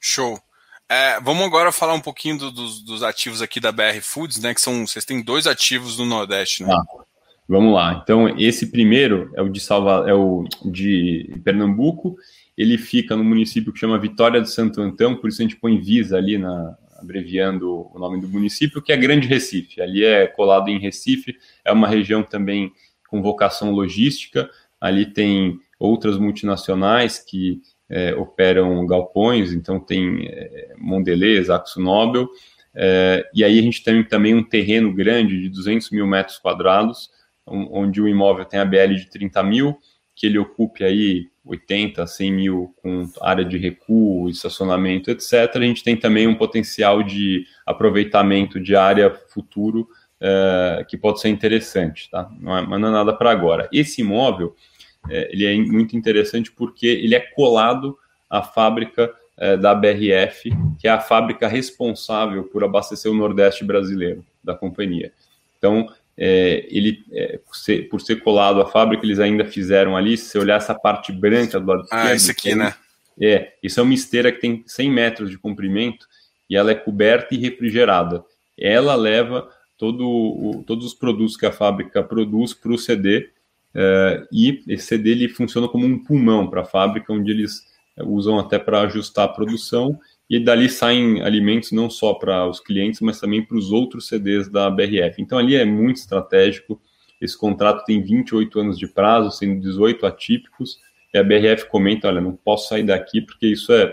Show. 0.00 0.40
É, 0.88 1.20
vamos 1.20 1.44
agora 1.44 1.70
falar 1.70 1.94
um 1.94 2.00
pouquinho 2.00 2.38
do, 2.38 2.50
dos, 2.50 2.80
dos, 2.80 3.02
ativos 3.02 3.42
aqui 3.42 3.60
da 3.60 3.70
BR 3.70 4.00
Foods, 4.00 4.38
né? 4.38 4.54
Que 4.54 4.60
são 4.60 4.86
vocês 4.86 5.04
têm 5.04 5.22
dois 5.22 5.46
ativos 5.46 5.98
no 5.98 6.06
Nordeste, 6.06 6.64
né? 6.64 6.72
Ah, 6.72 7.04
vamos 7.46 7.74
lá. 7.74 8.00
Então 8.02 8.28
esse 8.38 8.68
primeiro 8.68 9.30
é 9.34 9.42
o 9.42 9.50
de 9.50 9.60
Salva, 9.60 10.08
é 10.08 10.14
o 10.14 10.44
de 10.64 11.38
Pernambuco 11.44 12.16
ele 12.58 12.76
fica 12.76 13.14
no 13.14 13.22
município 13.22 13.72
que 13.72 13.78
chama 13.78 13.96
Vitória 13.96 14.40
de 14.40 14.50
Santo 14.50 14.80
Antão, 14.80 15.14
por 15.14 15.28
isso 15.28 15.40
a 15.40 15.44
gente 15.44 15.54
põe 15.54 15.78
Visa 15.78 16.16
ali, 16.16 16.36
na, 16.36 16.76
abreviando 16.98 17.88
o 17.94 17.98
nome 18.00 18.20
do 18.20 18.26
município, 18.26 18.82
que 18.82 18.92
é 18.92 18.96
Grande 18.96 19.28
Recife. 19.28 19.80
Ali 19.80 20.04
é 20.04 20.26
colado 20.26 20.68
em 20.68 20.80
Recife, 20.80 21.36
é 21.64 21.70
uma 21.70 21.86
região 21.86 22.20
também 22.20 22.72
com 23.08 23.22
vocação 23.22 23.70
logística. 23.70 24.50
Ali 24.80 25.06
tem 25.06 25.56
outras 25.78 26.18
multinacionais 26.18 27.20
que 27.20 27.62
é, 27.88 28.12
operam 28.16 28.84
galpões, 28.86 29.52
então 29.52 29.78
tem 29.78 30.26
é, 30.26 30.74
Mondelez, 30.76 31.48
Axo 31.48 31.80
Nobel, 31.80 32.28
é, 32.74 33.24
e 33.32 33.44
aí 33.44 33.56
a 33.56 33.62
gente 33.62 33.84
tem 33.84 34.02
também 34.02 34.34
um 34.34 34.42
terreno 34.42 34.92
grande 34.92 35.40
de 35.40 35.48
200 35.48 35.90
mil 35.90 36.08
metros 36.08 36.38
quadrados, 36.38 37.08
onde 37.46 38.00
o 38.00 38.08
imóvel 38.08 38.44
tem 38.44 38.58
a 38.58 38.64
BL 38.64 38.94
de 38.94 39.08
30 39.08 39.42
mil, 39.44 39.78
que 40.14 40.26
ele 40.26 40.38
ocupe 40.38 40.82
aí 40.84 41.28
80, 41.48 42.06
100 42.06 42.32
mil 42.32 42.74
com 42.82 43.10
área 43.22 43.44
de 43.44 43.56
recuo, 43.56 44.28
estacionamento, 44.28 45.10
etc., 45.10 45.50
a 45.54 45.60
gente 45.60 45.82
tem 45.82 45.96
também 45.96 46.26
um 46.26 46.34
potencial 46.34 47.02
de 47.02 47.46
aproveitamento 47.66 48.60
de 48.60 48.76
área 48.76 49.10
futuro 49.10 49.88
é, 50.20 50.84
que 50.86 50.96
pode 50.96 51.20
ser 51.20 51.28
interessante, 51.28 52.10
tá? 52.10 52.30
Não 52.38 52.56
é, 52.56 52.60
mas 52.60 52.80
não 52.80 52.88
é 52.88 52.92
nada 52.92 53.14
para 53.14 53.30
agora. 53.30 53.68
Esse 53.72 54.02
imóvel, 54.02 54.54
é, 55.08 55.30
ele 55.32 55.46
é 55.46 55.56
muito 55.56 55.96
interessante 55.96 56.52
porque 56.52 56.86
ele 56.86 57.14
é 57.14 57.20
colado 57.20 57.96
à 58.28 58.42
fábrica 58.42 59.10
é, 59.38 59.56
da 59.56 59.74
BRF, 59.74 60.50
que 60.78 60.86
é 60.86 60.90
a 60.90 61.00
fábrica 61.00 61.48
responsável 61.48 62.44
por 62.44 62.62
abastecer 62.62 63.10
o 63.10 63.14
Nordeste 63.14 63.64
brasileiro 63.64 64.24
da 64.44 64.54
companhia. 64.54 65.12
Então, 65.56 65.88
é, 66.18 66.66
ele, 66.68 67.04
é, 67.12 67.38
por, 67.38 67.56
ser, 67.56 67.88
por, 67.88 68.00
ser, 68.00 68.16
colado 68.16 68.60
à 68.60 68.66
fábrica, 68.66 69.06
eles 69.06 69.20
ainda 69.20 69.44
fizeram 69.44 69.96
ali, 69.96 70.16
se 70.16 70.26
você 70.26 70.38
olhar 70.38 70.56
essa 70.56 70.74
parte 70.74 71.12
branca 71.12 71.60
do 71.60 71.66
lado 71.66 71.82
ah, 71.82 71.84
esquerdo... 71.84 72.08
Ah, 72.08 72.14
esse 72.14 72.30
aqui, 72.32 72.42
tem, 72.48 72.56
né? 72.56 72.74
É, 73.20 73.52
isso 73.62 73.78
é 73.78 73.82
uma 73.82 73.94
esteira 73.94 74.32
que 74.32 74.40
tem 74.40 74.64
100 74.66 74.90
metros 74.90 75.30
de 75.30 75.38
comprimento 75.38 76.06
e 76.50 76.56
ela 76.56 76.72
é 76.72 76.74
coberta 76.74 77.34
e 77.34 77.38
refrigerada. 77.38 78.24
Ela 78.58 78.94
leva 78.96 79.48
todo 79.76 80.08
o, 80.08 80.64
todos 80.66 80.86
os 80.86 80.94
produtos 80.94 81.36
que 81.36 81.46
a 81.46 81.52
fábrica 81.52 82.02
produz 82.02 82.52
para 82.52 82.72
o 82.72 82.78
CD 82.78 83.30
é, 83.74 84.26
e 84.32 84.62
esse 84.68 84.86
CD 84.86 85.10
ele 85.10 85.28
funciona 85.28 85.68
como 85.68 85.86
um 85.86 86.02
pulmão 86.02 86.48
para 86.48 86.62
a 86.62 86.64
fábrica, 86.64 87.12
onde 87.12 87.30
eles 87.30 87.62
usam 88.00 88.38
até 88.38 88.58
para 88.58 88.82
ajustar 88.82 89.24
a 89.24 89.32
produção 89.32 89.98
e 90.28 90.38
dali 90.38 90.68
saem 90.68 91.22
alimentos 91.22 91.72
não 91.72 91.88
só 91.88 92.14
para 92.14 92.46
os 92.46 92.60
clientes, 92.60 93.00
mas 93.00 93.18
também 93.18 93.42
para 93.42 93.56
os 93.56 93.72
outros 93.72 94.08
CDs 94.08 94.48
da 94.48 94.68
BRF. 94.68 95.20
Então 95.22 95.38
ali 95.38 95.54
é 95.54 95.64
muito 95.64 95.96
estratégico. 95.96 96.80
Esse 97.20 97.36
contrato 97.36 97.84
tem 97.84 98.02
28 98.02 98.60
anos 98.60 98.78
de 98.78 98.86
prazo, 98.86 99.30
sendo 99.30 99.60
18 99.60 100.04
atípicos, 100.06 100.78
e 101.12 101.18
a 101.18 101.24
BRF 101.24 101.68
comenta: 101.68 102.08
olha, 102.08 102.20
não 102.20 102.36
posso 102.36 102.68
sair 102.68 102.82
daqui 102.84 103.20
porque 103.20 103.46
isso 103.46 103.72
é 103.72 103.92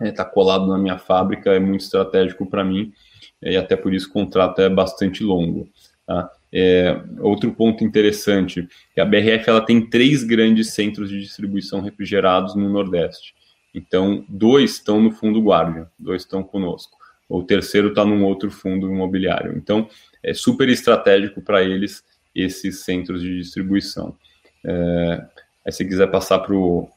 está 0.00 0.06
é, 0.06 0.10
tá 0.10 0.24
colado 0.24 0.66
na 0.66 0.78
minha 0.78 0.98
fábrica, 0.98 1.50
é 1.50 1.60
muito 1.60 1.82
estratégico 1.82 2.44
para 2.46 2.64
mim, 2.64 2.92
e 3.40 3.56
até 3.56 3.76
por 3.76 3.94
isso 3.94 4.08
o 4.08 4.12
contrato 4.12 4.60
é 4.60 4.68
bastante 4.68 5.22
longo. 5.22 5.68
Tá? 6.06 6.30
É, 6.52 7.00
outro 7.20 7.52
ponto 7.52 7.84
interessante, 7.84 8.68
que 8.94 9.00
a 9.00 9.04
BRF 9.04 9.48
ela 9.48 9.60
tem 9.60 9.88
três 9.88 10.24
grandes 10.24 10.70
centros 10.70 11.08
de 11.08 11.20
distribuição 11.20 11.80
refrigerados 11.80 12.54
no 12.54 12.68
Nordeste. 12.68 13.34
Então, 13.74 14.24
dois 14.28 14.72
estão 14.72 15.00
no 15.00 15.10
fundo 15.10 15.40
Guardian, 15.40 15.88
dois 15.98 16.22
estão 16.22 16.42
conosco. 16.42 16.98
O 17.28 17.42
terceiro 17.42 17.88
está 17.88 18.04
num 18.04 18.24
outro 18.24 18.50
fundo 18.50 18.86
imobiliário. 18.86 19.56
Então, 19.56 19.88
é 20.22 20.34
super 20.34 20.68
estratégico 20.68 21.40
para 21.40 21.62
eles 21.62 22.04
esses 22.34 22.80
centros 22.80 23.22
de 23.22 23.38
distribuição. 23.38 24.16
É, 24.64 25.24
aí, 25.64 25.72
se 25.72 25.84
quiser 25.84 26.10
passar 26.10 26.40
para 26.40 26.54
o 26.54 26.88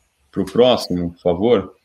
próximo, 0.52 1.12
por 1.14 1.22
favor. 1.22 1.76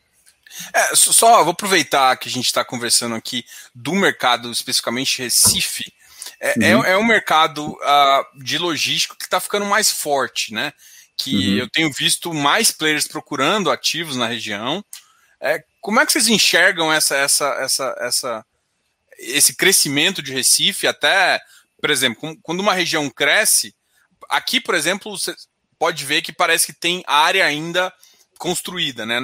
É, 0.73 0.95
só 0.95 1.43
vou 1.43 1.53
aproveitar 1.53 2.15
que 2.17 2.27
a 2.27 2.31
gente 2.31 2.47
está 2.47 2.63
conversando 2.65 3.15
aqui 3.15 3.45
do 3.73 3.93
mercado, 3.93 4.51
especificamente 4.51 5.21
Recife. 5.21 5.93
É, 6.39 6.71
é 6.71 6.75
uhum. 6.75 6.83
é, 6.83 6.91
é 6.91 6.97
um 6.97 7.05
mercado 7.05 7.71
uh, 7.71 8.43
de 8.43 8.57
logística 8.57 9.15
que 9.15 9.23
está 9.23 9.39
ficando 9.39 9.65
mais 9.65 9.91
forte, 9.91 10.53
né? 10.53 10.73
Que 11.17 11.35
uhum. 11.35 11.57
eu 11.57 11.69
tenho 11.69 11.91
visto 11.91 12.33
mais 12.33 12.71
players 12.71 13.07
procurando 13.07 13.69
ativos 13.69 14.15
na 14.15 14.27
região. 14.27 14.83
É, 15.39 15.63
como 15.79 15.99
é 15.99 16.05
que 16.05 16.11
vocês 16.11 16.27
enxergam 16.27 16.91
essa, 16.91 17.15
essa, 17.15 17.45
essa, 17.59 17.95
essa, 17.99 18.45
esse 19.17 19.55
crescimento 19.55 20.21
de 20.21 20.33
Recife? 20.33 20.87
Até, 20.87 21.39
por 21.79 21.89
exemplo, 21.89 22.37
quando 22.41 22.59
uma 22.59 22.73
região 22.73 23.09
cresce, 23.09 23.75
aqui, 24.29 24.61
por 24.61 24.75
exemplo, 24.75 25.17
você 25.17 25.35
pode 25.77 26.05
ver 26.05 26.21
que 26.21 26.31
parece 26.31 26.67
que 26.67 26.79
tem 26.79 27.03
área 27.07 27.45
ainda 27.45 27.91
construída, 28.37 29.05
né? 29.05 29.19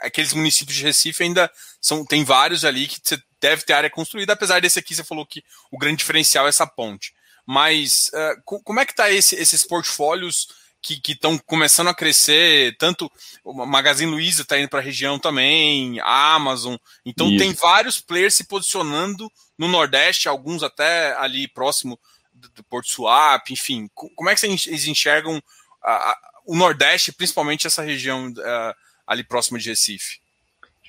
Aqueles 0.00 0.32
municípios 0.32 0.76
de 0.76 0.82
Recife 0.82 1.22
ainda 1.22 1.50
são 1.80 2.04
tem 2.04 2.24
vários 2.24 2.64
ali 2.64 2.88
que 2.88 3.00
você 3.00 3.16
deve 3.40 3.62
ter 3.62 3.74
área 3.74 3.90
construída, 3.90 4.32
apesar 4.32 4.60
desse 4.60 4.78
aqui 4.78 4.94
você 4.94 5.04
falou 5.04 5.24
que 5.24 5.44
o 5.70 5.78
grande 5.78 5.98
diferencial 5.98 6.46
é 6.46 6.48
essa 6.48 6.66
ponte. 6.66 7.14
Mas 7.46 8.10
uh, 8.12 8.62
como 8.64 8.80
é 8.80 8.84
que 8.84 8.94
tá 8.94 9.08
esse, 9.08 9.36
esses 9.36 9.64
portfólios 9.64 10.48
que 10.94 11.12
estão 11.12 11.36
começando 11.38 11.88
a 11.88 11.94
crescer? 11.94 12.76
Tanto 12.78 13.10
o 13.42 13.66
Magazine 13.66 14.10
Luiza 14.10 14.42
está 14.42 14.56
indo 14.58 14.68
para 14.68 14.78
a 14.78 14.82
região 14.82 15.18
também, 15.18 15.98
a 16.00 16.34
Amazon. 16.34 16.76
Então 17.04 17.28
Isso. 17.28 17.38
tem 17.38 17.52
vários 17.52 18.00
players 18.00 18.34
se 18.34 18.46
posicionando 18.46 19.28
no 19.58 19.66
Nordeste, 19.66 20.28
alguns 20.28 20.62
até 20.62 21.16
ali 21.16 21.48
próximo 21.48 21.98
do, 22.32 22.48
do 22.50 22.62
Porto 22.62 22.88
Suape, 22.88 23.52
enfim. 23.52 23.90
Como 23.94 24.30
é 24.30 24.34
que 24.34 24.40
vocês 24.40 24.86
enxergam 24.86 25.42
a, 25.82 26.12
a 26.12 26.18
o 26.46 26.54
Nordeste, 26.54 27.12
principalmente 27.12 27.66
essa 27.66 27.82
região 27.82 28.28
uh, 28.28 28.74
ali 29.06 29.24
próxima 29.24 29.58
de 29.58 29.68
Recife? 29.68 30.20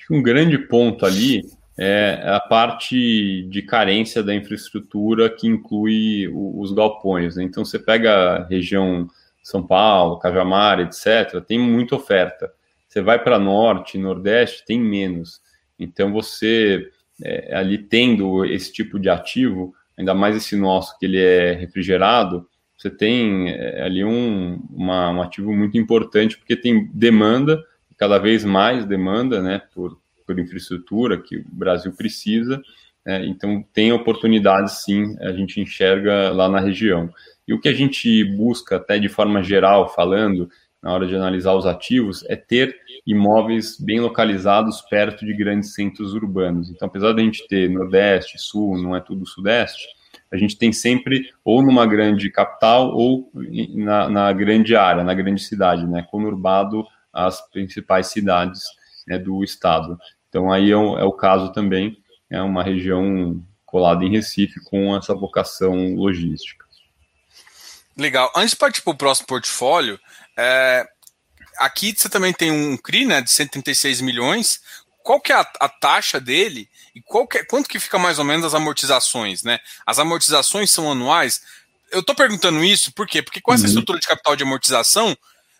Um 0.08 0.22
grande 0.22 0.56
ponto 0.56 1.04
ali 1.04 1.42
é 1.76 2.22
a 2.24 2.40
parte 2.40 3.42
de 3.50 3.62
carência 3.62 4.22
da 4.22 4.34
infraestrutura 4.34 5.28
que 5.28 5.46
inclui 5.46 6.28
os 6.32 6.72
galpões. 6.72 7.36
Né? 7.36 7.44
Então, 7.44 7.64
você 7.64 7.78
pega 7.78 8.12
a 8.12 8.44
região 8.46 9.08
São 9.48 9.66
Paulo, 9.66 10.18
Cajamar, 10.18 10.78
etc., 10.78 11.42
tem 11.46 11.58
muita 11.58 11.96
oferta. 11.96 12.52
Você 12.86 13.00
vai 13.00 13.18
para 13.22 13.38
norte, 13.38 13.96
nordeste, 13.96 14.62
tem 14.66 14.78
menos. 14.78 15.40
Então, 15.78 16.12
você 16.12 16.90
é, 17.22 17.56
ali 17.56 17.78
tendo 17.78 18.44
esse 18.44 18.70
tipo 18.70 18.98
de 18.98 19.08
ativo, 19.08 19.74
ainda 19.96 20.12
mais 20.12 20.36
esse 20.36 20.54
nosso 20.54 20.98
que 20.98 21.06
ele 21.06 21.18
é 21.18 21.52
refrigerado, 21.52 22.46
você 22.76 22.90
tem 22.90 23.48
é, 23.48 23.82
ali 23.82 24.04
um, 24.04 24.60
uma, 24.70 25.10
um 25.12 25.22
ativo 25.22 25.50
muito 25.54 25.78
importante, 25.78 26.36
porque 26.36 26.54
tem 26.54 26.86
demanda, 26.92 27.64
cada 27.96 28.18
vez 28.18 28.44
mais 28.44 28.84
demanda, 28.84 29.40
né, 29.40 29.62
por, 29.74 29.98
por 30.26 30.38
infraestrutura 30.38 31.16
que 31.22 31.38
o 31.38 31.44
Brasil 31.50 31.92
precisa, 31.96 32.60
é, 33.06 33.24
então 33.24 33.64
tem 33.72 33.94
oportunidades 33.94 34.84
sim, 34.84 35.16
a 35.20 35.32
gente 35.32 35.58
enxerga 35.58 36.28
lá 36.32 36.50
na 36.50 36.60
região. 36.60 37.08
E 37.48 37.54
o 37.54 37.58
que 37.58 37.68
a 37.68 37.72
gente 37.72 38.22
busca, 38.36 38.76
até 38.76 38.98
de 38.98 39.08
forma 39.08 39.42
geral, 39.42 39.88
falando, 39.88 40.50
na 40.82 40.92
hora 40.92 41.06
de 41.06 41.16
analisar 41.16 41.54
os 41.54 41.64
ativos, 41.64 42.22
é 42.28 42.36
ter 42.36 42.76
imóveis 43.06 43.80
bem 43.80 44.00
localizados 44.00 44.82
perto 44.82 45.24
de 45.24 45.34
grandes 45.34 45.72
centros 45.72 46.12
urbanos. 46.12 46.70
Então, 46.70 46.86
apesar 46.86 47.14
de 47.14 47.22
a 47.22 47.24
gente 47.24 47.48
ter 47.48 47.70
Nordeste, 47.70 48.38
Sul, 48.38 48.76
não 48.76 48.94
é 48.94 49.00
tudo 49.00 49.26
Sudeste, 49.26 49.88
a 50.30 50.36
gente 50.36 50.58
tem 50.58 50.72
sempre 50.72 51.30
ou 51.42 51.62
numa 51.62 51.86
grande 51.86 52.30
capital 52.30 52.94
ou 52.94 53.32
na, 53.74 54.10
na 54.10 54.32
grande 54.32 54.76
área, 54.76 55.02
na 55.02 55.14
grande 55.14 55.42
cidade, 55.42 55.86
né, 55.86 56.06
conurbado 56.10 56.86
as 57.10 57.40
principais 57.50 58.08
cidades 58.08 58.62
né, 59.06 59.18
do 59.18 59.42
estado. 59.42 59.98
Então 60.28 60.52
aí 60.52 60.70
é 60.70 60.76
o, 60.76 60.98
é 60.98 61.04
o 61.04 61.12
caso 61.12 61.50
também, 61.50 61.96
é 62.28 62.42
uma 62.42 62.62
região 62.62 63.42
colada 63.64 64.04
em 64.04 64.10
Recife 64.10 64.62
com 64.64 64.94
essa 64.94 65.14
vocação 65.14 65.94
logística. 65.94 66.67
Legal. 67.98 68.32
Antes 68.36 68.50
de 68.50 68.56
partir 68.56 68.80
para 68.82 68.92
o 68.92 68.96
próximo 68.96 69.26
portfólio, 69.26 69.98
é, 70.36 70.86
aqui 71.58 71.92
você 71.96 72.08
também 72.08 72.32
tem 72.32 72.50
um 72.52 72.76
CRI 72.76 73.04
né, 73.04 73.20
de 73.20 73.30
136 73.30 74.00
milhões. 74.00 74.60
Qual 75.02 75.20
que 75.20 75.32
é 75.32 75.34
a, 75.34 75.40
a 75.60 75.68
taxa 75.68 76.20
dele 76.20 76.70
e 76.94 77.02
qualquer, 77.02 77.44
quanto 77.46 77.68
que 77.68 77.80
fica 77.80 77.98
mais 77.98 78.18
ou 78.18 78.24
menos 78.24 78.44
as 78.44 78.54
amortizações, 78.54 79.42
né? 79.42 79.58
As 79.84 79.98
amortizações 79.98 80.70
são 80.70 80.90
anuais. 80.90 81.42
Eu 81.90 82.00
estou 82.00 82.14
perguntando 82.14 82.62
isso 82.62 82.92
por 82.92 83.06
quê? 83.06 83.22
Porque 83.22 83.40
com 83.40 83.52
essa 83.52 83.64
uhum. 83.64 83.68
estrutura 83.70 83.98
de 83.98 84.06
capital 84.06 84.36
de 84.36 84.42
amortização, 84.44 85.16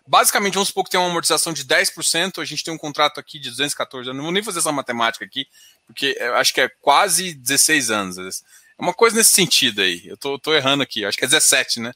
basicamente, 0.06 0.54
vamos 0.54 0.68
supor 0.68 0.84
que 0.84 0.90
tem 0.90 1.00
uma 1.00 1.08
amortização 1.08 1.52
de 1.52 1.64
10%, 1.64 2.40
a 2.40 2.44
gente 2.44 2.62
tem 2.62 2.72
um 2.72 2.78
contrato 2.78 3.18
aqui 3.18 3.38
de 3.38 3.50
214 3.50 4.10
anos, 4.10 4.16
não 4.16 4.24
vou 4.24 4.32
nem 4.32 4.42
fazer 4.42 4.58
essa 4.58 4.70
matemática 4.70 5.24
aqui, 5.24 5.46
porque 5.86 6.16
acho 6.34 6.52
que 6.52 6.60
é 6.60 6.68
quase 6.82 7.34
16 7.34 7.90
anos. 7.90 8.18
É 8.18 8.82
uma 8.82 8.94
coisa 8.94 9.16
nesse 9.16 9.30
sentido 9.30 9.80
aí. 9.80 10.06
Eu 10.06 10.16
tô, 10.16 10.38
tô 10.38 10.54
errando 10.54 10.82
aqui, 10.82 11.04
acho 11.04 11.16
que 11.16 11.24
é 11.24 11.28
17, 11.28 11.80
né? 11.80 11.92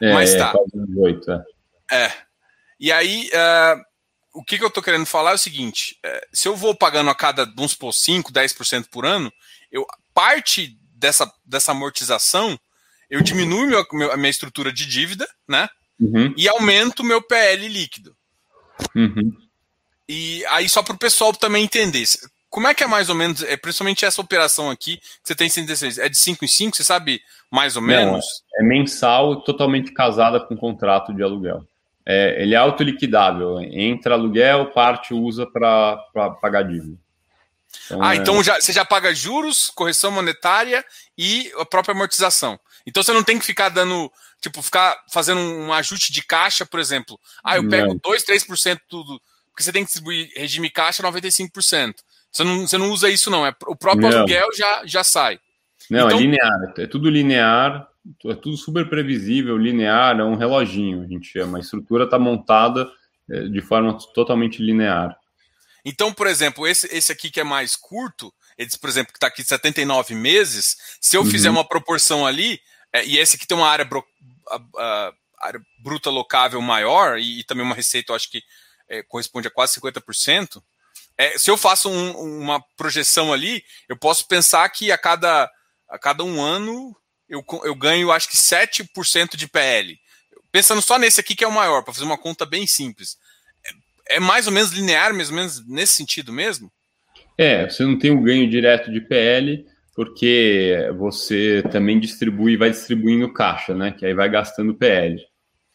É, 0.00 0.12
Mas 0.12 0.34
tá. 0.34 0.52
É 0.74 0.86
18, 0.86 1.32
é. 1.32 1.44
é. 1.92 2.12
E 2.78 2.90
aí, 2.90 3.28
uh, 3.28 3.82
o 4.32 4.42
que, 4.42 4.56
que 4.56 4.64
eu 4.64 4.68
estou 4.68 4.82
querendo 4.82 5.06
falar 5.06 5.32
é 5.32 5.34
o 5.34 5.38
seguinte: 5.38 5.98
é, 6.02 6.28
se 6.32 6.48
eu 6.48 6.56
vou 6.56 6.74
pagando 6.74 7.10
a 7.10 7.14
cada, 7.14 7.44
vamos 7.44 7.72
supor, 7.72 7.92
5%, 7.92 8.32
10% 8.32 8.86
por 8.90 9.04
ano, 9.04 9.32
eu, 9.70 9.86
parte 10.14 10.78
dessa, 10.94 11.30
dessa 11.44 11.72
amortização, 11.72 12.58
eu 13.08 13.20
diminuo 13.20 13.66
meu, 13.66 14.10
a 14.10 14.16
minha 14.16 14.30
estrutura 14.30 14.72
de 14.72 14.86
dívida, 14.86 15.28
né? 15.48 15.68
Uhum. 15.98 16.32
E 16.36 16.48
aumento 16.48 17.00
o 17.00 17.04
meu 17.04 17.20
PL 17.20 17.68
líquido. 17.68 18.16
Uhum. 18.94 19.36
E 20.08 20.44
aí, 20.46 20.68
só 20.68 20.82
para 20.82 20.94
o 20.94 20.98
pessoal 20.98 21.32
também 21.32 21.64
entender, 21.64 22.04
como 22.50 22.66
é 22.66 22.74
que 22.74 22.84
é 22.84 22.86
mais 22.86 23.08
ou 23.08 23.14
menos, 23.14 23.42
é, 23.42 23.56
principalmente 23.56 24.04
essa 24.04 24.20
operação 24.20 24.68
aqui, 24.68 24.98
que 24.98 25.04
você 25.24 25.34
tem 25.34 25.48
116, 25.48 25.98
é 25.98 26.08
de 26.08 26.18
5 26.18 26.44
em 26.44 26.48
5, 26.48 26.76
você 26.76 26.84
sabe 26.84 27.22
mais 27.50 27.76
ou 27.76 27.82
menos? 27.82 28.42
Não, 28.58 28.66
é 28.66 28.68
mensal, 28.68 29.40
totalmente 29.42 29.92
casada 29.92 30.40
com 30.40 30.56
contrato 30.56 31.14
de 31.14 31.22
aluguel 31.22 31.64
é, 32.10 32.42
ele 32.42 32.54
é 32.54 32.58
autoliquidável. 32.58 33.60
Entra 33.60 34.14
aluguel, 34.14 34.72
parte 34.72 35.14
usa 35.14 35.46
para 35.46 35.96
pagar 36.40 36.62
dívida. 36.62 36.98
Então, 37.86 38.02
ah, 38.02 38.14
é... 38.14 38.18
então 38.18 38.42
já, 38.42 38.60
você 38.60 38.72
já 38.72 38.84
paga 38.84 39.14
juros, 39.14 39.70
correção 39.70 40.10
monetária 40.10 40.84
e 41.16 41.52
a 41.56 41.64
própria 41.64 41.94
amortização. 41.94 42.58
Então 42.84 43.02
você 43.02 43.12
não 43.12 43.22
tem 43.22 43.38
que 43.38 43.44
ficar 43.44 43.68
dando, 43.68 44.10
tipo, 44.40 44.60
ficar 44.60 44.96
fazendo 45.12 45.40
um 45.40 45.72
ajuste 45.72 46.12
de 46.12 46.22
caixa, 46.22 46.66
por 46.66 46.80
exemplo. 46.80 47.18
Ah, 47.44 47.56
eu 47.56 47.68
pego 47.68 47.88
não. 47.88 48.00
2, 48.02 48.24
3% 48.24 48.80
tudo, 48.88 49.20
porque 49.50 49.62
você 49.62 49.72
tem 49.72 49.84
que 49.84 49.90
distribuir 49.90 50.32
regime 50.34 50.68
caixa 50.68 51.02
95%. 51.02 51.94
Você 52.30 52.44
não, 52.44 52.66
você 52.66 52.78
não 52.78 52.90
usa 52.90 53.10
isso, 53.10 53.30
não. 53.30 53.46
É, 53.46 53.54
o 53.66 53.76
próprio 53.76 54.08
não. 54.08 54.18
aluguel 54.18 54.48
já, 54.54 54.82
já 54.84 55.04
sai. 55.04 55.40
Não, 55.90 56.00
é 56.00 56.02
então, 56.04 56.18
é 56.18 56.22
linear, 56.22 56.74
é 56.78 56.86
tudo 56.86 57.10
linear, 57.10 57.88
é 58.26 58.34
tudo 58.34 58.56
super 58.56 58.88
previsível, 58.88 59.56
linear, 59.56 60.18
é 60.20 60.24
um 60.24 60.36
reloginho, 60.36 61.02
a 61.02 61.06
gente 61.06 61.26
chama. 61.26 61.58
A 61.58 61.60
estrutura 61.60 62.04
está 62.04 62.18
montada 62.18 62.90
é, 63.28 63.42
de 63.48 63.60
forma 63.60 63.96
totalmente 64.14 64.62
linear. 64.62 65.16
Então, 65.84 66.12
por 66.12 66.26
exemplo, 66.26 66.66
esse, 66.66 66.86
esse 66.94 67.10
aqui 67.10 67.30
que 67.30 67.40
é 67.40 67.44
mais 67.44 67.74
curto, 67.74 68.32
ele, 68.56 68.70
por 68.78 68.90
exemplo, 68.90 69.12
que 69.12 69.16
está 69.16 69.26
aqui 69.26 69.42
79 69.42 70.14
meses, 70.14 70.76
se 71.00 71.16
eu 71.16 71.22
uhum. 71.22 71.30
fizer 71.30 71.50
uma 71.50 71.64
proporção 71.64 72.26
ali, 72.26 72.60
é, 72.92 73.04
e 73.04 73.18
esse 73.18 73.36
aqui 73.36 73.46
tem 73.46 73.56
uma 73.56 73.68
área, 73.68 73.84
bro, 73.84 74.04
a, 74.48 74.60
a, 74.78 75.12
área 75.40 75.60
bruta 75.78 76.10
locável 76.10 76.60
maior 76.60 77.18
e, 77.18 77.40
e, 77.40 77.44
também 77.44 77.64
uma 77.64 77.74
receita, 77.74 78.12
eu 78.12 78.16
acho 78.16 78.30
que 78.30 78.42
é, 78.88 79.02
corresponde 79.02 79.48
a 79.48 79.50
quase 79.50 79.80
50%. 79.80 80.62
É, 81.20 81.36
se 81.36 81.50
eu 81.50 81.56
faço 81.58 81.90
um, 81.90 82.40
uma 82.40 82.64
projeção 82.78 83.30
ali, 83.30 83.62
eu 83.86 83.94
posso 83.94 84.26
pensar 84.26 84.66
que 84.70 84.90
a 84.90 84.96
cada, 84.96 85.50
a 85.86 85.98
cada 85.98 86.24
um 86.24 86.40
ano 86.40 86.96
eu, 87.28 87.44
eu 87.62 87.74
ganho, 87.74 88.10
acho 88.10 88.26
que 88.26 88.38
7% 88.38 89.36
de 89.36 89.46
PL. 89.46 90.00
Pensando 90.50 90.80
só 90.80 90.98
nesse 90.98 91.20
aqui 91.20 91.36
que 91.36 91.44
é 91.44 91.46
o 91.46 91.52
maior, 91.52 91.82
para 91.82 91.92
fazer 91.92 92.06
uma 92.06 92.16
conta 92.16 92.46
bem 92.46 92.66
simples. 92.66 93.18
É, 94.08 94.16
é 94.16 94.20
mais 94.20 94.46
ou 94.46 94.52
menos 94.54 94.70
linear, 94.70 95.12
mais 95.12 95.28
ou 95.28 95.36
menos 95.36 95.62
nesse 95.68 95.92
sentido 95.92 96.32
mesmo? 96.32 96.72
É, 97.36 97.68
você 97.68 97.84
não 97.84 97.98
tem 97.98 98.10
o 98.12 98.16
um 98.16 98.22
ganho 98.22 98.48
direto 98.48 98.90
de 98.90 99.02
PL, 99.02 99.66
porque 99.94 100.74
você 100.96 101.62
também 101.70 102.00
distribui, 102.00 102.56
vai 102.56 102.70
distribuindo 102.70 103.30
caixa, 103.30 103.74
né? 103.74 103.92
Que 103.92 104.06
aí 104.06 104.14
vai 104.14 104.30
gastando 104.30 104.72
PL. 104.72 105.22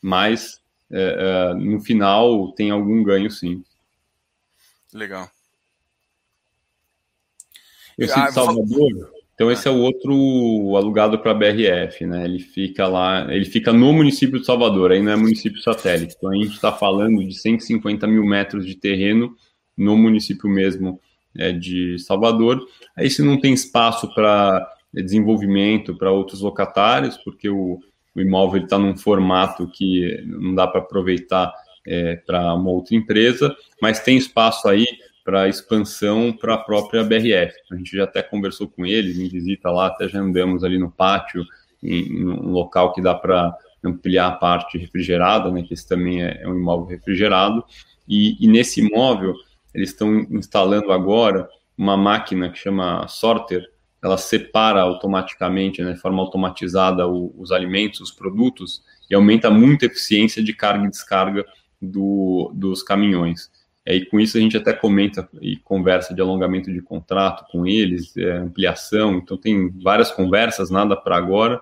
Mas 0.01 0.59
é, 0.91 1.51
é, 1.51 1.53
no 1.53 1.79
final 1.81 2.51
tem 2.53 2.71
algum 2.71 3.03
ganho, 3.03 3.29
sim. 3.29 3.63
Legal. 4.91 5.29
Esse 7.97 8.19
ah, 8.19 8.27
de 8.27 8.33
Salvador, 8.33 9.09
então 9.35 9.51
esse 9.51 9.67
é 9.67 9.71
o 9.71 9.77
outro 9.77 10.77
alugado 10.77 11.19
para 11.19 11.31
a 11.31 11.33
BRF, 11.33 12.05
né? 12.05 12.23
Ele 12.23 12.39
fica 12.39 12.87
lá, 12.87 13.27
ele 13.33 13.45
fica 13.45 13.73
no 13.73 13.91
município 13.91 14.39
de 14.39 14.45
Salvador, 14.45 14.91
aí 14.91 15.01
não 15.01 15.11
é 15.11 15.15
município 15.17 15.61
satélite. 15.61 16.15
Então 16.17 16.31
a 16.31 16.35
gente 16.35 16.53
está 16.53 16.71
falando 16.71 17.23
de 17.23 17.33
150 17.33 18.07
mil 18.07 18.25
metros 18.25 18.65
de 18.65 18.75
terreno 18.75 19.35
no 19.77 19.97
município 19.97 20.49
mesmo 20.49 21.01
é, 21.37 21.51
de 21.51 21.99
Salvador. 21.99 22.65
Aí 22.95 23.09
se 23.09 23.21
não 23.21 23.39
tem 23.39 23.53
espaço 23.53 24.13
para 24.13 24.65
desenvolvimento 24.93 25.97
para 25.97 26.11
outros 26.11 26.39
locatários, 26.39 27.17
porque 27.17 27.49
o, 27.49 27.79
o 28.15 28.21
imóvel 28.21 28.63
está 28.63 28.79
num 28.79 28.95
formato 28.95 29.67
que 29.67 30.23
não 30.25 30.55
dá 30.55 30.65
para 30.65 30.79
aproveitar 30.79 31.53
é, 31.85 32.15
para 32.15 32.53
uma 32.53 32.71
outra 32.71 32.95
empresa, 32.95 33.53
mas 33.81 33.99
tem 33.99 34.17
espaço 34.17 34.69
aí 34.69 34.85
para 35.25 35.49
expansão 35.49 36.31
para 36.31 36.53
a 36.53 36.57
própria 36.59 37.03
BRF. 37.03 37.51
A 37.71 37.75
gente 37.75 37.97
já 37.97 38.03
até 38.03 38.21
conversou 38.21 38.69
com 38.69 38.85
eles 38.85 39.17
em 39.17 39.27
visita 39.27 39.71
lá, 39.71 39.87
até 39.87 40.07
já 40.07 40.19
andamos 40.19 40.63
ali 40.63 40.77
no 40.77 40.91
pátio, 40.91 41.43
em, 41.81 42.03
em 42.03 42.25
um 42.25 42.51
local 42.51 42.93
que 42.93 43.01
dá 43.01 43.15
para 43.15 43.57
ampliar 43.83 44.27
a 44.27 44.31
parte 44.31 44.77
refrigerada, 44.77 45.49
né, 45.49 45.63
que 45.63 45.73
esse 45.73 45.87
também 45.87 46.23
é, 46.23 46.43
é 46.43 46.47
um 46.47 46.55
imóvel 46.55 46.85
refrigerado, 46.85 47.65
e, 48.07 48.37
e 48.39 48.47
nesse 48.47 48.81
imóvel 48.81 49.33
eles 49.73 49.89
estão 49.89 50.15
instalando 50.29 50.91
agora 50.91 51.49
uma 51.77 51.97
máquina 51.97 52.49
que 52.49 52.57
chama 52.57 53.07
sorter, 53.07 53.67
ela 54.03 54.17
separa 54.17 54.81
automaticamente, 54.81 55.81
né, 55.81 55.93
de 55.93 55.99
forma 55.99 56.21
automatizada, 56.21 57.07
o, 57.07 57.33
os 57.35 57.51
alimentos, 57.51 57.99
os 57.99 58.11
produtos, 58.11 58.83
e 59.09 59.15
aumenta 59.15 59.49
muito 59.49 59.83
a 59.83 59.87
eficiência 59.87 60.43
de 60.43 60.53
carga 60.53 60.85
e 60.85 60.89
descarga 60.89 61.43
do, 61.81 62.51
dos 62.53 62.83
caminhões. 62.83 63.49
E 63.85 64.05
com 64.05 64.19
isso 64.19 64.37
a 64.37 64.41
gente 64.41 64.57
até 64.57 64.73
comenta 64.73 65.29
e 65.39 65.57
conversa 65.57 66.13
de 66.13 66.21
alongamento 66.21 66.73
de 66.73 66.81
contrato 66.81 67.45
com 67.51 67.67
eles, 67.67 68.15
é, 68.17 68.37
ampliação, 68.37 69.17
então 69.17 69.37
tem 69.37 69.69
várias 69.69 70.09
conversas, 70.11 70.71
nada 70.71 70.95
para 70.95 71.15
agora, 71.15 71.61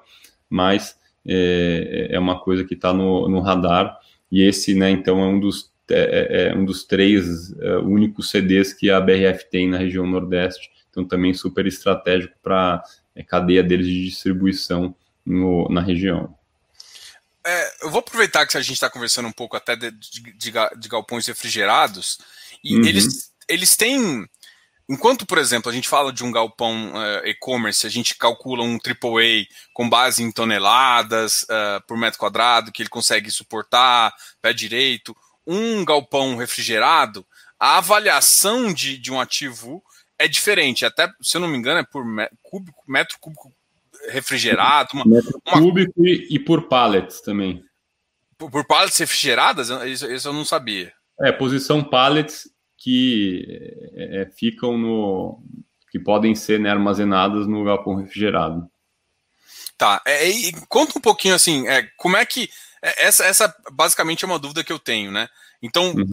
mas 0.50 0.98
é, 1.26 2.08
é, 2.12 2.20
uma 2.20 2.40
coisa 2.40 2.64
que 2.64 2.76
está 2.76 2.94
no, 2.94 3.28
no 3.28 3.42
radar, 3.42 3.98
e 4.32 4.42
esse, 4.42 4.74
né, 4.74 4.90
então, 4.90 5.20
é 5.20 5.26
um 5.26 5.40
dos 5.40 5.74
é, 5.92 6.48
é, 6.48 6.48
é 6.48 6.56
um 6.56 6.64
dos 6.64 6.86
três 6.86 7.54
é, 7.60 7.78
únicos 7.78 8.30
CDs 8.30 8.74
que 8.74 8.90
a 8.90 9.02
BRF 9.02 9.50
tem 9.50 9.68
na 9.68 9.78
região 9.78 10.08
Nordeste, 10.08 10.72
então 10.90 11.04
também 11.06 11.34
super 11.34 11.68
estratégico 11.68 12.34
para 12.42 12.76
a 12.76 12.84
é, 13.14 13.24
cadeia 13.24 13.62
deles 13.62 13.88
de 13.88 14.06
distribuição 14.06 14.96
no, 15.26 15.68
na 15.70 15.82
região. 15.82 16.34
É, 17.46 17.86
eu 17.86 17.92
vou 17.92 18.00
aproveitar 18.00 18.46
que 18.46 18.58
a 18.58 18.62
gente 18.62 18.76
está 18.76 18.90
conversando 18.90 19.28
um 19.28 19.32
pouco 19.32 19.58
até 19.58 19.76
de, 19.76 19.92
de, 19.92 20.52
de 20.78 20.90
galpões 20.90 21.28
refrigerados, 21.28 22.18
e 22.64 22.76
uhum. 22.76 22.86
eles, 22.86 23.32
eles 23.48 23.76
têm. 23.76 24.28
Enquanto, 24.90 25.26
por 25.26 25.38
exemplo, 25.38 25.72
a 25.72 25.74
gente 25.74 25.88
fala 25.88 26.12
de 26.12 26.24
um 26.24 26.32
galpão 26.32 26.92
uh, 26.94 27.26
e-commerce, 27.26 27.88
a 27.88 27.90
gente 27.90 28.16
calcula 28.16 28.64
um 28.64 28.78
AAA 28.78 29.46
com 29.74 29.90
base 29.90 30.22
em 30.22 30.32
toneladas 30.32 31.44
uh, 31.44 31.86
por 31.88 31.98
metro 31.98 32.20
quadrado, 32.20 32.72
que 32.72 32.82
ele 32.82 32.90
consegue 32.90 33.32
suportar, 33.32 34.14
pé 34.42 34.52
direito 34.54 35.16
um 35.46 35.84
galpão 35.84 36.36
refrigerado, 36.36 37.26
a 37.60 37.78
avaliação 37.78 38.74
de, 38.74 38.98
de 38.98 39.12
um 39.12 39.20
ativo 39.20 39.84
é 40.18 40.28
diferente. 40.28 40.86
Até, 40.86 41.12
se 41.22 41.38
eu 41.38 41.42
não 41.42 41.48
me 41.48 41.58
engano, 41.58 41.80
é 41.80 41.84
por 41.84 42.04
cúbico, 42.42 42.84
metro 42.88 43.18
cúbico 43.20 43.54
refrigerado. 44.10 44.90
Uma, 44.94 45.06
metro 45.06 45.42
uma... 45.46 45.62
cúbico 45.62 46.06
e, 46.06 46.28
e, 46.30 46.40
por 46.40 46.68
pallets 46.68 47.22
também. 47.22 47.64
Por, 48.38 48.50
por 48.50 48.66
pallets 48.66 48.98
refrigeradas? 48.98 49.70
Isso, 49.70 50.12
isso, 50.12 50.28
eu 50.28 50.34
não 50.34 50.46
sabia. 50.46 50.94
É, 51.22 51.32
posição 51.32 51.84
pallets 51.84 52.50
que 52.78 53.46
é, 53.96 54.22
é 54.22 54.26
ficam 54.26 54.78
no. 54.78 55.44
que 55.92 56.00
podem 56.00 56.36
ser 56.36 56.60
né, 56.60 56.70
armazenadas 56.70 57.48
no 57.48 57.64
galpão 57.64 57.96
refrigerado. 57.96 58.70
Tá. 59.78 60.02
É, 60.06 60.30
conta 60.70 60.98
um 60.98 61.02
pouquinho 61.02 61.36
assim, 61.36 61.68
é, 61.68 61.84
como 61.98 62.16
é 62.18 62.26
que 62.26 62.50
é, 62.84 63.06
essa, 63.06 63.26
essa 63.26 63.56
basicamente 63.72 64.26
é 64.26 64.28
uma 64.28 64.38
dúvida 64.38 64.64
que 64.64 64.74
eu 64.74 64.78
tenho, 64.78 65.10
né? 65.10 65.30
Então, 65.62 65.94
uhum. 65.94 66.06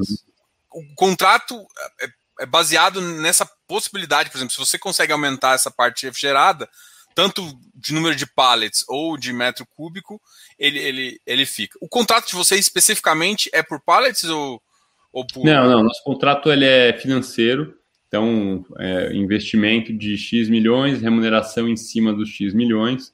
o 0.71 0.95
contrato 0.95 1.67
é, 2.01 2.09
é, 2.41 2.47
baseado 2.47 3.01
nessa 3.01 3.45
possibilidade, 3.67 4.31
por 4.31 4.39
exemplo, 4.39 4.53
se 4.53 4.59
você 4.59 4.79
consegue 4.79 5.13
aumentar 5.13 5.55
essa 5.55 5.71
parte 5.71 6.07
refrigerada, 6.07 6.71
tanto 7.15 7.43
de 7.75 7.93
número 7.93 8.15
de 8.15 8.27
pallets 8.27 8.85
ou 8.89 9.17
de 9.17 9.33
metro 9.33 9.67
cúbico, 9.75 10.21
ele, 10.59 10.79
ele, 10.79 11.21
ele 11.27 11.47
fica. 11.47 11.79
O 11.81 11.89
contrato 11.89 12.29
de 12.29 12.35
vocês 12.35 12.61
especificamente 12.61 13.51
é 13.53 13.63
por 13.63 13.81
pallets 13.81 14.25
ou, 14.25 14.61
ou 15.13 15.27
por. 15.27 15.45
Não, 15.45 15.69
não, 15.69 15.83
nosso 15.83 16.03
contrato 16.05 16.51
ele 16.51 16.65
é 16.65 16.93
financeiro, 16.93 17.75
então 18.07 18.65
é 18.79 19.15
investimento 19.15 19.93
de 19.93 20.17
X 20.17 20.49
milhões, 20.49 21.01
remuneração 21.01 21.69
em 21.69 21.77
cima 21.77 22.13
dos 22.13 22.29
X 22.29 22.55
milhões. 22.55 23.13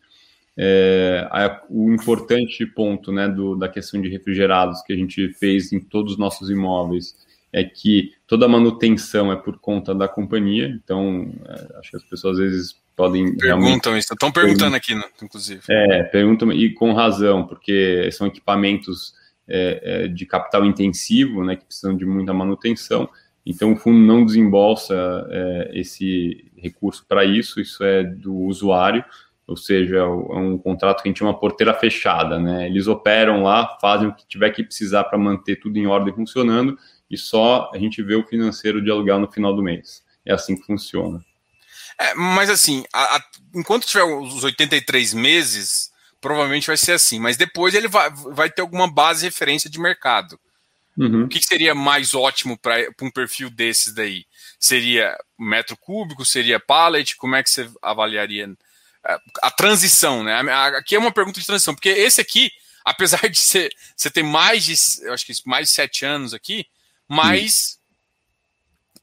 É, 0.59 1.29
a, 1.31 1.63
o 1.69 1.93
importante 1.93 2.65
ponto 2.65 3.13
né, 3.13 3.29
do, 3.29 3.55
da 3.57 3.69
questão 3.69 4.01
de 4.01 4.09
refrigerados 4.09 4.81
que 4.83 4.93
a 4.93 4.97
gente 4.97 5.29
fez 5.35 5.71
em 5.71 5.79
todos 5.79 6.13
os 6.13 6.19
nossos 6.19 6.49
imóveis 6.49 7.15
é 7.53 7.63
que 7.63 8.13
toda 8.27 8.47
a 8.47 8.49
manutenção 8.49 9.31
é 9.31 9.37
por 9.37 9.59
conta 9.59 9.95
da 9.95 10.09
companhia, 10.09 10.69
então 10.69 11.31
é, 11.47 11.79
acho 11.79 11.91
que 11.91 11.97
as 11.97 12.05
pessoas 12.05 12.39
às 12.39 12.45
vezes 12.45 12.86
podem. 12.97 13.37
Perguntam 13.37 13.97
isso, 13.97 14.13
estão 14.13 14.33
perguntando 14.33 14.75
aqui, 14.75 14.95
né, 14.95 15.05
inclusive. 15.23 15.61
É, 15.69 16.03
perguntam, 16.05 16.51
e 16.53 16.73
com 16.73 16.93
razão, 16.93 17.47
porque 17.47 18.09
são 18.11 18.27
equipamentos 18.27 19.15
é, 19.47 19.81
é, 19.83 20.09
de 20.09 20.25
capital 20.25 20.65
intensivo, 20.65 21.45
né, 21.45 21.57
que 21.57 21.65
precisam 21.65 21.97
de 21.97 22.07
muita 22.07 22.33
manutenção, 22.33 23.09
então 23.45 23.75
o 23.75 23.77
fundo 23.77 23.99
não 23.99 24.25
desembolsa 24.25 24.95
é, 25.31 25.71
esse 25.75 26.51
recurso 26.57 27.05
para 27.07 27.25
isso, 27.25 27.61
isso 27.61 27.85
é 27.85 28.03
do 28.03 28.35
usuário 28.35 29.05
ou 29.47 29.57
seja, 29.57 29.99
é 29.99 30.05
um 30.05 30.59
contrato 30.59 31.03
que 31.03 31.09
a 31.09 31.11
gente 31.11 31.21
chama 31.21 31.39
porteira 31.39 31.73
fechada, 31.73 32.39
né? 32.39 32.67
Eles 32.67 32.89
operam 32.89 33.45
lá, 33.45 33.79
fazem 33.81 34.09
o 34.09 34.15
que 34.15 34.27
tiver 34.27 34.51
que 34.51 34.65
precisar 34.65 35.05
para 35.05 35.17
manter 35.17 35.57
tudo 35.57 35.79
em 35.79 35.87
ordem 35.87 36.13
funcionando 36.13 36.77
e 37.09 37.17
só 37.17 37.71
a 37.73 37.79
gente 37.79 38.03
vê 38.03 38.17
o 38.17 38.27
financeiro 38.27 38.83
de 38.83 38.91
aluguel 38.91 39.21
no 39.21 39.31
final 39.31 39.55
do 39.55 39.63
mês. 39.63 40.05
É 40.25 40.33
assim 40.33 40.57
que 40.57 40.67
funciona. 40.67 41.25
É, 41.99 42.15
mas 42.15 42.51
assim, 42.51 42.85
a, 42.93 43.17
a, 43.17 43.25
enquanto 43.55 43.87
tiver 43.87 44.05
os 44.05 44.45
83 44.45 45.15
meses, 45.15 45.91
provavelmente 46.21 46.67
vai 46.67 46.77
ser 46.77 46.93
assim, 46.93 47.19
mas 47.19 47.37
depois 47.37 47.75
ele 47.75 47.89
vai, 47.89 48.11
vai 48.11 48.51
ter 48.51 48.63
alguma 48.63 48.91
base 48.91 49.21
de 49.21 49.27
referência 49.27 49.71
de 49.71 49.81
mercado. 49.81 50.39
Uhum. 50.97 51.25
O 51.25 51.29
que, 51.29 51.39
que, 51.39 51.47
seria 51.47 51.75
mais 51.75 52.15
ótimo 52.15 52.59
para 52.59 52.77
um 53.03 53.11
perfil 53.11 53.51
desses 53.51 53.93
daí? 53.93 54.25
Seria 54.59 55.17
metro 55.39 55.77
cúbico? 55.77 56.25
Seria 56.25 56.59
pallet? 56.59 57.17
Como 57.17 57.37
é 57.37 57.43
que 57.43 57.51
você 57.51 57.71
avaliaria 57.83 58.57
a 59.43 59.51
transição, 59.51 60.25
né? 60.25 60.41
Aqui 60.77 60.97
é 60.97 60.99
uma 60.99 61.13
pergunta 61.13 61.39
de 61.39 61.47
transição, 61.47 61.75
porque 61.75 61.91
esse 61.91 62.21
aqui, 62.21 62.51
apesar 62.85 63.29
de 63.29 63.39
ser, 63.39 63.71
você 63.97 64.11
ter 64.11 64.23
mais 64.23 64.65
de, 64.65 64.75
eu 65.07 65.13
acho 65.13 65.25
que 65.25 65.33
mais 65.45 65.69
de 65.69 65.75
sete 65.75 66.05
anos 66.05 66.35
aqui, 66.35 66.67
mas 67.07 67.79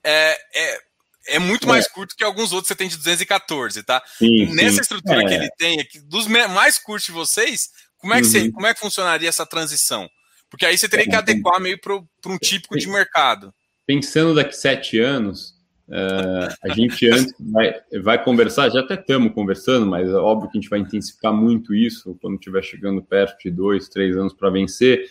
é, 0.03 0.37
é, 0.53 0.81
é, 1.27 1.39
muito 1.39 1.67
mais 1.67 1.85
é. 1.85 1.89
curto 1.89 2.15
que 2.15 2.23
alguns 2.23 2.51
outros 2.51 2.67
que 2.67 2.73
você 2.73 2.75
tem 2.75 2.87
de 2.87 2.97
214, 2.97 3.83
tá? 3.83 4.01
Sim, 4.17 4.53
Nessa 4.53 4.75
sim. 4.75 4.81
estrutura 4.81 5.21
é. 5.21 5.25
que 5.25 5.33
ele 5.33 5.49
tem, 5.57 5.79
aqui, 5.79 5.99
dos 5.99 6.27
mais 6.27 6.77
curtos 6.77 7.05
de 7.05 7.11
vocês, 7.11 7.69
como 7.97 8.13
é, 8.13 8.17
que 8.17 8.25
uhum. 8.25 8.31
você, 8.31 8.51
como 8.51 8.67
é 8.67 8.73
que 8.73 8.79
funcionaria 8.79 9.29
essa 9.29 9.45
transição? 9.45 10.09
Porque 10.49 10.65
aí 10.65 10.77
você 10.77 10.87
teria 10.87 11.07
que 11.07 11.15
adequar 11.15 11.59
meio 11.59 11.79
para 11.79 11.95
um 11.95 12.37
típico 12.37 12.77
de 12.77 12.87
mercado. 12.87 13.53
Pensando 13.87 14.35
daqui 14.35 14.55
sete 14.55 14.99
anos, 14.99 15.53
Uh, 15.85 16.47
a 16.63 16.73
gente 16.73 17.07
antes 17.09 17.33
vai, 17.39 17.75
vai 18.01 18.23
conversar, 18.23 18.69
já 18.69 18.79
até 18.79 18.93
estamos 18.93 19.33
conversando, 19.33 19.85
mas 19.85 20.09
é 20.09 20.13
óbvio 20.13 20.49
que 20.49 20.57
a 20.57 20.61
gente 20.61 20.69
vai 20.69 20.79
intensificar 20.79 21.33
muito 21.33 21.75
isso 21.75 22.17
quando 22.21 22.35
estiver 22.35 22.63
chegando 22.63 23.03
perto 23.03 23.37
de 23.43 23.51
dois, 23.51 23.89
três 23.89 24.15
anos 24.15 24.33
para 24.33 24.49
vencer. 24.49 25.05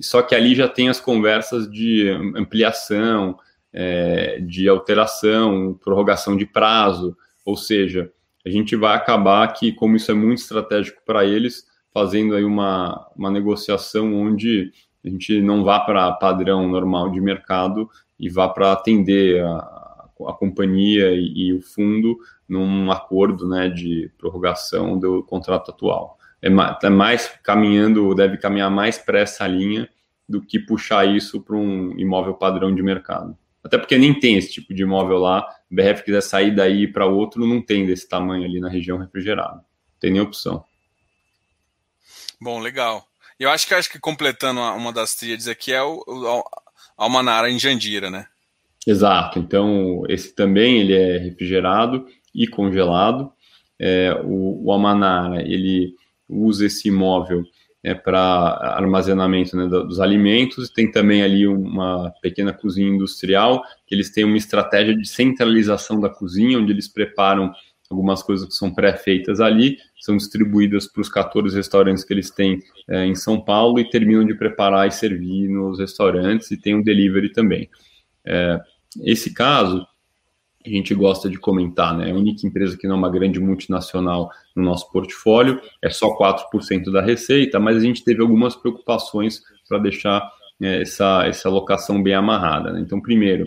Só 0.00 0.22
que 0.22 0.34
ali 0.34 0.54
já 0.54 0.66
tem 0.66 0.88
as 0.88 0.98
conversas 0.98 1.70
de 1.70 2.08
ampliação, 2.34 3.38
é, 3.72 4.40
de 4.40 4.68
alteração, 4.68 5.78
prorrogação 5.82 6.36
de 6.36 6.46
prazo, 6.46 7.16
ou 7.44 7.56
seja, 7.56 8.10
a 8.44 8.50
gente 8.50 8.76
vai 8.76 8.96
acabar 8.96 9.46
que, 9.52 9.72
como 9.72 9.96
isso 9.96 10.10
é 10.10 10.14
muito 10.14 10.38
estratégico 10.38 11.02
para 11.04 11.24
eles, 11.24 11.66
fazendo 11.92 12.34
aí 12.34 12.44
uma, 12.44 13.08
uma 13.16 13.30
negociação 13.30 14.14
onde 14.14 14.72
a 15.04 15.08
gente 15.08 15.40
não 15.40 15.64
vá 15.64 15.80
para 15.80 16.12
padrão 16.12 16.68
normal 16.68 17.10
de 17.10 17.20
mercado 17.20 17.88
e 18.18 18.28
vá 18.28 18.48
para 18.48 18.72
atender 18.72 19.42
a, 19.44 20.08
a 20.26 20.32
companhia 20.32 21.12
e, 21.12 21.48
e, 21.48 21.52
o 21.52 21.62
fundo 21.62 22.18
num 22.48 22.90
acordo 22.90 23.48
né, 23.48 23.68
de 23.68 24.10
prorrogação 24.18 24.98
do 24.98 25.22
contrato 25.22 25.70
atual. 25.70 26.18
É 26.40 26.48
mais, 26.48 26.76
é 26.82 26.90
mais 26.90 27.28
caminhando, 27.42 28.14
deve 28.14 28.36
caminhar 28.36 28.70
mais 28.70 28.98
para 28.98 29.20
essa 29.20 29.46
linha 29.46 29.88
do 30.28 30.40
que 30.40 30.58
puxar 30.58 31.06
isso 31.06 31.40
para 31.40 31.56
um 31.56 31.98
imóvel 31.98 32.34
padrão 32.34 32.74
de 32.74 32.82
mercado. 32.82 33.36
Até 33.62 33.76
porque 33.76 33.98
nem 33.98 34.18
tem 34.18 34.36
esse 34.36 34.52
tipo 34.52 34.72
de 34.72 34.82
imóvel 34.82 35.18
lá. 35.18 35.46
O 35.70 35.74
BRF 35.74 36.04
quiser 36.04 36.22
sair 36.22 36.54
daí 36.54 36.86
para 36.86 37.06
outro, 37.06 37.46
não 37.46 37.60
tem 37.60 37.86
desse 37.86 38.08
tamanho 38.08 38.44
ali 38.44 38.60
na 38.60 38.68
região 38.68 38.98
refrigerada. 38.98 39.56
Não 39.56 40.00
tem 40.00 40.12
nem 40.12 40.20
opção. 40.20 40.64
Bom, 42.40 42.60
legal. 42.60 43.06
Eu 43.38 43.50
acho 43.50 43.66
que 43.66 43.74
acho 43.74 43.90
que 43.90 43.98
completando 43.98 44.60
uma 44.60 44.92
das 44.92 45.14
tríades 45.14 45.48
aqui 45.48 45.72
é 45.72 45.82
o, 45.82 46.02
o 46.06 46.44
Almanara 46.96 47.50
em 47.50 47.58
Jandira, 47.58 48.10
né? 48.10 48.26
Exato. 48.86 49.38
Então, 49.38 50.02
esse 50.08 50.34
também 50.34 50.80
ele 50.80 50.94
é 50.94 51.18
refrigerado 51.18 52.06
e 52.34 52.46
congelado. 52.46 53.32
É, 53.78 54.12
o, 54.24 54.64
o 54.66 54.72
Almanara, 54.72 55.42
ele 55.42 55.94
usa 56.28 56.66
esse 56.66 56.88
imóvel 56.88 57.44
é, 57.88 57.94
para 57.94 58.20
armazenamento 58.76 59.56
né, 59.56 59.66
dos 59.66 59.98
alimentos. 59.98 60.68
Tem 60.68 60.90
também 60.90 61.22
ali 61.22 61.48
uma 61.48 62.12
pequena 62.20 62.52
cozinha 62.52 62.88
industrial, 62.88 63.62
que 63.86 63.94
eles 63.94 64.10
têm 64.10 64.24
uma 64.24 64.36
estratégia 64.36 64.94
de 64.94 65.08
centralização 65.08 65.98
da 65.98 66.10
cozinha, 66.10 66.58
onde 66.58 66.70
eles 66.70 66.86
preparam 66.86 67.50
algumas 67.90 68.22
coisas 68.22 68.46
que 68.46 68.54
são 68.54 68.70
pré-feitas 68.70 69.40
ali, 69.40 69.78
são 69.98 70.14
distribuídas 70.18 70.86
para 70.86 71.00
os 71.00 71.08
14 71.08 71.56
restaurantes 71.56 72.04
que 72.04 72.12
eles 72.12 72.30
têm 72.30 72.58
é, 72.86 73.06
em 73.06 73.14
São 73.14 73.40
Paulo 73.40 73.80
e 73.80 73.88
terminam 73.88 74.26
de 74.26 74.34
preparar 74.34 74.86
e 74.86 74.90
servir 74.90 75.48
nos 75.48 75.78
restaurantes, 75.78 76.50
e 76.50 76.60
tem 76.60 76.74
um 76.74 76.82
delivery 76.82 77.32
também. 77.32 77.70
É, 78.26 78.60
esse 79.02 79.32
caso, 79.32 79.86
a 80.64 80.68
gente 80.68 80.94
gosta 80.94 81.30
de 81.30 81.38
comentar, 81.38 81.96
né? 81.96 82.10
A 82.10 82.14
única 82.14 82.46
empresa 82.46 82.76
que 82.76 82.86
não 82.86 82.96
é 82.96 82.98
uma 82.98 83.10
grande 83.10 83.38
multinacional 83.38 84.30
no 84.54 84.62
nosso 84.64 84.90
portfólio, 84.90 85.60
é 85.80 85.88
só 85.88 86.16
4% 86.16 86.90
da 86.90 87.00
receita, 87.00 87.60
mas 87.60 87.76
a 87.76 87.80
gente 87.80 88.04
teve 88.04 88.20
algumas 88.20 88.56
preocupações 88.56 89.42
para 89.68 89.78
deixar 89.78 90.28
é, 90.60 90.82
essa, 90.82 91.24
essa 91.26 91.48
alocação 91.48 92.02
bem 92.02 92.14
amarrada. 92.14 92.72
Né? 92.72 92.80
Então, 92.80 93.00
primeiro, 93.00 93.46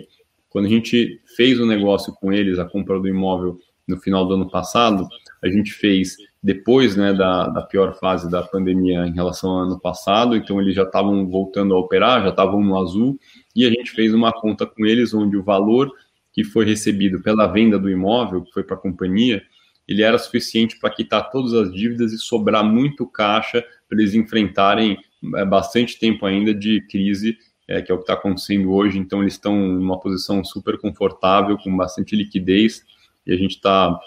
quando 0.50 0.66
a 0.66 0.70
gente 0.70 1.22
fez 1.36 1.60
o 1.60 1.66
negócio 1.66 2.14
com 2.14 2.32
eles, 2.32 2.60
a 2.60 2.66
compra 2.66 3.00
do 3.00 3.08
imóvel 3.08 3.60
no 3.88 3.98
final 3.98 4.26
do 4.26 4.36
ano 4.36 4.50
passado, 4.50 5.08
a 5.44 5.50
gente 5.50 5.72
fez 5.72 6.16
depois 6.42 6.96
né, 6.96 7.14
da, 7.14 7.48
da 7.48 7.62
pior 7.62 7.94
fase 8.00 8.30
da 8.30 8.42
pandemia 8.42 9.06
em 9.06 9.14
relação 9.14 9.50
ao 9.50 9.60
ano 9.60 9.80
passado, 9.80 10.36
então 10.36 10.60
eles 10.62 10.74
já 10.74 10.84
estavam 10.84 11.28
voltando 11.28 11.74
a 11.74 11.80
operar, 11.80 12.24
já 12.24 12.30
estavam 12.30 12.62
no 12.64 12.78
azul, 12.80 13.20
e 13.56 13.66
a 13.66 13.70
gente 13.70 13.92
fez 13.92 14.14
uma 14.14 14.32
conta 14.32 14.66
com 14.66 14.86
eles 14.86 15.14
onde 15.14 15.38
o 15.38 15.44
valor 15.44 15.92
que 16.34 16.44
foi 16.44 16.66
recebido 16.66 17.22
pela 17.22 17.48
venda 17.48 17.78
do 17.78 17.90
imóvel, 17.90 18.44
que 18.44 18.52
foi 18.52 18.64
para 18.64 18.76
a 18.76 18.80
companhia, 18.80 19.44
ele 19.88 20.02
era 20.02 20.18
suficiente 20.18 20.80
para 20.80 20.90
quitar 20.90 21.30
todas 21.30 21.54
as 21.54 21.74
dívidas 21.74 22.14
e 22.14 22.18
sobrar 22.18 22.64
muito 22.64 23.06
caixa 23.06 23.64
para 23.90 24.00
eles 24.00 24.14
enfrentarem 24.14 24.98
é, 25.36 25.46
bastante 25.46 26.00
tempo 26.00 26.26
ainda 26.26 26.54
de 26.54 26.82
crise, 26.88 27.38
é, 27.68 27.82
que 27.82 27.92
é 27.92 27.96
o 27.96 27.98
que 27.98 28.04
está 28.04 28.14
acontecendo 28.14 28.72
hoje. 28.72 28.98
Então, 28.98 29.22
eles 29.22 29.34
estão 29.34 29.56
numa 29.56 30.00
posição 30.00 30.44
super 30.44 30.78
confortável, 30.78 31.58
com 31.58 31.76
bastante 31.76 32.16
liquidez, 32.16 32.86
e 33.26 33.34
a 33.34 33.38
gente 33.38 33.56
está 33.56 34.00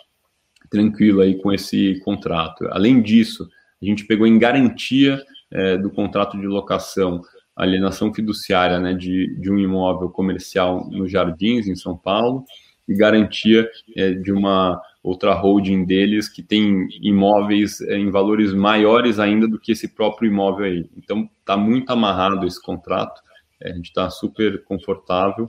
tranquilo 0.70 1.20
aí 1.20 1.36
com 1.36 1.52
esse 1.52 2.00
contrato. 2.00 2.66
Além 2.70 3.02
disso, 3.02 3.48
a 3.80 3.84
gente 3.84 4.06
pegou 4.06 4.26
em 4.26 4.38
garantia 4.38 5.22
é, 5.50 5.76
do 5.76 5.90
contrato 5.90 6.38
de 6.38 6.46
locação 6.46 7.22
alienação 7.56 8.12
fiduciária 8.12 8.78
né, 8.80 8.94
de, 8.94 9.34
de 9.40 9.50
um 9.50 9.58
imóvel 9.58 10.10
comercial 10.10 10.88
nos 10.90 11.10
Jardins, 11.10 11.66
em 11.66 11.76
São 11.76 11.96
Paulo, 11.96 12.44
e 12.86 12.94
garantia 12.94 13.68
é, 13.96 14.12
de 14.12 14.32
uma 14.32 14.80
outra 15.02 15.34
holding 15.34 15.84
deles 15.84 16.28
que 16.28 16.42
tem 16.42 16.86
imóveis 17.00 17.80
é, 17.82 17.96
em 17.96 18.10
valores 18.10 18.52
maiores 18.52 19.18
ainda 19.18 19.46
do 19.46 19.58
que 19.58 19.72
esse 19.72 19.88
próprio 19.88 20.30
imóvel 20.30 20.66
aí. 20.66 20.90
Então, 20.96 21.28
está 21.40 21.56
muito 21.56 21.90
amarrado 21.90 22.46
esse 22.46 22.60
contrato, 22.60 23.20
é, 23.60 23.70
a 23.70 23.74
gente 23.74 23.86
está 23.86 24.10
super 24.10 24.62
confortável. 24.64 25.46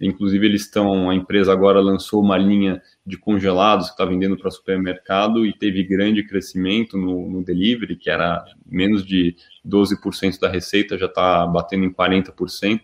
Inclusive, 0.00 0.44
eles 0.44 0.62
estão, 0.62 1.08
a 1.08 1.14
empresa 1.14 1.52
agora 1.52 1.80
lançou 1.80 2.22
uma 2.22 2.36
linha 2.36 2.82
de 3.04 3.16
congelados 3.16 3.86
que 3.86 3.92
está 3.92 4.04
vendendo 4.04 4.36
para 4.36 4.50
supermercado 4.50 5.46
e 5.46 5.52
teve 5.52 5.82
grande 5.82 6.22
crescimento 6.22 6.98
no, 6.98 7.30
no 7.30 7.42
delivery, 7.42 7.96
que 7.96 8.10
era 8.10 8.44
menos 8.66 9.04
de 9.06 9.34
12% 9.66 10.38
da 10.38 10.48
receita, 10.48 10.98
já 10.98 11.06
está 11.06 11.46
batendo 11.46 11.84
em 11.84 11.92
40%. 11.92 12.80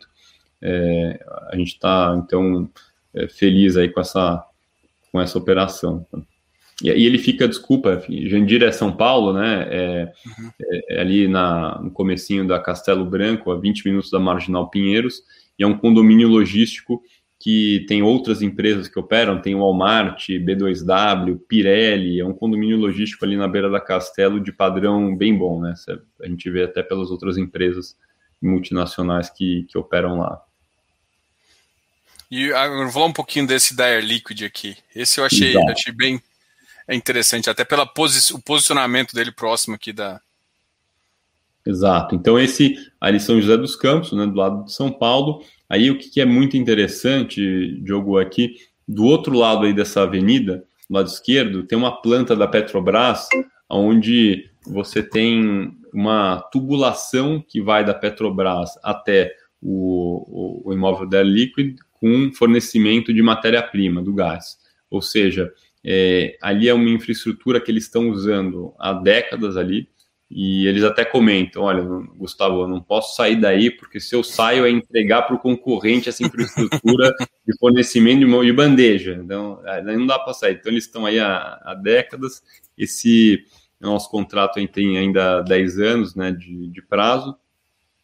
É, 0.62 1.24
a 1.50 1.56
gente 1.56 1.74
está, 1.74 2.18
então, 2.24 2.70
é, 3.12 3.28
feliz 3.28 3.76
aí 3.76 3.90
com 3.90 4.00
essa, 4.00 4.42
com 5.10 5.20
essa 5.20 5.36
operação. 5.36 6.06
E, 6.82 6.88
e 6.88 7.06
ele 7.06 7.18
fica, 7.18 7.46
desculpa, 7.46 8.02
Jandira 8.08 8.68
é 8.68 8.72
São 8.72 8.90
Paulo, 8.90 9.34
né? 9.34 9.66
É, 9.70 10.12
uhum. 10.26 10.50
é, 10.62 10.96
é 10.96 11.00
ali 11.00 11.28
na, 11.28 11.78
no 11.82 11.90
comecinho 11.90 12.46
da 12.46 12.58
Castelo 12.58 13.04
Branco, 13.04 13.50
a 13.50 13.58
20 13.58 13.84
minutos 13.84 14.10
da 14.10 14.18
Marginal 14.18 14.70
Pinheiros, 14.70 15.22
e 15.62 15.64
é 15.64 15.66
um 15.66 15.78
condomínio 15.78 16.28
logístico 16.28 17.00
que 17.38 17.84
tem 17.88 18.02
outras 18.02 18.42
empresas 18.42 18.88
que 18.88 18.98
operam, 18.98 19.40
tem 19.40 19.54
o 19.54 19.60
Walmart, 19.60 20.28
B2W, 20.28 21.40
Pirelli, 21.48 22.20
é 22.20 22.24
um 22.24 22.32
condomínio 22.32 22.76
logístico 22.76 23.24
ali 23.24 23.36
na 23.36 23.48
beira 23.48 23.70
da 23.70 23.80
Castelo 23.80 24.40
de 24.40 24.52
padrão 24.52 25.16
bem 25.16 25.36
bom, 25.36 25.60
né? 25.60 25.74
A 26.20 26.26
gente 26.28 26.50
vê 26.50 26.64
até 26.64 26.82
pelas 26.82 27.10
outras 27.10 27.36
empresas 27.36 27.96
multinacionais 28.40 29.30
que, 29.30 29.64
que 29.68 29.78
operam 29.78 30.18
lá. 30.18 30.40
E 32.30 32.52
agora 32.52 32.84
vou 32.84 32.92
falar 32.92 33.06
um 33.06 33.12
pouquinho 33.12 33.46
desse 33.46 33.74
da 33.74 33.84
Air 33.84 34.04
Liquid 34.04 34.42
aqui. 34.42 34.76
Esse 34.94 35.20
eu 35.20 35.24
achei, 35.24 35.56
achei 35.68 35.92
bem 35.92 36.20
interessante, 36.88 37.50
até 37.50 37.64
pelo 37.64 37.86
posi 37.86 38.40
posicionamento 38.42 39.14
dele 39.14 39.30
próximo 39.30 39.74
aqui 39.74 39.92
da, 39.92 40.20
Exato. 41.64 42.14
Então, 42.14 42.38
esse 42.38 42.76
ali 43.00 43.20
São 43.20 43.40
José 43.40 43.56
dos 43.56 43.76
Campos, 43.76 44.12
né, 44.12 44.26
do 44.26 44.34
lado 44.34 44.64
de 44.64 44.72
São 44.72 44.90
Paulo. 44.90 45.42
Aí 45.68 45.90
o 45.90 45.98
que 45.98 46.20
é 46.20 46.24
muito 46.24 46.56
interessante, 46.56 47.80
Diogo, 47.82 48.18
aqui, 48.18 48.54
do 48.86 49.04
outro 49.04 49.36
lado 49.36 49.64
aí 49.64 49.72
dessa 49.72 50.02
avenida, 50.02 50.64
do 50.88 50.94
lado 50.94 51.06
esquerdo, 51.06 51.62
tem 51.62 51.78
uma 51.78 52.02
planta 52.02 52.34
da 52.34 52.46
Petrobras, 52.46 53.28
onde 53.70 54.50
você 54.66 55.02
tem 55.02 55.72
uma 55.92 56.40
tubulação 56.52 57.42
que 57.46 57.60
vai 57.60 57.84
da 57.84 57.94
Petrobras 57.94 58.70
até 58.82 59.32
o, 59.60 60.62
o, 60.66 60.70
o 60.70 60.72
imóvel 60.72 61.08
da 61.08 61.22
Liquid 61.22 61.76
com 61.92 62.32
fornecimento 62.32 63.14
de 63.14 63.22
matéria-prima 63.22 64.02
do 64.02 64.12
gás. 64.12 64.58
Ou 64.90 65.00
seja, 65.00 65.52
é, 65.84 66.36
ali 66.42 66.68
é 66.68 66.74
uma 66.74 66.90
infraestrutura 66.90 67.60
que 67.60 67.70
eles 67.70 67.84
estão 67.84 68.10
usando 68.10 68.74
há 68.78 68.92
décadas 68.92 69.56
ali, 69.56 69.88
e 70.34 70.66
eles 70.66 70.82
até 70.82 71.04
comentam: 71.04 71.64
olha, 71.64 71.82
Gustavo, 72.16 72.62
eu 72.62 72.68
não 72.68 72.80
posso 72.80 73.14
sair 73.14 73.36
daí, 73.36 73.70
porque 73.70 74.00
se 74.00 74.14
eu 74.14 74.24
saio 74.24 74.64
é 74.64 74.70
entregar 74.70 75.22
para 75.22 75.36
o 75.36 75.38
concorrente 75.38 76.08
essa 76.08 76.24
infraestrutura 76.24 77.12
de 77.46 77.56
fornecimento 77.58 78.26
de 78.42 78.52
bandeja. 78.52 79.20
Então, 79.22 79.62
não 79.84 80.06
dá 80.06 80.18
para 80.18 80.32
sair. 80.32 80.54
Então, 80.54 80.72
eles 80.72 80.84
estão 80.84 81.04
aí 81.04 81.18
há, 81.18 81.60
há, 81.62 81.74
décadas. 81.74 82.42
Esse 82.78 83.44
nosso 83.78 84.10
contrato 84.10 84.66
tem 84.68 84.96
ainda 84.96 85.42
10 85.42 85.78
anos 85.78 86.14
né, 86.14 86.32
de, 86.32 86.68
de 86.68 86.80
prazo. 86.80 87.36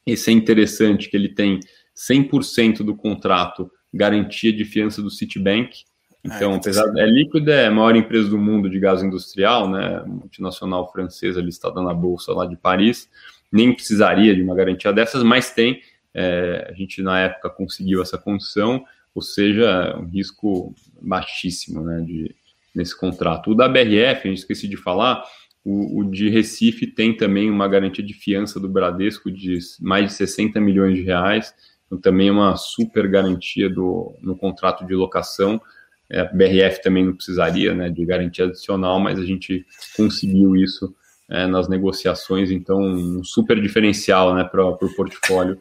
Esse 0.07 0.31
é 0.31 0.33
interessante 0.33 1.09
que 1.09 1.17
ele 1.17 1.31
tem 1.31 1.61
100% 1.97 2.79
do 2.79 2.95
contrato 2.95 3.71
garantia 3.93 4.53
de 4.53 4.67
fiança 4.67 5.01
do 5.01 5.11
Citibank. 5.11 5.85
Então, 6.25 6.53
é, 6.53 6.57
apesar 6.57 6.97
é 6.97 7.07
líquida, 7.07 7.53
é 7.53 7.67
a 7.67 7.71
maior 7.71 7.95
empresa 7.95 8.29
do 8.29 8.39
mundo 8.39 8.69
de 8.69 8.79
gás 8.79 9.03
industrial, 9.03 9.69
né, 9.69 10.03
multinacional 10.07 10.91
francesa 10.91 11.41
listada 11.41 11.81
na 11.81 11.95
bolsa 11.95 12.33
lá 12.33 12.45
de 12.45 12.57
Paris, 12.57 13.09
nem 13.51 13.73
precisaria 13.73 14.35
de 14.35 14.43
uma 14.43 14.55
garantia 14.55 14.93
dessas, 14.93 15.23
mas 15.23 15.51
tem. 15.53 15.81
É, 16.13 16.69
a 16.71 16.73
gente 16.73 17.03
na 17.03 17.21
época 17.21 17.51
conseguiu 17.51 18.03
essa 18.03 18.19
condição, 18.19 18.85
ou 19.15 19.23
seja, 19.23 19.97
um 19.99 20.07
risco 20.07 20.75
baixíssimo, 21.01 21.83
né, 21.83 22.01
de, 22.01 22.35
nesse 22.75 22.99
contrato. 22.99 23.51
O 23.51 23.55
da 23.55 23.69
BRF, 23.69 24.23
a 24.25 24.29
gente 24.29 24.39
esqueci 24.39 24.67
de 24.67 24.77
falar, 24.77 25.23
o, 25.65 26.01
o, 26.01 26.11
de 26.11 26.29
Recife 26.29 26.87
tem 26.87 27.17
também 27.17 27.51
uma 27.51 27.69
garantia 27.69 28.05
de 28.05 28.15
fiança 28.15 28.59
do 28.59 28.69
Bradesco 28.69 29.31
de 29.31 29.59
mais 29.81 30.07
de 30.07 30.13
60 30.15 30.61
milhões 30.61 30.97
de 30.97 31.03
reais, 31.03 31.55
então 31.87 31.99
também 31.99 32.29
é 32.29 32.33
uma 32.33 32.57
super 32.57 33.09
garantia 33.09 33.69
do, 33.69 34.15
no 34.21 34.37
contrato 34.37 34.87
de 34.87 34.95
locação. 34.95 35.61
É, 36.11 36.21
a 36.21 36.25
BRF 36.25 36.83
também 36.83 37.05
não 37.05 37.15
precisaria 37.15 37.75
né, 37.75 37.91
de 37.91 38.05
garantia 38.05 38.47
adicional, 38.47 38.99
mas 38.99 39.19
a 39.19 39.25
gente 39.25 39.67
conseguiu 39.97 40.57
isso 40.57 40.95
é, 41.31 41.47
nas 41.47 41.69
negociações, 41.69 42.51
então 42.51 42.81
um 42.81 43.23
super 43.23 43.61
diferencial 43.61 44.35
né, 44.35 44.45
para 44.45 44.65
o 44.65 44.95
portfólio, 44.95 45.59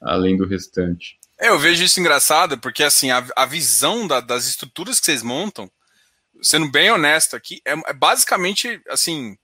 além 0.00 0.36
do 0.36 0.46
restante. 0.46 1.18
É, 1.40 1.48
eu 1.50 1.58
vejo 1.58 1.84
isso 1.84 2.00
engraçado, 2.00 2.58
porque 2.58 2.82
assim, 2.82 3.10
a, 3.10 3.24
a 3.36 3.46
visão 3.46 4.06
da, 4.08 4.20
das 4.20 4.46
estruturas 4.46 4.98
que 4.98 5.06
vocês 5.06 5.22
montam 5.22 5.70
sendo 6.42 6.70
bem 6.70 6.90
honesto 6.90 7.36
aqui, 7.36 7.60
é, 7.64 7.72
é 7.72 7.92
basicamente 7.92 8.80
assim. 8.88 9.36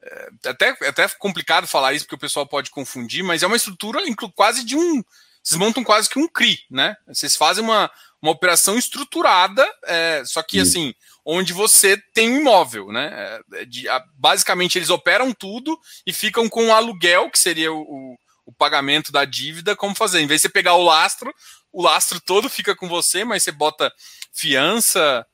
É 0.00 0.50
até, 0.50 0.76
é 0.82 0.88
até 0.88 1.08
complicado 1.18 1.66
falar 1.66 1.92
isso 1.92 2.04
porque 2.04 2.14
o 2.14 2.20
pessoal 2.20 2.46
pode 2.46 2.70
confundir, 2.70 3.24
mas 3.24 3.42
é 3.42 3.46
uma 3.46 3.56
estrutura 3.56 4.00
quase 4.34 4.64
de 4.64 4.76
um. 4.76 5.02
Vocês 5.48 5.58
montam 5.58 5.82
quase 5.82 6.10
que 6.10 6.18
um 6.18 6.28
CRI, 6.28 6.58
né? 6.70 6.94
Vocês 7.06 7.34
fazem 7.34 7.64
uma, 7.64 7.90
uma 8.20 8.30
operação 8.30 8.76
estruturada, 8.76 9.66
é, 9.86 10.22
só 10.26 10.42
que 10.42 10.60
assim, 10.60 10.92
onde 11.24 11.54
você 11.54 11.96
tem 12.12 12.30
um 12.30 12.40
imóvel, 12.40 12.92
né? 12.92 13.40
É, 13.54 13.64
de, 13.64 13.88
a, 13.88 14.04
basicamente 14.18 14.76
eles 14.76 14.90
operam 14.90 15.32
tudo 15.32 15.80
e 16.06 16.12
ficam 16.12 16.50
com 16.50 16.66
o 16.66 16.74
aluguel, 16.74 17.30
que 17.30 17.38
seria 17.38 17.72
o, 17.72 17.80
o, 17.80 18.16
o, 18.44 18.52
pagamento 18.52 19.10
da 19.10 19.24
dívida, 19.24 19.74
como 19.74 19.94
fazer. 19.94 20.20
Em 20.20 20.26
vez 20.26 20.42
de 20.42 20.48
você 20.48 20.52
pegar 20.52 20.74
o 20.74 20.84
lastro, 20.84 21.34
o 21.72 21.80
lastro 21.80 22.20
todo 22.20 22.50
fica 22.50 22.76
com 22.76 22.86
você, 22.86 23.24
mas 23.24 23.42
você 23.42 23.50
bota 23.50 23.90
fiança. 24.34 25.26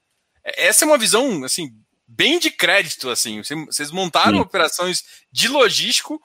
É, 0.44 0.66
essa 0.68 0.84
é 0.84 0.86
uma 0.86 0.96
visão 0.96 1.42
assim 1.42 1.72
bem 2.06 2.38
de 2.38 2.52
crédito, 2.52 3.10
assim. 3.10 3.42
Vocês 3.42 3.90
montaram 3.90 4.36
Sim. 4.36 4.42
operações 4.42 5.02
de 5.32 5.48
logístico 5.48 6.22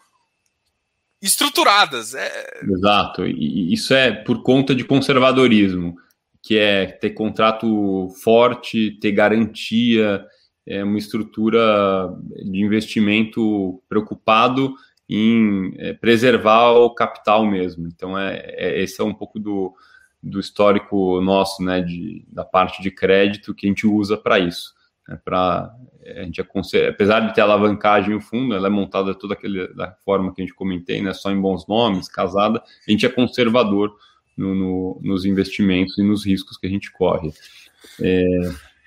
estruturadas. 1.22 2.14
É... 2.14 2.60
Exato. 2.64 3.26
E 3.26 3.74
isso 3.74 3.94
é 3.94 4.12
por 4.12 4.44
conta 4.44 4.74
de 4.74 4.84
conservadorismo 4.84 5.96
que 6.42 6.58
é 6.58 6.86
ter 6.86 7.12
contrato 7.12 8.10
forte, 8.24 8.98
ter 9.00 9.12
garantia, 9.12 10.26
é 10.66 10.84
uma 10.84 10.98
estrutura 10.98 12.10
de 12.46 12.60
investimento 12.60 13.82
preocupado 13.90 14.74
em 15.10 15.74
é, 15.78 15.94
preservar 15.94 16.72
o 16.74 16.94
capital 16.94 17.46
mesmo. 17.46 17.88
Então, 17.88 18.18
é, 18.18 18.38
é, 18.46 18.82
esse 18.82 19.02
é 19.02 19.04
um 19.04 19.14
pouco 19.14 19.40
do, 19.40 19.74
do 20.22 20.40
histórico 20.40 21.20
nosso, 21.22 21.64
né, 21.64 21.82
de, 21.82 22.24
da 22.28 22.46
parte 22.46 22.82
de 22.82 22.92
crédito 22.92 23.56
que 23.56 23.66
a 23.66 23.70
gente 23.70 23.88
usa 23.88 24.16
para 24.16 24.40
isso. 24.40 24.74
Né, 25.10 25.20
para 25.26 25.76
a 26.06 26.24
gente 26.24 26.40
é, 26.40 26.88
apesar 26.88 27.20
de 27.22 27.34
ter 27.34 27.42
alavancagem 27.42 28.16
o 28.16 28.22
fundo, 28.22 28.56
ela 28.56 28.68
é 28.68 28.70
montada 28.70 29.14
toda 29.16 29.34
aquele, 29.34 29.68
da 29.74 29.92
forma 30.06 30.34
que 30.34 30.42
a 30.42 30.46
gente 30.46 30.56
comentei, 30.56 31.02
né, 31.02 31.14
só 31.14 31.32
em 31.32 31.42
bons 31.42 31.68
nomes, 31.68 32.08
casada, 32.08 32.64
a 32.88 32.92
gente 32.92 33.06
é 33.06 33.10
conservador 33.10 33.96
no, 34.38 34.54
no, 34.54 35.00
nos 35.04 35.26
investimentos 35.26 35.98
e 35.98 36.04
nos 36.04 36.26
riscos 36.26 36.58
que 36.58 36.68
a 36.68 36.70
gente 36.70 36.92
corre. 36.92 37.34
É, 38.00 38.26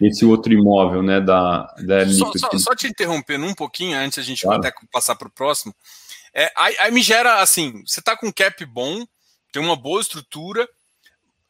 esse 0.00 0.24
outro 0.24 0.52
imóvel, 0.52 1.02
né, 1.02 1.20
da, 1.20 1.62
da 1.84 2.08
só, 2.08 2.32
só, 2.36 2.58
só, 2.58 2.74
te 2.74 2.86
interrompendo 2.86 3.46
um 3.46 3.54
pouquinho 3.54 3.96
antes 3.98 4.18
a 4.18 4.22
gente 4.22 4.42
claro. 4.42 4.60
até 4.60 4.72
passar 4.90 5.16
para 5.16 5.28
o 5.28 5.32
próximo. 5.32 5.74
É, 6.32 6.50
aí, 6.56 6.76
aí, 6.78 6.90
me 6.90 7.02
gera 7.02 7.40
assim, 7.40 7.82
você 7.86 8.00
está 8.00 8.16
com 8.16 8.28
um 8.28 8.32
cap 8.32 8.64
bom, 8.64 9.04
tem 9.52 9.62
uma 9.62 9.76
boa 9.76 10.00
estrutura, 10.00 10.66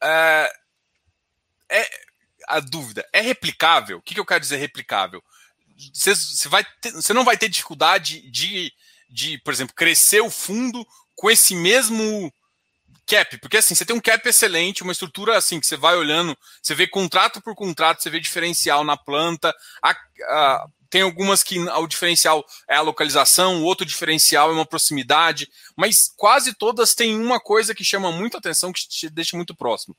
é, 0.01 0.51
é 1.71 1.87
a 2.47 2.59
dúvida 2.59 3.07
é 3.13 3.21
replicável? 3.21 3.97
O 3.97 4.01
que, 4.01 4.13
que 4.13 4.19
eu 4.19 4.25
quero 4.25 4.39
dizer 4.39 4.57
replicável? 4.57 5.23
Você, 5.93 6.47
vai 6.47 6.65
ter, 6.81 6.91
você 6.91 7.13
não 7.13 7.23
vai 7.23 7.37
ter 7.37 7.49
dificuldade 7.49 8.29
de, 8.29 8.71
de, 9.09 9.37
por 9.39 9.53
exemplo, 9.53 9.75
crescer 9.75 10.21
o 10.21 10.29
fundo 10.29 10.85
com 11.15 11.29
esse 11.29 11.55
mesmo 11.55 12.31
cap, 13.05 13.37
porque 13.39 13.57
assim, 13.57 13.75
você 13.75 13.85
tem 13.85 13.95
um 13.95 14.01
cap 14.01 14.27
excelente, 14.27 14.83
uma 14.83 14.91
estrutura 14.91 15.37
assim, 15.37 15.59
que 15.59 15.67
você 15.67 15.75
vai 15.75 15.95
olhando, 15.95 16.37
você 16.61 16.73
vê 16.73 16.87
contrato 16.87 17.41
por 17.41 17.55
contrato, 17.55 18.01
você 18.01 18.09
vê 18.09 18.19
diferencial 18.19 18.83
na 18.83 18.95
planta, 18.95 19.53
a, 19.81 19.91
a, 19.91 20.67
tem 20.89 21.01
algumas 21.01 21.43
que 21.43 21.59
o 21.59 21.87
diferencial 21.87 22.45
é 22.69 22.75
a 22.75 22.81
localização, 22.81 23.61
o 23.61 23.65
outro 23.65 23.85
diferencial 23.85 24.51
é 24.51 24.53
uma 24.53 24.65
proximidade, 24.65 25.49
mas 25.75 26.13
quase 26.15 26.53
todas 26.53 26.93
têm 26.93 27.19
uma 27.19 27.39
coisa 27.39 27.73
que 27.73 27.83
chama 27.83 28.11
muito 28.11 28.37
atenção, 28.37 28.71
que 28.71 28.87
te 28.87 29.09
deixa 29.09 29.35
muito 29.35 29.55
próximo. 29.55 29.95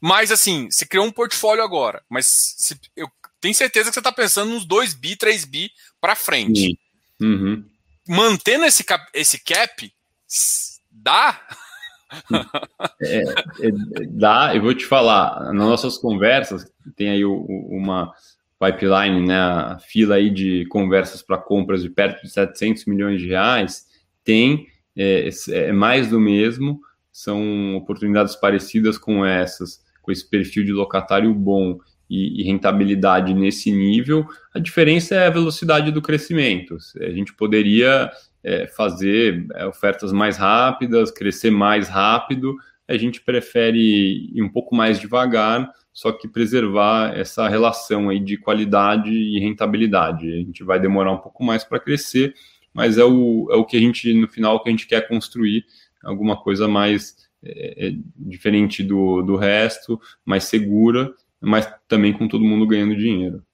Mas 0.00 0.30
assim, 0.30 0.68
você 0.70 0.86
criou 0.86 1.06
um 1.06 1.12
portfólio 1.12 1.62
agora, 1.62 2.02
mas 2.08 2.26
se, 2.56 2.78
eu 2.96 3.08
tenho 3.40 3.54
certeza 3.54 3.90
que 3.90 3.94
você 3.94 4.00
está 4.00 4.12
pensando 4.12 4.50
nos 4.50 4.64
2 4.64 4.94
bi, 4.94 5.16
3 5.16 5.44
bi 5.44 5.70
para 6.00 6.16
frente. 6.16 6.78
Uhum. 7.20 7.64
Mantendo 8.08 8.64
esse 8.64 8.84
cap, 8.84 9.04
esse 9.12 9.42
cap, 9.42 9.92
dá? 10.90 11.40
É, 13.02 13.22
é, 13.22 13.70
dá, 14.08 14.54
eu 14.54 14.62
vou 14.62 14.74
te 14.74 14.86
falar, 14.86 15.52
nas 15.52 15.66
nossas 15.66 15.98
conversas, 15.98 16.70
tem 16.94 17.10
aí 17.10 17.24
o, 17.24 17.32
o, 17.32 17.76
uma 17.76 18.12
pipeline, 18.58 19.26
né, 19.26 19.38
a 19.38 19.78
fila 19.78 20.14
aí 20.14 20.30
de 20.30 20.66
conversas 20.66 21.22
para 21.22 21.36
compras 21.36 21.82
de 21.82 21.90
perto 21.90 22.22
de 22.22 22.30
700 22.30 22.84
milhões 22.86 23.20
de 23.20 23.26
reais, 23.26 23.86
tem 24.24 24.68
é, 24.96 25.28
é, 25.50 25.72
mais 25.72 26.08
do 26.08 26.18
mesmo, 26.18 26.80
são 27.16 27.76
oportunidades 27.76 28.36
parecidas 28.36 28.98
com 28.98 29.24
essas, 29.24 29.82
com 30.02 30.12
esse 30.12 30.28
perfil 30.28 30.66
de 30.66 30.70
locatário 30.70 31.32
bom 31.32 31.78
e, 32.10 32.42
e, 32.42 32.44
rentabilidade 32.44 33.32
nesse 33.32 33.72
nível, 33.72 34.26
a 34.54 34.58
diferença 34.58 35.14
é 35.14 35.26
a 35.26 35.30
velocidade 35.30 35.90
do 35.90 36.02
crescimento. 36.02 36.76
A 37.00 37.08
gente 37.08 37.32
poderia 37.32 38.10
é, 38.44 38.66
fazer 38.66 39.46
é, 39.54 39.64
ofertas 39.64 40.12
mais 40.12 40.36
rápidas, 40.36 41.10
crescer 41.10 41.50
mais 41.50 41.88
rápido, 41.88 42.54
a 42.86 42.98
gente 42.98 43.22
prefere 43.22 44.30
ir 44.34 44.42
um 44.42 44.50
pouco 44.50 44.76
mais 44.76 45.00
devagar, 45.00 45.72
só 45.94 46.12
que 46.12 46.28
preservar 46.28 47.16
essa 47.16 47.48
relação 47.48 48.10
aí 48.10 48.20
de 48.20 48.36
qualidade 48.36 49.10
e 49.10 49.40
rentabilidade. 49.40 50.30
A 50.30 50.36
gente 50.36 50.62
vai 50.62 50.78
demorar 50.78 51.12
um 51.12 51.18
pouco 51.18 51.42
mais 51.42 51.64
para 51.64 51.80
crescer, 51.80 52.34
mas 52.74 52.98
é 52.98 53.04
o, 53.06 53.48
é 53.50 53.56
o 53.56 53.64
que 53.64 53.78
a 53.78 53.80
gente, 53.80 54.12
no 54.12 54.28
final, 54.28 54.62
que 54.62 54.68
a 54.68 54.70
gente 54.70 54.86
quer 54.86 55.08
construir, 55.08 55.64
alguma 56.06 56.36
coisa 56.40 56.68
mais 56.68 57.16
é, 57.42 57.88
é 57.88 57.92
diferente 58.16 58.82
do, 58.82 59.22
do 59.22 59.36
resto, 59.36 60.00
mais 60.24 60.44
segura, 60.44 61.14
mas 61.40 61.68
também 61.86 62.12
com 62.12 62.28
todo 62.28 62.44
mundo 62.44 62.66
ganhando 62.66 62.96
dinheiro. 62.96 63.44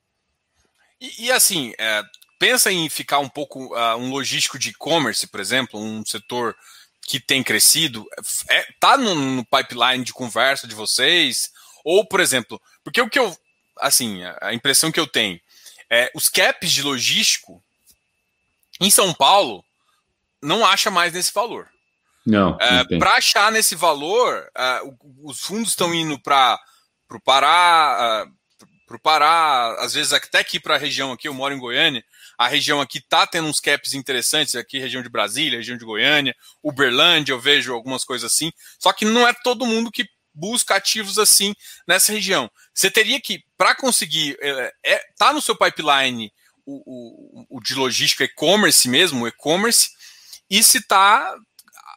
E, 1.01 1.27
e 1.27 1.33
assim, 1.33 1.73
é, 1.79 2.03
pensa 2.39 2.71
em 2.71 2.89
ficar 2.89 3.19
um 3.19 3.29
pouco 3.29 3.75
uh, 3.75 3.97
um 3.97 4.11
logístico 4.11 4.59
de 4.59 4.71
e-commerce, 4.71 5.27
por 5.27 5.41
exemplo, 5.41 5.81
um 5.81 6.05
setor 6.05 6.57
que 7.03 7.19
tem 7.19 7.43
crescido, 7.43 8.07
é, 8.49 8.67
tá 8.79 8.97
no, 8.97 9.15
no, 9.15 9.45
pipeline 9.45 10.05
de 10.05 10.13
conversa 10.13 10.69
de 10.69 10.75
vocês? 10.75 11.51
Ou, 11.85 12.07
por 12.07 12.21
exemplo, 12.21 12.61
porque 12.85 13.01
o 13.01 13.09
que 13.11 13.19
eu, 13.19 13.37
assim, 13.81 14.23
a 14.41 14.55
impressão 14.55 14.93
que 14.93 15.01
eu 15.01 15.07
tenho 15.07 15.41
é 15.91 16.11
os 16.15 16.29
caps 16.29 16.71
de 16.71 16.83
logístico 16.83 17.63
em 18.81 18.91
São 18.91 19.13
Paulo 19.13 19.65
não 20.41 20.65
acha 20.65 20.91
mais 20.91 21.13
nesse 21.13 21.33
valor. 21.33 21.69
Não. 22.25 22.57
É, 22.61 22.99
para 22.99 23.15
achar 23.15 23.51
nesse 23.51 23.75
valor, 23.75 24.49
uh, 24.85 24.97
os 25.25 25.41
fundos 25.41 25.71
estão 25.71 25.93
indo 25.95 26.21
para 26.21 26.59
o 27.11 27.21
Pará, 27.21 28.27
uh, 28.27 28.33
para 28.87 28.97
o 28.97 29.01
Pará, 29.01 29.77
às 29.81 29.95
vezes 29.95 30.13
até 30.13 30.39
aqui 30.39 30.61
para 30.61 30.77
a 30.77 30.79
região 30.79 31.13
aqui, 31.13 31.27
eu 31.27 31.35
moro 31.35 31.55
em 31.55 31.59
Goiânia, 31.59 32.05
a 32.39 32.49
região 32.49 32.81
aqui 32.81 32.99
está 32.99 33.27
tendo 33.27 33.49
uns 33.49 33.61
caps 33.61 33.95
interessantes, 33.95 34.55
aqui 34.55 34.79
região 34.79 35.03
de 35.03 35.09
Brasília, 35.09 35.59
região 35.59 35.77
de 35.77 35.85
Goiânia, 35.85 36.35
Uberlândia, 36.63 37.33
eu 37.33 37.41
vejo 37.41 37.73
algumas 37.73 38.05
coisas 38.05 38.31
assim. 38.31 38.51
Só 38.79 38.93
que 38.93 39.05
não 39.05 39.27
é 39.27 39.33
todo 39.33 39.67
mundo 39.67 39.91
que 39.91 40.07
busca 40.35 40.77
ativos 40.77 41.19
assim 41.19 41.55
nessa 41.87 42.13
região. 42.13 42.51
Você 42.75 42.91
teria 42.91 43.21
que, 43.21 43.45
para 43.57 43.75
conseguir, 43.75 44.37
é, 44.41 44.73
é, 44.85 45.01
tá 45.17 45.33
no 45.33 45.43
seu 45.43 45.57
pipeline 45.57 46.33
o, 46.65 47.43
o, 47.45 47.59
o 47.59 47.61
de 47.61 47.75
logística 47.75 48.25
e-commerce 48.25 48.89
mesmo, 48.89 49.25
o 49.25 49.29
e-commerce, 49.29 49.91
e 50.51 50.63
se 50.63 50.79
está 50.79 51.35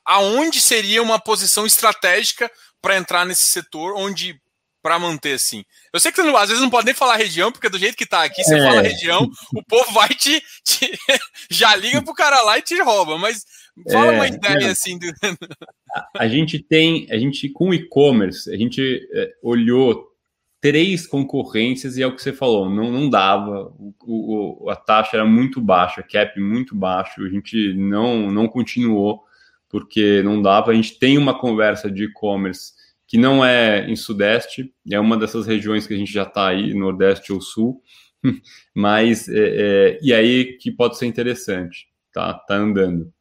aonde 0.05 0.61
seria 0.61 1.01
uma 1.01 1.19
posição 1.19 1.65
estratégica 1.65 2.51
para 2.81 2.97
entrar 2.97 3.25
nesse 3.25 3.45
setor 3.45 3.95
onde 3.97 4.39
para 4.85 4.99
manter 4.99 5.33
assim. 5.33 5.65
Eu 5.91 5.99
sei 5.99 6.11
que 6.11 6.21
você 6.21 6.27
não, 6.27 6.37
às 6.37 6.47
vezes 6.47 6.61
não 6.61 6.69
pode 6.69 6.85
nem 6.85 6.93
falar 6.93 7.15
região, 7.15 7.51
porque 7.51 7.67
do 7.69 7.79
jeito 7.79 7.97
que 7.97 8.05
tá 8.05 8.23
aqui, 8.23 8.43
você 8.43 8.53
é. 8.53 8.61
fala 8.61 8.83
região, 8.83 9.27
o 9.55 9.63
povo 9.63 9.91
vai 9.91 10.09
te, 10.09 10.39
te, 10.63 10.91
já 11.49 11.75
liga 11.75 12.03
pro 12.03 12.13
cara 12.13 12.39
lá 12.43 12.59
e 12.59 12.61
te 12.61 12.79
rouba, 12.79 13.17
mas 13.17 13.43
fala 13.91 14.13
é, 14.13 14.15
uma 14.15 14.27
ideia 14.27 14.67
é. 14.67 14.69
assim. 14.69 14.99
Do... 14.99 15.07
A, 16.15 16.27
gente 16.27 16.59
tem, 16.59 17.07
a 17.09 17.17
gente 17.17 17.49
com 17.49 17.73
e-commerce, 17.73 18.53
a 18.53 18.55
gente 18.55 19.09
é, 19.11 19.31
olhou 19.41 20.07
três 20.61 21.07
concorrências 21.07 21.97
e 21.97 22.03
é 22.03 22.07
o 22.07 22.15
que 22.15 22.21
você 22.21 22.31
falou, 22.31 22.69
não, 22.69 22.91
não 22.91 23.09
dava, 23.09 23.73
o, 24.03 24.65
o, 24.65 24.69
a 24.69 24.75
taxa 24.75 25.17
era 25.17 25.25
muito 25.25 25.59
baixa, 25.59 26.03
cap 26.03 26.39
muito 26.39 26.75
baixo, 26.75 27.25
a 27.25 27.29
gente 27.29 27.73
não, 27.73 28.31
não 28.31 28.47
continuou 28.47 29.23
porque 29.69 30.21
não 30.23 30.41
dava. 30.41 30.71
A 30.71 30.73
gente 30.73 30.97
tem 30.97 31.17
uma 31.17 31.37
conversa 31.37 31.89
de 31.89 32.05
e-commerce 32.05 32.73
que 33.07 33.17
não 33.17 33.45
é 33.45 33.89
em 33.89 33.95
Sudeste, 33.95 34.73
é 34.91 34.99
uma 34.99 35.17
dessas 35.17 35.45
regiões 35.45 35.85
que 35.85 35.93
a 35.93 35.97
gente 35.97 36.11
já 36.11 36.23
está 36.23 36.47
aí, 36.47 36.73
Nordeste 36.73 37.31
ou 37.31 37.39
Sul, 37.39 37.81
mas 38.73 39.29
é, 39.29 39.33
é, 39.37 39.99
e 40.01 40.13
aí 40.13 40.57
que 40.57 40.71
pode 40.71 40.97
ser 40.97 41.05
interessante, 41.05 41.87
tá? 42.11 42.33
Tá 42.33 42.55
andando. 42.55 43.13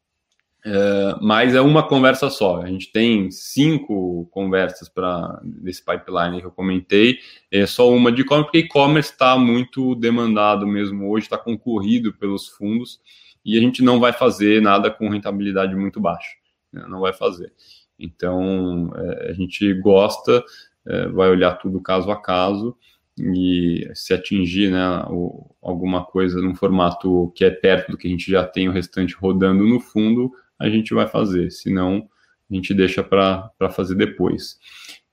É, 0.66 1.16
mas 1.20 1.55
é 1.55 1.61
uma 1.61 1.86
conversa 1.86 2.30
só. 2.30 2.62
A 2.62 2.66
gente 2.66 2.90
tem 2.90 3.30
cinco 3.30 4.26
conversas 4.30 4.88
para 4.88 5.38
desse 5.45 5.84
pipeline 5.84 6.40
que 6.40 6.47
eu 6.47 6.51
comentei. 6.51 7.18
É 7.51 7.66
só 7.66 7.90
uma 7.90 8.11
de 8.11 8.22
e-commerce, 8.22 8.47
porque 8.47 8.59
e-commerce 8.66 9.12
está 9.12 9.36
muito 9.36 9.95
demandado 9.95 10.66
mesmo 10.66 11.11
hoje, 11.11 11.26
está 11.26 11.36
concorrido 11.36 12.14
pelos 12.14 12.49
fundos 12.49 12.99
e 13.45 13.59
a 13.59 13.61
gente 13.61 13.82
não 13.82 14.01
vai 14.01 14.12
fazer 14.12 14.62
nada 14.62 14.90
com 14.90 15.09
rentabilidade 15.09 15.74
muito 15.74 16.01
baixa. 16.01 16.30
Né? 16.72 16.84
Não 16.88 17.01
vai 17.01 17.12
fazer. 17.12 17.53
Então, 17.99 18.92
é, 18.97 19.30
a 19.30 19.32
gente 19.32 19.72
gosta, 19.74 20.42
é, 20.86 21.09
vai 21.09 21.30
olhar 21.30 21.55
tudo 21.57 21.80
caso 21.80 22.11
a 22.11 22.20
caso, 22.20 22.76
e 23.16 23.88
se 23.95 24.12
atingir 24.12 24.70
né, 24.70 25.05
o, 25.09 25.55
alguma 25.62 26.05
coisa 26.05 26.40
num 26.40 26.55
formato 26.55 27.32
que 27.36 27.45
é 27.45 27.51
perto 27.51 27.92
do 27.92 27.99
que 27.99 28.09
a 28.09 28.11
gente 28.11 28.28
já 28.30 28.45
tem 28.45 28.68
o 28.68 28.72
restante 28.72 29.14
rodando 29.14 29.64
no 29.64 29.78
fundo, 29.78 30.32
a 30.59 30.68
gente 30.68 30.92
vai 30.92 31.07
fazer, 31.07 31.51
senão 31.51 32.09
a 32.51 32.55
gente 32.55 32.74
deixa 32.74 33.05
para 33.05 33.51
fazer 33.70 33.95
depois. 33.95 34.59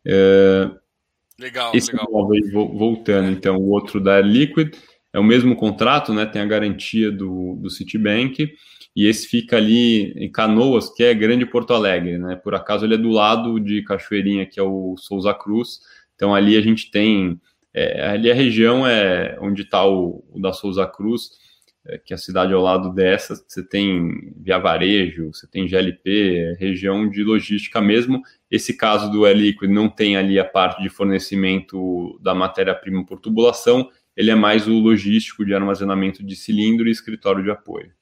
É, 0.06 0.70
legal, 1.40 1.72
esse 1.76 1.92
legal. 1.92 2.32
Aí, 2.32 2.42
voltando, 2.52 3.30
então, 3.30 3.58
o 3.58 3.70
outro 3.70 4.00
da 4.00 4.20
Liquid 4.20 4.76
é 5.14 5.20
o 5.20 5.24
mesmo 5.24 5.56
contrato, 5.56 6.14
né, 6.14 6.26
tem 6.26 6.42
a 6.42 6.46
garantia 6.46 7.12
do, 7.12 7.56
do 7.56 7.70
Citibank, 7.70 8.54
e 8.96 9.08
esse 9.08 9.28
fica 9.28 9.58
ali 9.58 10.12
em 10.14 10.32
Canoas, 10.32 10.90
que 10.90 11.04
é 11.04 11.14
Grande 11.14 11.46
Porto 11.46 11.74
Alegre, 11.74 12.18
né, 12.18 12.36
por 12.36 12.56
acaso 12.56 12.86
ele 12.86 12.96
é 12.96 12.98
do 12.98 13.10
lado 13.10 13.60
de 13.60 13.84
Cachoeirinha, 13.84 14.46
que 14.46 14.60
é 14.60 14.64
o 14.64 14.96
Souza 14.98 15.34
Cruz, 15.34 15.80
então 16.16 16.34
ali 16.36 16.58
a 16.58 16.62
gente 16.62 16.92
tem 16.92 17.40
é, 17.74 18.10
ali 18.10 18.30
a 18.30 18.36
região 18.36 18.86
é 18.86 19.38
onde 19.40 19.62
está 19.62 19.86
o, 19.86 20.24
o, 20.30 20.40
da 20.42 20.52
Souza 20.52 20.86
Cruz, 20.86 21.30
é, 21.86 21.98
que 21.98 22.14
é 22.14 22.16
a 22.16 22.20
cidade 22.20 22.54
ao 22.54 22.62
lado 22.62 22.94
dessa, 22.94 23.36
você 23.36 23.64
tem 23.64 24.34
Via 24.38 24.60
Varejo, 24.60 25.34
você 25.34 25.48
tem 25.48 25.68
GLP, 25.68 26.38
é 26.38 26.54
região 26.60 27.10
de 27.10 27.24
logística 27.24 27.80
mesmo. 27.82 28.22
Esse 28.50 28.76
caso 28.76 29.10
do 29.10 29.26
E-Liquid 29.26 29.72
não 29.72 29.90
tem 29.90 30.18
ali 30.18 30.38
a 30.38 30.46
parte 30.46 30.82
de 30.82 30.90
fornecimento 30.90 32.20
da 32.22 32.36
matéria-prima 32.36 33.06
por 33.06 33.20
tubulação, 33.20 33.90
ele 34.16 34.32
é 34.32 34.36
mais 34.36 34.68
o 34.68 34.74
logístico 34.74 35.46
de 35.46 35.54
armazenamento 35.54 36.24
de 36.24 36.36
cilindro 36.36 36.88
e 36.88 36.92
escritório 36.92 37.44
de 37.44 37.52
apoio. 37.52 37.94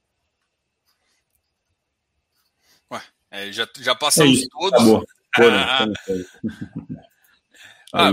Ué, 2.92 3.02
é, 3.32 3.52
já, 3.52 3.68
já 3.80 3.96
passamos 3.96 4.44
é 4.44 4.48
todos. 4.50 4.74
Acabou. 4.74 5.06
Ah, 5.32 5.86
ah, 8.10 8.12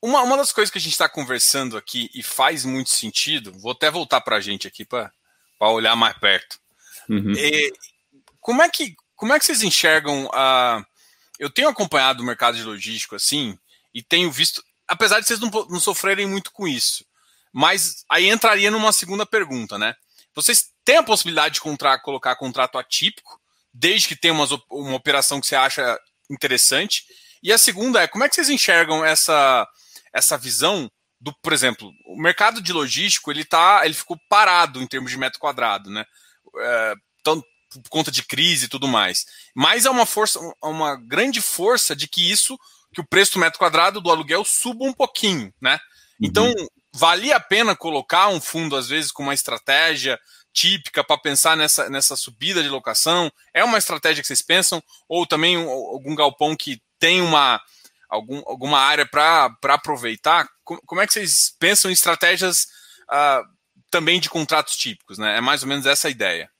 uma, 0.00 0.22
uma 0.22 0.36
das 0.36 0.52
coisas 0.52 0.70
que 0.70 0.78
a 0.78 0.80
gente 0.80 0.92
está 0.92 1.08
conversando 1.08 1.76
aqui 1.76 2.10
e 2.14 2.22
faz 2.22 2.64
muito 2.64 2.90
sentido, 2.90 3.52
vou 3.52 3.72
até 3.72 3.90
voltar 3.90 4.20
para 4.20 4.36
a 4.36 4.40
gente 4.40 4.66
aqui 4.66 4.84
para 4.84 5.12
olhar 5.60 5.94
mais 5.96 6.16
perto. 6.18 6.58
Uhum. 7.08 7.32
É, 7.36 7.70
como, 8.40 8.62
é 8.62 8.68
que, 8.68 8.96
como 9.16 9.32
é 9.32 9.38
que 9.38 9.44
vocês 9.44 9.62
enxergam 9.62 10.30
a. 10.32 10.84
Eu 11.38 11.50
tenho 11.50 11.68
acompanhado 11.68 12.22
o 12.22 12.26
mercado 12.26 12.56
de 12.56 12.62
logístico 12.62 13.14
assim, 13.14 13.58
e 13.94 14.02
tenho 14.02 14.30
visto, 14.30 14.62
apesar 14.88 15.20
de 15.20 15.26
vocês 15.26 15.40
não, 15.40 15.50
não 15.68 15.80
sofrerem 15.80 16.26
muito 16.26 16.50
com 16.50 16.66
isso, 16.66 17.04
mas 17.52 18.04
aí 18.10 18.28
entraria 18.28 18.70
numa 18.70 18.92
segunda 18.92 19.26
pergunta, 19.26 19.78
né? 19.78 19.94
Vocês 20.34 20.70
têm 20.84 20.96
a 20.96 21.02
possibilidade 21.02 21.54
de 21.54 21.60
contra, 21.60 21.98
colocar 22.00 22.36
contrato 22.36 22.78
atípico, 22.78 23.40
desde 23.72 24.08
que 24.08 24.16
tenha 24.16 24.34
uma, 24.34 24.46
uma 24.70 24.96
operação 24.96 25.40
que 25.40 25.46
você 25.46 25.56
acha 25.56 25.98
interessante. 26.30 27.04
E 27.42 27.52
a 27.52 27.58
segunda 27.58 28.02
é 28.02 28.08
como 28.08 28.24
é 28.24 28.28
que 28.28 28.34
vocês 28.34 28.48
enxergam 28.48 29.04
essa 29.04 29.68
essa 30.12 30.38
visão 30.38 30.90
do, 31.20 31.32
por 31.42 31.52
exemplo, 31.52 31.92
o 32.06 32.20
mercado 32.20 32.60
de 32.60 32.72
logístico 32.72 33.30
ele 33.30 33.44
tá, 33.44 33.82
ele 33.84 33.94
ficou 33.94 34.18
parado 34.28 34.80
em 34.80 34.86
termos 34.86 35.10
de 35.10 35.18
metro 35.18 35.38
quadrado, 35.38 35.90
né? 35.90 36.04
É, 36.56 36.94
então, 37.20 37.42
por 37.70 37.90
conta 37.90 38.10
de 38.10 38.22
crise 38.22 38.66
e 38.66 38.68
tudo 38.68 38.86
mais. 38.88 39.26
Mas 39.54 39.84
é 39.84 39.90
uma 39.90 40.06
força, 40.06 40.38
uma 40.62 40.96
grande 40.96 41.40
força 41.40 41.94
de 41.94 42.06
que 42.06 42.30
isso, 42.30 42.58
que 42.92 43.00
o 43.00 43.06
preço 43.06 43.34
do 43.34 43.40
metro 43.40 43.58
quadrado 43.58 44.00
do 44.00 44.10
aluguel 44.10 44.44
suba 44.44 44.84
um 44.84 44.92
pouquinho, 44.92 45.52
né? 45.60 45.78
Então, 46.20 46.48
uhum. 46.48 46.66
valia 46.92 47.36
a 47.36 47.40
pena 47.40 47.76
colocar 47.76 48.28
um 48.28 48.40
fundo, 48.40 48.76
às 48.76 48.88
vezes, 48.88 49.12
com 49.12 49.22
uma 49.22 49.34
estratégia 49.34 50.18
típica 50.52 51.04
para 51.04 51.18
pensar 51.18 51.56
nessa, 51.56 51.88
nessa 51.88 52.16
subida 52.16 52.62
de 52.62 52.68
locação? 52.68 53.30
É 53.54 53.62
uma 53.62 53.78
estratégia 53.78 54.22
que 54.22 54.26
vocês 54.26 54.42
pensam? 54.42 54.82
Ou 55.08 55.26
também 55.26 55.56
algum 55.56 56.14
galpão 56.14 56.56
que 56.56 56.82
tem 56.98 57.20
uma, 57.20 57.60
algum, 58.08 58.42
alguma 58.46 58.80
área 58.80 59.06
para 59.06 59.56
aproveitar? 59.68 60.48
Como, 60.64 60.80
como, 60.84 61.00
é 61.00 61.06
que 61.06 61.12
vocês 61.12 61.54
pensam 61.60 61.90
em 61.90 61.94
estratégias 61.94 62.66
uh, 63.10 63.44
também 63.90 64.18
de 64.18 64.28
contratos 64.28 64.76
típicos? 64.76 65.18
Né? 65.18 65.38
É 65.38 65.40
mais 65.40 65.62
ou 65.62 65.68
menos 65.68 65.86
essa 65.86 66.08
a 66.08 66.10
ideia. 66.10 66.50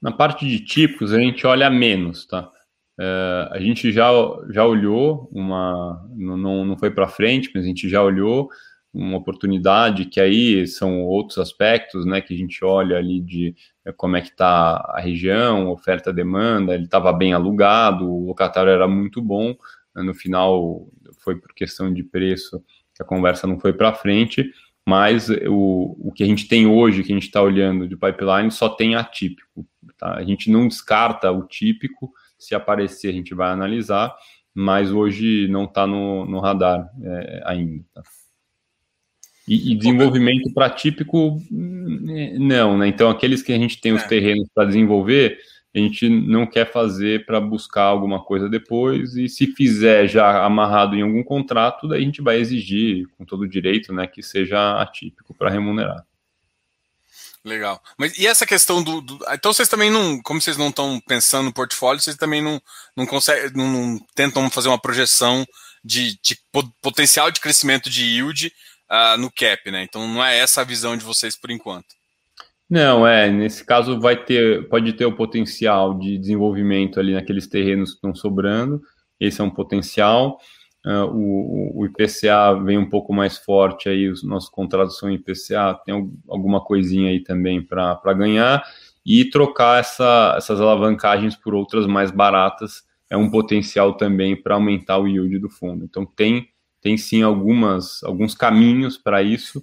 Na 0.00 0.12
parte 0.12 0.46
de 0.46 0.60
típicos, 0.60 1.12
a 1.12 1.18
gente 1.18 1.46
olha 1.46 1.70
menos, 1.70 2.26
tá? 2.26 2.50
Uh, 2.98 3.48
a 3.50 3.58
gente 3.58 3.90
já, 3.90 4.10
já 4.50 4.66
olhou 4.66 5.28
uma. 5.32 6.06
Não, 6.14 6.64
não 6.64 6.76
foi 6.78 6.90
para 6.90 7.08
frente, 7.08 7.50
mas 7.54 7.64
a 7.64 7.66
gente 7.66 7.88
já 7.88 8.02
olhou 8.02 8.48
uma 8.92 9.16
oportunidade 9.16 10.04
que 10.04 10.20
aí 10.20 10.66
são 10.66 11.02
outros 11.02 11.38
aspectos, 11.38 12.04
né, 12.04 12.20
que 12.20 12.34
a 12.34 12.36
gente 12.36 12.62
olha 12.62 12.98
ali 12.98 13.20
de 13.20 13.54
é, 13.86 13.92
como 13.92 14.16
é 14.16 14.20
que 14.20 14.28
está 14.28 14.76
a 14.94 15.00
região, 15.00 15.70
oferta, 15.70 16.12
demanda, 16.12 16.74
ele 16.74 16.84
estava 16.84 17.10
bem 17.10 17.32
alugado, 17.32 18.06
o 18.06 18.26
locatário 18.26 18.70
era 18.70 18.86
muito 18.86 19.22
bom, 19.22 19.54
no 19.96 20.12
final 20.12 20.86
foi 21.24 21.36
por 21.40 21.54
questão 21.54 21.92
de 21.92 22.02
preço 22.02 22.62
que 22.94 23.02
a 23.02 23.06
conversa 23.06 23.46
não 23.46 23.58
foi 23.58 23.72
para 23.72 23.94
frente, 23.94 24.52
mas 24.86 25.30
o, 25.48 25.96
o 25.98 26.12
que 26.12 26.22
a 26.22 26.26
gente 26.26 26.48
tem 26.48 26.66
hoje, 26.66 27.02
que 27.02 27.12
a 27.12 27.14
gente 27.14 27.26
está 27.26 27.40
olhando 27.40 27.88
de 27.88 27.96
pipeline, 27.96 28.50
só 28.50 28.68
tem 28.68 28.94
atípico. 28.94 29.66
Tá? 29.96 30.14
A 30.14 30.24
gente 30.24 30.50
não 30.50 30.66
descarta 30.66 31.30
o 31.30 31.46
típico, 31.46 32.12
se 32.44 32.54
aparecer 32.54 33.08
a 33.08 33.12
gente 33.12 33.34
vai 33.34 33.50
analisar, 33.50 34.14
mas 34.54 34.90
hoje 34.90 35.48
não 35.48 35.64
está 35.64 35.86
no, 35.86 36.24
no 36.26 36.40
radar 36.40 36.90
é, 37.02 37.42
ainda. 37.46 37.84
Tá? 37.94 38.02
E, 39.46 39.72
e, 39.72 39.74
desenvolvimento 39.74 40.52
para 40.54 40.70
típico, 40.70 41.36
não, 41.50 42.78
né? 42.78 42.86
Então, 42.86 43.10
aqueles 43.10 43.42
que 43.42 43.52
a 43.52 43.58
gente 43.58 43.80
tem 43.80 43.92
os 43.92 44.02
é. 44.02 44.06
terrenos 44.06 44.48
para 44.54 44.66
desenvolver, 44.66 45.36
a 45.74 45.78
gente 45.78 46.08
não 46.08 46.46
quer 46.46 46.70
fazer 46.70 47.26
para 47.26 47.40
buscar 47.40 47.84
alguma 47.84 48.22
coisa 48.22 48.48
depois, 48.48 49.16
e 49.16 49.28
se 49.28 49.48
fizer 49.48 50.06
já 50.06 50.44
amarrado 50.44 50.94
em 50.94 51.02
algum 51.02 51.24
contrato, 51.24 51.88
daí 51.88 52.02
a 52.02 52.04
gente 52.04 52.22
vai 52.22 52.38
exigir, 52.38 53.08
com 53.16 53.24
todo 53.24 53.42
o 53.42 53.48
direito, 53.48 53.92
né, 53.92 54.06
que 54.06 54.22
seja 54.22 54.80
atípico 54.80 55.34
para 55.34 55.50
remunerar. 55.50 56.06
Legal. 57.44 57.82
Mas 57.98 58.16
e 58.16 58.26
essa 58.26 58.46
questão 58.46 58.82
do, 58.82 59.00
do, 59.00 59.18
Então 59.32 59.52
vocês 59.52 59.68
também 59.68 59.90
não. 59.90 60.20
Como 60.22 60.40
vocês 60.40 60.56
não 60.56 60.68
estão 60.68 61.00
pensando 61.00 61.46
no 61.46 61.52
portfólio, 61.52 62.00
vocês 62.00 62.16
também 62.16 62.40
não, 62.40 62.60
não 62.96 63.04
conseguem. 63.04 63.50
Não, 63.54 63.68
não 63.68 63.98
tentam 64.14 64.48
fazer 64.48 64.68
uma 64.68 64.78
projeção 64.78 65.44
de, 65.84 66.18
de, 66.22 66.38
potencial 66.80 67.30
de 67.30 67.40
crescimento 67.40 67.90
de 67.90 68.04
yield 68.04 68.52
uh, 68.90 69.18
no 69.18 69.30
cap, 69.30 69.70
né? 69.70 69.82
Então 69.82 70.06
não 70.06 70.24
é 70.24 70.38
essa 70.38 70.60
a 70.60 70.64
visão 70.64 70.96
de 70.96 71.04
vocês 71.04 71.34
por 71.34 71.50
enquanto. 71.50 71.86
Não, 72.70 73.06
é, 73.06 73.28
nesse 73.28 73.64
caso 73.64 74.00
vai 74.00 74.16
ter, 74.16 74.68
pode 74.68 74.92
ter 74.94 75.04
o 75.04 75.14
potencial 75.14 75.98
de 75.98 76.16
desenvolvimento 76.16 76.98
ali 76.98 77.12
naqueles 77.12 77.46
terrenos 77.46 77.90
que 77.90 77.96
estão 77.96 78.14
sobrando, 78.14 78.80
esse 79.20 79.40
é 79.40 79.44
um 79.44 79.50
potencial. 79.50 80.38
Uh, 80.84 81.06
o, 81.14 81.80
o, 81.80 81.86
IPCA 81.86 82.54
vem 82.64 82.76
um 82.76 82.90
pouco 82.90 83.12
mais 83.14 83.38
forte 83.38 83.88
aí, 83.88 84.08
os 84.08 84.24
nossos 84.24 84.50
contratos 84.50 84.98
são 84.98 85.08
IPCA, 85.08 85.80
tem 85.84 86.10
alguma 86.28 86.60
coisinha 86.60 87.10
aí 87.10 87.22
também 87.22 87.62
para 87.62 88.12
ganhar, 88.12 88.64
e 89.06 89.24
trocar 89.30 89.78
essa, 89.78 90.34
essas 90.36 90.60
alavancagens 90.60 91.36
por 91.36 91.54
outras 91.54 91.86
mais 91.86 92.10
baratas 92.10 92.82
é 93.08 93.16
um 93.16 93.30
potencial 93.30 93.94
também 93.94 94.34
para 94.34 94.54
aumentar 94.54 94.98
o 94.98 95.06
yield 95.06 95.38
do 95.38 95.50
fundo. 95.50 95.84
Então 95.84 96.06
tem, 96.06 96.48
tem 96.80 96.96
sim 96.96 97.22
algumas, 97.22 98.02
alguns 98.02 98.34
caminhos 98.34 98.96
para 98.96 99.22
isso, 99.22 99.62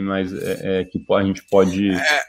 mas 0.00 0.32
é, 0.32 0.80
é, 0.80 0.84
que 0.84 1.04
a 1.10 1.24
gente 1.24 1.42
pode. 1.50 1.90
É, 1.90 2.20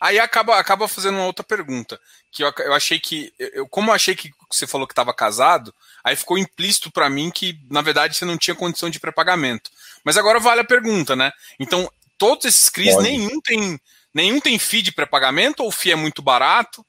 Aí 0.00 0.18
acaba, 0.18 0.58
acaba 0.58 0.86
fazendo 0.86 1.16
uma 1.16 1.26
outra 1.26 1.44
pergunta. 1.44 1.98
Que 2.30 2.44
eu, 2.44 2.52
eu 2.58 2.72
achei 2.72 2.98
que. 2.98 3.32
Eu, 3.38 3.68
como 3.68 3.90
eu 3.90 3.94
achei 3.94 4.14
que 4.14 4.30
você 4.50 4.66
falou 4.66 4.86
que 4.86 4.92
estava 4.92 5.12
casado, 5.12 5.74
aí 6.04 6.14
ficou 6.14 6.38
implícito 6.38 6.90
para 6.90 7.10
mim 7.10 7.30
que, 7.30 7.58
na 7.70 7.82
verdade, 7.82 8.16
você 8.16 8.24
não 8.24 8.38
tinha 8.38 8.54
condição 8.54 8.88
de 8.88 9.00
pré-pagamento. 9.00 9.70
Mas 10.04 10.16
agora 10.16 10.38
vale 10.38 10.60
a 10.60 10.64
pergunta, 10.64 11.16
né? 11.16 11.32
Então, 11.58 11.90
todos 12.16 12.44
esses 12.44 12.68
CRIs, 12.68 12.96
nenhum 12.98 13.40
tem, 13.40 13.78
nenhum 14.14 14.40
tem 14.40 14.58
FII 14.58 14.82
de 14.82 14.92
pré-pagamento 14.92 15.62
ou 15.62 15.68
o 15.68 15.72
FII 15.72 15.92
é 15.92 15.96
muito 15.96 16.22
barato? 16.22 16.80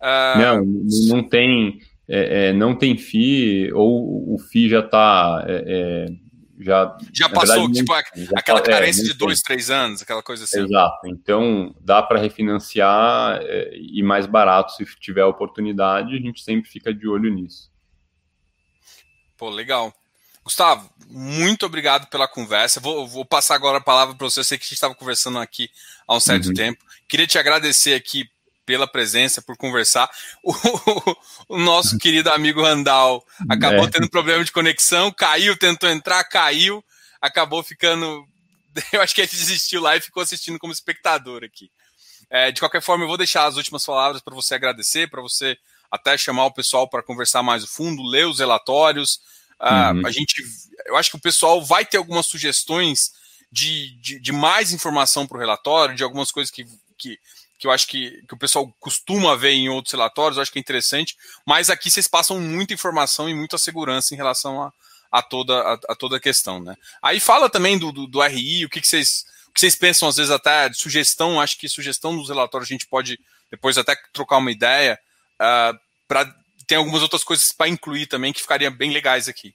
Uh... 0.00 0.38
Não, 0.38 0.64
não 1.08 1.28
tem. 1.28 1.80
É, 2.10 2.48
é, 2.48 2.52
não 2.54 2.74
tem 2.74 2.96
FII, 2.96 3.70
ou 3.72 4.34
o 4.34 4.38
FII 4.38 4.70
já 4.70 4.80
está 4.80 5.44
é, 5.46 5.64
é 5.66 6.27
já, 6.60 6.96
já 7.12 7.28
passou, 7.28 7.68
verdade, 7.68 7.78
tipo, 7.78 7.92
já 7.94 8.38
aquela 8.38 8.60
tá, 8.60 8.70
carência 8.72 9.02
é, 9.02 9.04
de 9.04 9.14
dois, 9.14 9.40
três 9.40 9.70
anos, 9.70 10.02
aquela 10.02 10.22
coisa 10.22 10.44
assim. 10.44 10.64
Exato. 10.64 11.06
Então, 11.06 11.74
dá 11.80 12.02
para 12.02 12.18
refinanciar 12.18 13.40
é, 13.42 13.70
e 13.74 14.02
mais 14.02 14.26
barato 14.26 14.72
se 14.72 14.84
tiver 14.98 15.24
oportunidade, 15.24 16.16
a 16.16 16.20
gente 16.20 16.42
sempre 16.42 16.68
fica 16.68 16.92
de 16.92 17.06
olho 17.06 17.32
nisso. 17.32 17.70
Pô, 19.36 19.48
legal. 19.48 19.94
Gustavo, 20.42 20.90
muito 21.08 21.66
obrigado 21.66 22.08
pela 22.08 22.26
conversa. 22.26 22.80
Vou, 22.80 23.06
vou 23.06 23.24
passar 23.24 23.54
agora 23.54 23.78
a 23.78 23.82
palavra 23.82 24.14
para 24.14 24.28
você. 24.28 24.40
Eu 24.40 24.44
sei 24.44 24.58
que 24.58 24.64
a 24.64 24.66
gente 24.66 24.74
estava 24.74 24.94
conversando 24.94 25.38
aqui 25.38 25.70
há 26.06 26.16
um 26.16 26.20
certo 26.20 26.48
uhum. 26.48 26.54
tempo. 26.54 26.84
Queria 27.06 27.26
te 27.26 27.38
agradecer 27.38 27.94
aqui 27.94 28.28
pela 28.68 28.86
presença, 28.86 29.40
por 29.40 29.56
conversar. 29.56 30.10
O, 30.44 30.52
o 31.48 31.58
nosso 31.58 31.96
querido 31.96 32.30
amigo 32.30 32.60
Randall 32.60 33.24
acabou 33.48 33.86
é. 33.86 33.90
tendo 33.90 34.10
problema 34.10 34.44
de 34.44 34.52
conexão, 34.52 35.10
caiu, 35.10 35.56
tentou 35.56 35.88
entrar, 35.88 36.22
caiu, 36.24 36.84
acabou 37.18 37.62
ficando. 37.62 38.28
Eu 38.92 39.00
acho 39.00 39.14
que 39.14 39.22
ele 39.22 39.30
desistiu 39.30 39.80
lá 39.80 39.96
e 39.96 40.02
ficou 40.02 40.22
assistindo 40.22 40.58
como 40.58 40.70
espectador 40.70 41.42
aqui. 41.42 41.70
É, 42.28 42.52
de 42.52 42.60
qualquer 42.60 42.82
forma, 42.82 43.04
eu 43.04 43.08
vou 43.08 43.16
deixar 43.16 43.46
as 43.46 43.56
últimas 43.56 43.86
palavras 43.86 44.20
para 44.20 44.34
você 44.34 44.54
agradecer, 44.54 45.08
para 45.08 45.22
você 45.22 45.56
até 45.90 46.18
chamar 46.18 46.44
o 46.44 46.52
pessoal 46.52 46.86
para 46.86 47.02
conversar 47.02 47.42
mais 47.42 47.64
o 47.64 47.66
fundo, 47.66 48.02
ler 48.02 48.26
os 48.26 48.38
relatórios, 48.38 49.18
Uh, 49.60 50.06
A 50.06 50.10
gente, 50.10 50.44
eu 50.86 50.96
acho 50.96 51.10
que 51.10 51.16
o 51.16 51.20
pessoal 51.20 51.64
vai 51.64 51.84
ter 51.84 51.96
algumas 51.96 52.26
sugestões 52.26 53.12
de, 53.50 53.96
de, 54.00 54.20
de 54.20 54.32
mais 54.32 54.72
informação 54.72 55.26
para 55.26 55.36
o 55.36 55.40
relatório, 55.40 55.96
de 55.96 56.04
algumas 56.04 56.30
coisas 56.30 56.50
que, 56.50 56.64
que, 56.96 57.18
que 57.58 57.66
eu 57.66 57.70
acho 57.70 57.86
que, 57.88 58.22
que 58.26 58.34
o 58.34 58.38
pessoal 58.38 58.72
costuma 58.78 59.34
ver 59.34 59.50
em 59.50 59.68
outros 59.68 59.92
relatórios, 59.92 60.36
eu 60.36 60.42
acho 60.42 60.52
que 60.52 60.58
é 60.58 60.60
interessante, 60.60 61.16
mas 61.44 61.68
aqui 61.68 61.90
vocês 61.90 62.06
passam 62.06 62.40
muita 62.40 62.72
informação 62.72 63.28
e 63.28 63.34
muita 63.34 63.58
segurança 63.58 64.14
em 64.14 64.16
relação 64.16 64.62
a, 64.62 64.72
a, 65.10 65.22
toda, 65.22 65.54
a, 65.60 65.72
a 65.88 65.94
toda 65.94 66.16
a 66.16 66.20
questão. 66.20 66.62
Né? 66.62 66.76
Aí 67.02 67.18
fala 67.18 67.50
também 67.50 67.78
do, 67.78 67.90
do, 67.90 68.06
do 68.06 68.22
RI, 68.22 68.64
o 68.64 68.68
que, 68.68 68.80
que 68.80 68.88
vocês 68.88 69.26
o 69.48 69.52
que 69.52 69.60
vocês 69.60 69.74
pensam, 69.74 70.08
às 70.08 70.16
vezes, 70.16 70.30
até 70.30 70.68
de 70.68 70.76
sugestão, 70.76 71.40
acho 71.40 71.58
que 71.58 71.68
sugestão 71.68 72.14
dos 72.14 72.28
relatórios 72.28 72.70
a 72.70 72.72
gente 72.72 72.86
pode 72.86 73.18
depois 73.50 73.78
até 73.78 73.96
trocar 74.12 74.36
uma 74.36 74.52
ideia. 74.52 74.98
Uh, 75.40 75.76
para 76.06 76.32
tem 76.68 76.76
algumas 76.76 77.02
outras 77.02 77.24
coisas 77.24 77.50
para 77.50 77.66
incluir 77.66 78.06
também 78.06 78.30
que 78.30 78.42
ficariam 78.42 78.70
bem 78.70 78.92
legais 78.92 79.26
aqui. 79.26 79.54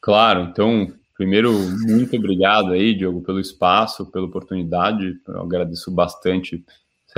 Claro, 0.00 0.48
então, 0.50 0.90
primeiro, 1.14 1.52
muito 1.52 2.16
obrigado 2.16 2.72
aí, 2.72 2.94
Diogo, 2.94 3.20
pelo 3.20 3.38
espaço, 3.38 4.06
pela 4.06 4.24
oportunidade. 4.24 5.14
Eu 5.28 5.42
agradeço 5.42 5.90
bastante 5.90 6.64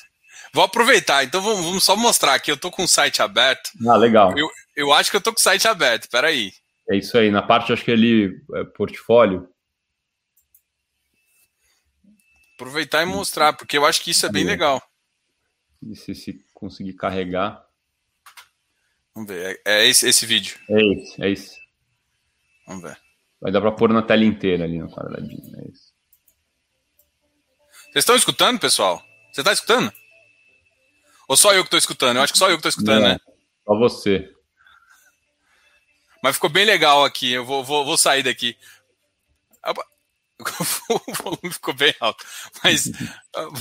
Vou 0.53 0.63
aproveitar, 0.63 1.23
então 1.23 1.41
vamos, 1.41 1.65
vamos, 1.65 1.83
só 1.83 1.95
mostrar 1.95 2.35
aqui. 2.35 2.51
Eu 2.51 2.55
estou 2.55 2.69
com 2.69 2.83
o 2.83 2.87
site 2.87 3.21
aberto. 3.21 3.71
Ah, 3.87 3.95
legal. 3.95 4.37
Eu, 4.37 4.47
eu 4.75 4.91
acho 4.93 5.09
que 5.09 5.15
eu 5.15 5.19
estou 5.19 5.33
com 5.33 5.39
o 5.39 5.43
site 5.43 5.67
aberto, 5.67 6.09
peraí. 6.09 6.51
É 6.89 6.97
isso 6.97 7.17
aí, 7.17 7.31
na 7.31 7.41
parte, 7.41 7.71
acho 7.71 7.83
que 7.83 7.91
ali, 7.91 8.41
é 8.55 8.63
portfólio, 8.63 9.47
Aproveitar 12.55 13.01
e 13.01 13.05
mostrar, 13.05 13.53
porque 13.53 13.77
eu 13.77 13.85
acho 13.85 14.01
que 14.01 14.11
isso 14.11 14.25
é 14.25 14.31
bem 14.31 14.45
legal. 14.45 14.81
E 15.81 15.95
se, 15.95 16.13
se 16.13 16.45
conseguir 16.53 16.93
carregar. 16.93 17.65
Vamos 19.13 19.29
ver, 19.29 19.59
é, 19.65 19.81
é 19.81 19.87
esse, 19.87 20.07
esse 20.07 20.25
vídeo. 20.25 20.57
É 20.69 20.81
esse, 20.81 21.23
é 21.23 21.29
esse. 21.29 21.59
Vamos 22.67 22.83
ver. 22.83 22.97
Vai 23.41 23.51
dar 23.51 23.59
para 23.59 23.71
pôr 23.71 23.91
na 23.91 24.01
tela 24.01 24.23
inteira 24.23 24.63
ali 24.63 24.79
no 24.79 24.89
quadradinho. 24.89 25.59
É 25.59 25.67
esse. 25.67 25.91
Vocês 27.91 28.03
estão 28.03 28.15
escutando, 28.15 28.59
pessoal? 28.59 29.03
Você 29.31 29.41
está 29.41 29.51
escutando? 29.51 29.91
Ou 31.27 31.35
só 31.35 31.53
eu 31.53 31.63
que 31.63 31.67
estou 31.67 31.79
escutando? 31.79 32.17
Eu 32.17 32.23
acho 32.23 32.33
que 32.33 32.39
só 32.39 32.49
eu 32.49 32.57
que 32.57 32.67
estou 32.67 32.69
escutando, 32.69 33.01
Não, 33.01 33.09
né? 33.09 33.19
Só 33.65 33.77
você. 33.77 34.31
Mas 36.23 36.37
ficou 36.37 36.49
bem 36.49 36.63
legal 36.63 37.03
aqui. 37.03 37.33
Eu 37.33 37.43
vou, 37.43 37.65
vou, 37.65 37.83
vou 37.83 37.97
sair 37.97 38.23
daqui. 38.23 38.57
o 40.89 41.13
volume 41.21 41.51
ficou 41.51 41.73
bem 41.73 41.93
alto. 41.99 42.25
Mas 42.63 42.89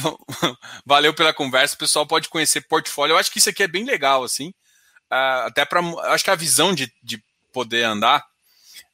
valeu 0.87 1.13
pela 1.13 1.35
conversa. 1.35 1.75
O 1.75 1.79
pessoal 1.79 2.07
pode 2.07 2.29
conhecer 2.29 2.61
portfólio. 2.61 3.15
Eu 3.15 3.19
acho 3.19 3.33
que 3.33 3.39
isso 3.39 3.51
aqui 3.51 3.65
é 3.65 3.69
bem 3.69 3.85
legal, 3.85 4.23
assim. 4.23 4.51
Uh, 5.11 5.47
até 5.47 5.65
para. 5.65 5.81
Acho 6.13 6.23
que 6.23 6.31
a 6.31 6.37
visão 6.37 6.73
de, 6.73 6.91
de 7.03 7.21
poder 7.53 7.83
andar 7.83 8.25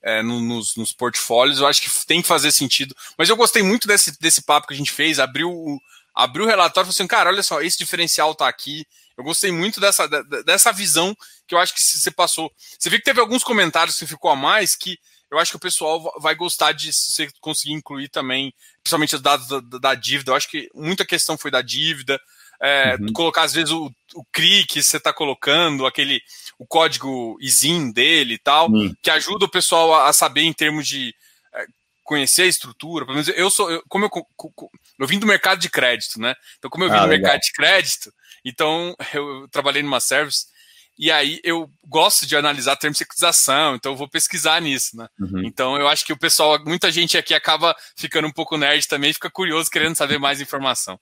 é, 0.02 0.22
no, 0.22 0.40
nos, 0.40 0.74
nos 0.74 0.94
portfólios, 0.94 1.60
eu 1.60 1.66
acho 1.66 1.82
que 1.82 2.06
tem 2.06 2.22
que 2.22 2.28
fazer 2.28 2.52
sentido. 2.52 2.96
Mas 3.18 3.28
eu 3.28 3.36
gostei 3.36 3.62
muito 3.62 3.86
desse, 3.86 4.18
desse 4.18 4.40
papo 4.42 4.66
que 4.66 4.72
a 4.72 4.76
gente 4.76 4.92
fez. 4.92 5.18
Abriu 5.18 5.50
o, 5.50 5.78
abriu 6.14 6.46
o 6.46 6.48
relatório 6.48 6.86
e 6.86 6.90
falou 6.90 6.94
assim: 6.94 7.06
cara, 7.06 7.28
olha 7.28 7.42
só, 7.42 7.60
esse 7.60 7.76
diferencial 7.76 8.34
tá 8.34 8.48
aqui. 8.48 8.86
Eu 9.18 9.24
gostei 9.24 9.50
muito 9.50 9.80
dessa, 9.80 10.06
dessa 10.46 10.72
visão 10.72 11.14
que 11.46 11.54
eu 11.54 11.58
acho 11.58 11.74
que 11.74 11.80
você 11.80 12.10
passou. 12.10 12.52
Você 12.78 12.88
viu 12.88 13.00
que 13.00 13.04
teve 13.04 13.18
alguns 13.18 13.42
comentários 13.42 13.98
que 13.98 14.06
ficou 14.06 14.30
a 14.30 14.36
mais 14.36 14.76
que 14.76 14.96
eu 15.30 15.38
acho 15.38 15.50
que 15.50 15.56
o 15.56 15.60
pessoal 15.60 16.14
vai 16.20 16.34
gostar 16.34 16.72
de 16.72 16.92
você 16.92 17.28
conseguir 17.40 17.74
incluir 17.74 18.08
também, 18.08 18.54
principalmente 18.82 19.16
os 19.16 19.20
dados 19.20 19.48
da, 19.48 19.60
da 19.78 19.94
dívida. 19.94 20.30
Eu 20.30 20.36
acho 20.36 20.48
que 20.48 20.70
muita 20.72 21.04
questão 21.04 21.36
foi 21.36 21.50
da 21.50 21.60
dívida. 21.60 22.18
É, 22.60 22.96
uhum. 22.98 23.12
Colocar, 23.12 23.42
às 23.42 23.52
vezes, 23.52 23.70
o, 23.70 23.92
o 24.14 24.24
CRI 24.32 24.64
que 24.64 24.82
você 24.82 24.96
está 24.96 25.12
colocando, 25.12 25.84
aquele 25.84 26.22
o 26.58 26.66
código 26.66 27.36
ISIN 27.40 27.92
dele 27.92 28.34
e 28.34 28.38
tal, 28.38 28.70
uhum. 28.70 28.94
que 29.02 29.10
ajuda 29.10 29.44
o 29.44 29.50
pessoal 29.50 29.94
a, 29.94 30.08
a 30.08 30.12
saber 30.12 30.42
em 30.42 30.52
termos 30.52 30.86
de 30.86 31.14
é, 31.54 31.66
conhecer 32.02 32.42
a 32.42 32.46
estrutura. 32.46 33.04
Pelo 33.04 33.16
menos 33.16 33.28
eu 33.36 33.50
sou, 33.50 33.70
eu, 33.70 33.82
como 33.88 34.06
eu, 34.06 34.10
eu 34.98 35.06
vim 35.06 35.18
do 35.18 35.26
mercado 35.26 35.60
de 35.60 35.68
crédito, 35.68 36.18
né? 36.18 36.34
Então, 36.58 36.70
como 36.70 36.84
eu 36.84 36.88
vim 36.88 36.96
ah, 36.96 37.02
do 37.02 37.08
legal. 37.08 37.22
mercado 37.22 37.40
de 37.40 37.52
crédito, 37.52 38.12
então 38.48 38.94
eu, 39.14 39.48
trabalhei 39.50 39.82
numa 39.82 40.00
service 40.00 40.46
e 40.98 41.12
aí 41.12 41.40
eu 41.44 41.70
gosto 41.86 42.26
de 42.26 42.34
analisar 42.34 42.74
termos 42.76 42.96
de 42.96 43.04
securitização, 43.04 43.76
então 43.76 43.92
eu 43.92 43.96
vou 43.96 44.08
pesquisar 44.08 44.60
nisso, 44.60 44.96
né? 44.96 45.06
Uhum. 45.20 45.44
Então 45.44 45.76
eu 45.76 45.86
acho 45.86 46.04
que 46.04 46.12
o 46.12 46.18
pessoal, 46.18 46.58
muita 46.64 46.90
gente 46.90 47.16
aqui 47.16 47.34
acaba 47.34 47.76
ficando 47.96 48.26
um 48.26 48.32
pouco 48.32 48.56
nerd 48.56 48.88
também, 48.88 49.12
fica 49.12 49.30
curioso 49.30 49.70
querendo 49.70 49.94
saber 49.94 50.18
mais 50.18 50.40
informação. 50.40 50.98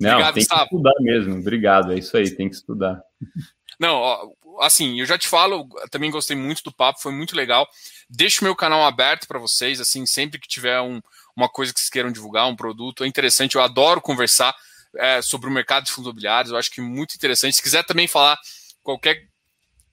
Não, 0.00 0.10
Obrigado, 0.10 0.34
tem 0.34 0.42
Gustavo. 0.42 0.68
que 0.68 0.74
estudar 0.74 0.94
mesmo. 1.00 1.38
Obrigado, 1.38 1.92
é 1.92 1.98
isso 1.98 2.16
aí, 2.16 2.30
tem 2.30 2.48
que 2.48 2.56
estudar. 2.56 3.00
Não, 3.78 3.94
ó, 3.96 4.32
assim, 4.60 5.00
eu 5.00 5.06
já 5.06 5.18
te 5.18 5.28
falo, 5.28 5.68
também 5.90 6.10
gostei 6.10 6.34
muito 6.34 6.62
do 6.62 6.72
papo, 6.72 7.00
foi 7.00 7.12
muito 7.12 7.36
legal. 7.36 7.68
Deixo 8.08 8.42
meu 8.42 8.56
canal 8.56 8.84
aberto 8.84 9.28
para 9.28 9.38
vocês, 9.38 9.80
assim, 9.80 10.06
sempre 10.06 10.40
que 10.40 10.48
tiver 10.48 10.80
um, 10.80 11.00
uma 11.36 11.48
coisa 11.48 11.74
que 11.74 11.80
vocês 11.80 11.90
queiram 11.90 12.10
divulgar, 12.10 12.48
um 12.48 12.56
produto, 12.56 13.04
é 13.04 13.06
interessante, 13.06 13.56
eu 13.56 13.62
adoro 13.62 14.00
conversar 14.00 14.54
é, 14.98 15.22
sobre 15.22 15.48
o 15.48 15.52
mercado 15.52 15.84
de 15.84 15.92
fundos 15.92 16.08
imobiliários, 16.08 16.52
eu 16.52 16.58
acho 16.58 16.70
que 16.70 16.80
muito 16.80 17.14
interessante. 17.14 17.56
Se 17.56 17.62
quiser 17.62 17.84
também 17.84 18.06
falar 18.06 18.38
qualquer, 18.82 19.26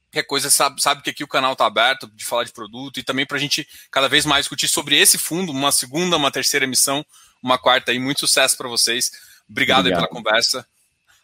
qualquer 0.05 0.23
coisa, 0.23 0.49
sabe, 0.49 0.81
sabe 0.81 1.01
que 1.01 1.09
aqui 1.09 1.23
o 1.23 1.27
canal 1.27 1.53
está 1.53 1.65
aberto 1.65 2.07
de 2.07 2.25
falar 2.25 2.43
de 2.43 2.51
produto 2.51 2.99
e 2.99 3.03
também 3.03 3.25
para 3.25 3.37
a 3.37 3.39
gente 3.39 3.67
cada 3.91 4.07
vez 4.07 4.25
mais 4.25 4.45
discutir 4.45 4.67
sobre 4.67 4.97
esse 4.97 5.17
fundo, 5.17 5.51
uma 5.51 5.71
segunda, 5.71 6.17
uma 6.17 6.31
terceira 6.31 6.65
emissão, 6.65 7.05
uma 7.41 7.57
quarta 7.57 7.91
aí. 7.91 7.99
Muito 7.99 8.21
sucesso 8.21 8.55
para 8.57 8.69
vocês. 8.69 9.11
Obrigado, 9.49 9.81
Obrigado. 9.81 9.99
pela 10.01 10.09
conversa. 10.09 10.67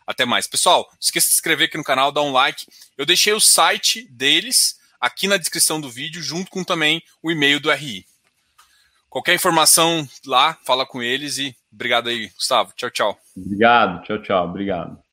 Até 0.05 0.25
mais. 0.25 0.47
Pessoal, 0.47 0.87
não 0.91 0.97
esqueça 0.99 1.27
de 1.27 1.33
se 1.33 1.37
inscrever 1.37 1.67
aqui 1.67 1.77
no 1.77 1.83
canal, 1.83 2.11
dar 2.11 2.23
um 2.23 2.31
like. 2.31 2.65
Eu 2.97 3.05
deixei 3.05 3.31
o 3.31 3.39
site 3.39 4.07
deles 4.09 4.79
aqui 4.99 5.27
na 5.27 5.37
descrição 5.37 5.79
do 5.79 5.89
vídeo, 5.89 6.21
junto 6.21 6.49
com 6.49 6.63
também 6.63 7.01
o 7.21 7.31
e-mail 7.31 7.59
do 7.59 7.71
RI. 7.71 8.05
Qualquer 9.09 9.33
informação 9.33 10.07
lá, 10.25 10.57
fala 10.65 10.85
com 10.85 11.01
eles 11.01 11.37
e 11.37 11.55
obrigado 11.71 12.09
aí, 12.09 12.27
Gustavo. 12.29 12.73
Tchau, 12.75 12.89
tchau. 12.89 13.17
Obrigado, 13.35 14.03
tchau, 14.03 14.21
tchau. 14.21 14.45
Obrigado. 14.45 14.99